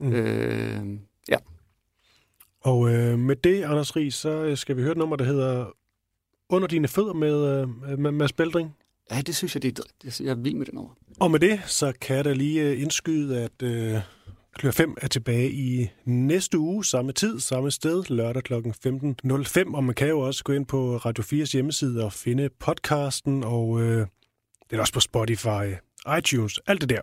Mm. 0.00 0.12
Øh, 0.12 0.98
ja. 1.28 1.36
Og 2.60 2.94
øh, 2.94 3.18
med 3.18 3.36
det, 3.36 3.62
Anders 3.62 3.96
Ries, 3.96 4.14
så 4.14 4.30
øh, 4.30 4.56
skal 4.56 4.76
vi 4.76 4.82
høre 4.82 4.92
et 4.92 4.98
nummer, 4.98 5.16
der 5.16 5.24
hedder 5.24 5.66
Under 6.48 6.68
dine 6.68 6.88
fødder 6.88 7.12
med, 7.12 7.60
øh, 7.60 7.98
med 7.98 8.10
Mads 8.10 8.32
Beldring. 8.32 8.76
ja, 9.10 9.20
det 9.20 9.36
synes 9.36 9.54
jeg, 9.54 9.62
det 9.62 9.78
er, 9.78 9.82
det, 10.02 10.20
jeg 10.20 10.30
er 10.30 10.34
vild 10.34 10.54
med 10.54 10.66
den 10.66 10.78
over. 10.78 10.90
Og 11.20 11.30
med 11.30 11.40
det, 11.40 11.60
så 11.66 11.92
kan 12.00 12.16
jeg 12.16 12.24
da 12.24 12.32
lige 12.32 12.62
øh, 12.62 12.82
indskyde, 12.82 13.40
at 13.40 13.62
øh, 13.62 14.00
Klør 14.54 14.70
5 14.70 14.96
er 15.02 15.08
tilbage 15.08 15.50
i 15.52 15.90
næste 16.04 16.58
uge, 16.58 16.84
samme 16.84 17.12
tid, 17.12 17.40
samme 17.40 17.70
sted, 17.70 18.04
lørdag 18.08 18.42
kl. 18.42 18.54
15.05. 18.54 19.74
Og 19.74 19.84
man 19.84 19.94
kan 19.94 20.08
jo 20.08 20.20
også 20.20 20.44
gå 20.44 20.52
ind 20.52 20.66
på 20.66 20.96
Radio 20.96 21.24
4's 21.24 21.52
hjemmeside 21.52 22.04
og 22.04 22.12
finde 22.12 22.48
podcasten, 22.58 23.44
og 23.44 23.80
øh, 23.80 24.06
det 24.70 24.76
er 24.76 24.80
også 24.80 24.92
på 24.92 25.00
Spotify, 25.00 25.74
iTunes, 26.18 26.58
alt 26.66 26.80
det 26.80 26.88
der. 26.88 27.00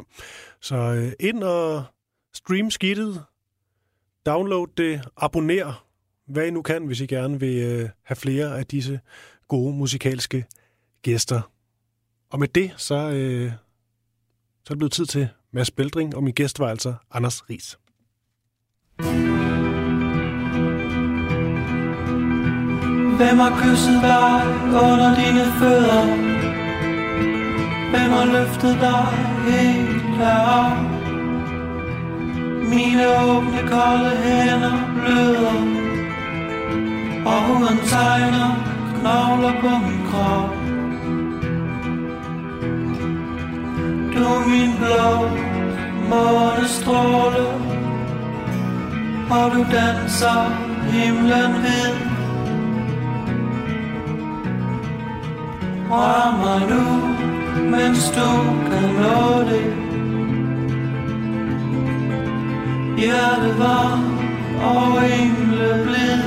Så 0.61 0.75
øh, 0.75 1.11
ind 1.19 1.43
og 1.43 1.83
stream 2.33 2.71
skidtet, 2.71 3.23
download 4.25 4.67
det, 4.77 5.01
abonner, 5.17 5.85
hvad 6.27 6.47
I 6.47 6.51
nu 6.51 6.61
kan, 6.61 6.85
hvis 6.85 7.01
I 7.01 7.05
gerne 7.05 7.39
vil 7.39 7.63
øh, 7.63 7.89
have 8.03 8.15
flere 8.15 8.59
af 8.59 8.65
disse 8.65 8.99
gode 9.47 9.75
musikalske 9.75 10.45
gæster. 11.01 11.41
Og 12.29 12.39
med 12.39 12.47
det, 12.47 12.73
så, 12.77 12.95
øh, 12.95 13.51
så 14.63 14.73
er 14.73 14.73
det 14.73 14.77
blevet 14.77 14.91
tid 14.91 15.05
til 15.05 15.29
Mads 15.51 15.71
Beldring, 15.71 16.15
og 16.15 16.23
min 16.23 16.33
gæst 16.33 16.59
var 16.59 16.67
altså 16.67 16.93
Anders 17.11 17.49
Ries. 17.49 17.77
Hvem 23.17 23.37
har 23.43 23.53
kysset 23.61 24.01
dig 24.01 24.35
under 24.87 25.15
dine 25.15 25.45
fødder? 25.59 26.05
Hvem 27.91 28.09
har 28.17 28.25
løftet 28.25 28.75
dig 28.85 29.05
helt 29.49 30.17
herop? 30.19 30.77
Mine 32.73 33.03
åbne 33.21 33.61
kolde 33.73 34.11
hænder 34.23 34.75
bløder 34.95 35.57
Og 37.31 37.37
huden 37.47 37.79
tegner 37.91 38.49
knogler 38.99 39.53
på 39.61 39.69
min 39.85 40.01
krop 40.11 40.58
Du 44.15 44.49
min 44.49 44.71
blå 44.77 45.29
månestråle. 46.09 47.45
Og 49.29 49.51
du 49.51 49.65
danser 49.71 50.51
himlen 50.91 51.51
hvid? 51.61 51.93
Rør 55.91 56.37
mig 56.43 56.61
nu, 56.69 56.83
mens 57.69 58.09
du 58.09 58.29
kan 58.69 58.89
nå 59.01 59.43
det. 59.49 59.73
Hjerte 62.97 63.59
varm 63.59 64.19
og 64.63 65.03
engle 65.19 65.83
blid. 65.85 66.23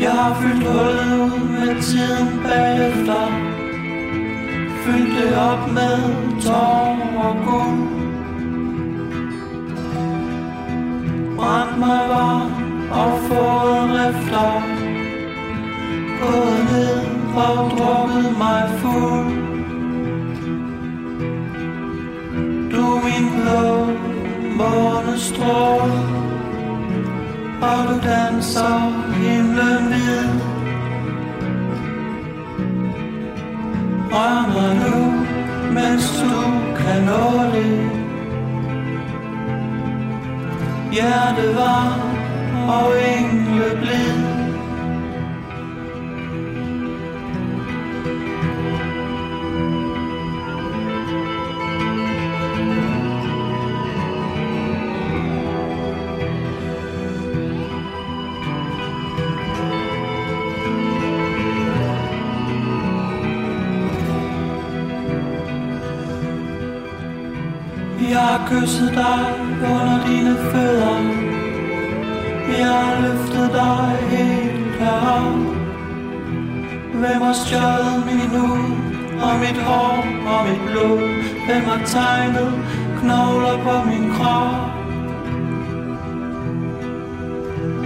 Jeg 0.00 0.10
har 0.10 0.34
fyldt 0.40 0.66
hullet 0.66 1.50
med 1.50 1.82
tiden 1.82 2.40
bagefter 2.42 3.45
fyldte 4.86 5.38
op 5.38 5.72
med 5.72 5.98
tår 6.42 6.96
og 7.26 7.34
guld. 7.46 7.80
Brændt 11.36 11.78
mig 11.78 12.02
var 12.08 12.40
og 13.00 13.12
fået 13.28 13.84
rifter. 13.96 14.52
Gået 16.20 16.60
ned 16.72 17.00
og 17.36 17.70
drukket 17.70 18.38
mig 18.38 18.62
fuld. 18.78 19.30
Du 22.72 22.86
min 23.06 23.26
blå 23.36 23.86
månestrål, 24.60 25.90
Og 27.62 27.78
du 27.88 28.08
danser 28.08 28.76
himlen 29.14 29.86
hvid. 29.88 30.55
Drømmer 34.16 34.74
nu, 34.84 34.98
mens 35.72 36.04
du 36.20 36.40
kan 36.78 37.02
nå 37.02 37.24
det. 37.52 37.90
Hjerte 40.92 41.46
var 41.56 41.86
og 42.68 42.88
engle 43.12 43.68
blev 43.82 43.95
kysset 68.46 68.94
dig 68.94 69.26
under 69.70 69.98
dine 70.06 70.36
fødder. 70.50 70.98
Jeg 72.58 72.66
har 72.66 73.00
løftet 73.00 73.50
dig 73.52 73.96
helt 74.10 74.76
herop. 74.80 75.34
Hvem 76.94 77.22
har 77.22 77.32
stjålet 77.32 78.06
min 78.06 78.30
nu 78.32 78.48
og 79.26 79.34
mit 79.40 79.58
hår 79.62 80.06
og 80.32 80.48
mit 80.48 80.60
blod? 80.70 80.98
Hvem 81.46 81.64
har 81.64 81.80
tegnet 81.86 82.52
knogler 82.98 83.56
på 83.66 83.88
min 83.88 84.10
krop? 84.10 84.76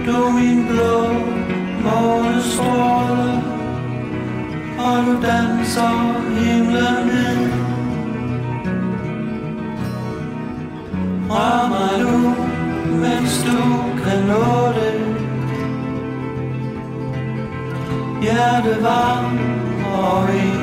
Du 0.05 0.11
er 0.11 0.31
min 0.33 0.67
blå 0.67 0.97
månestråle 1.85 3.43
Og 4.79 5.05
du 5.05 5.13
danser 5.27 6.21
himlen 6.39 7.07
ned 7.07 7.70
Mamma 11.31 11.97
nu, 11.97 12.17
mens 13.01 13.43
du 13.43 13.59
kan 14.03 14.19
nå 14.27 14.73
det. 14.75 14.95
Hjerte 18.21 18.75
varm 18.83 19.39
og 19.93 20.29
en 20.29 20.60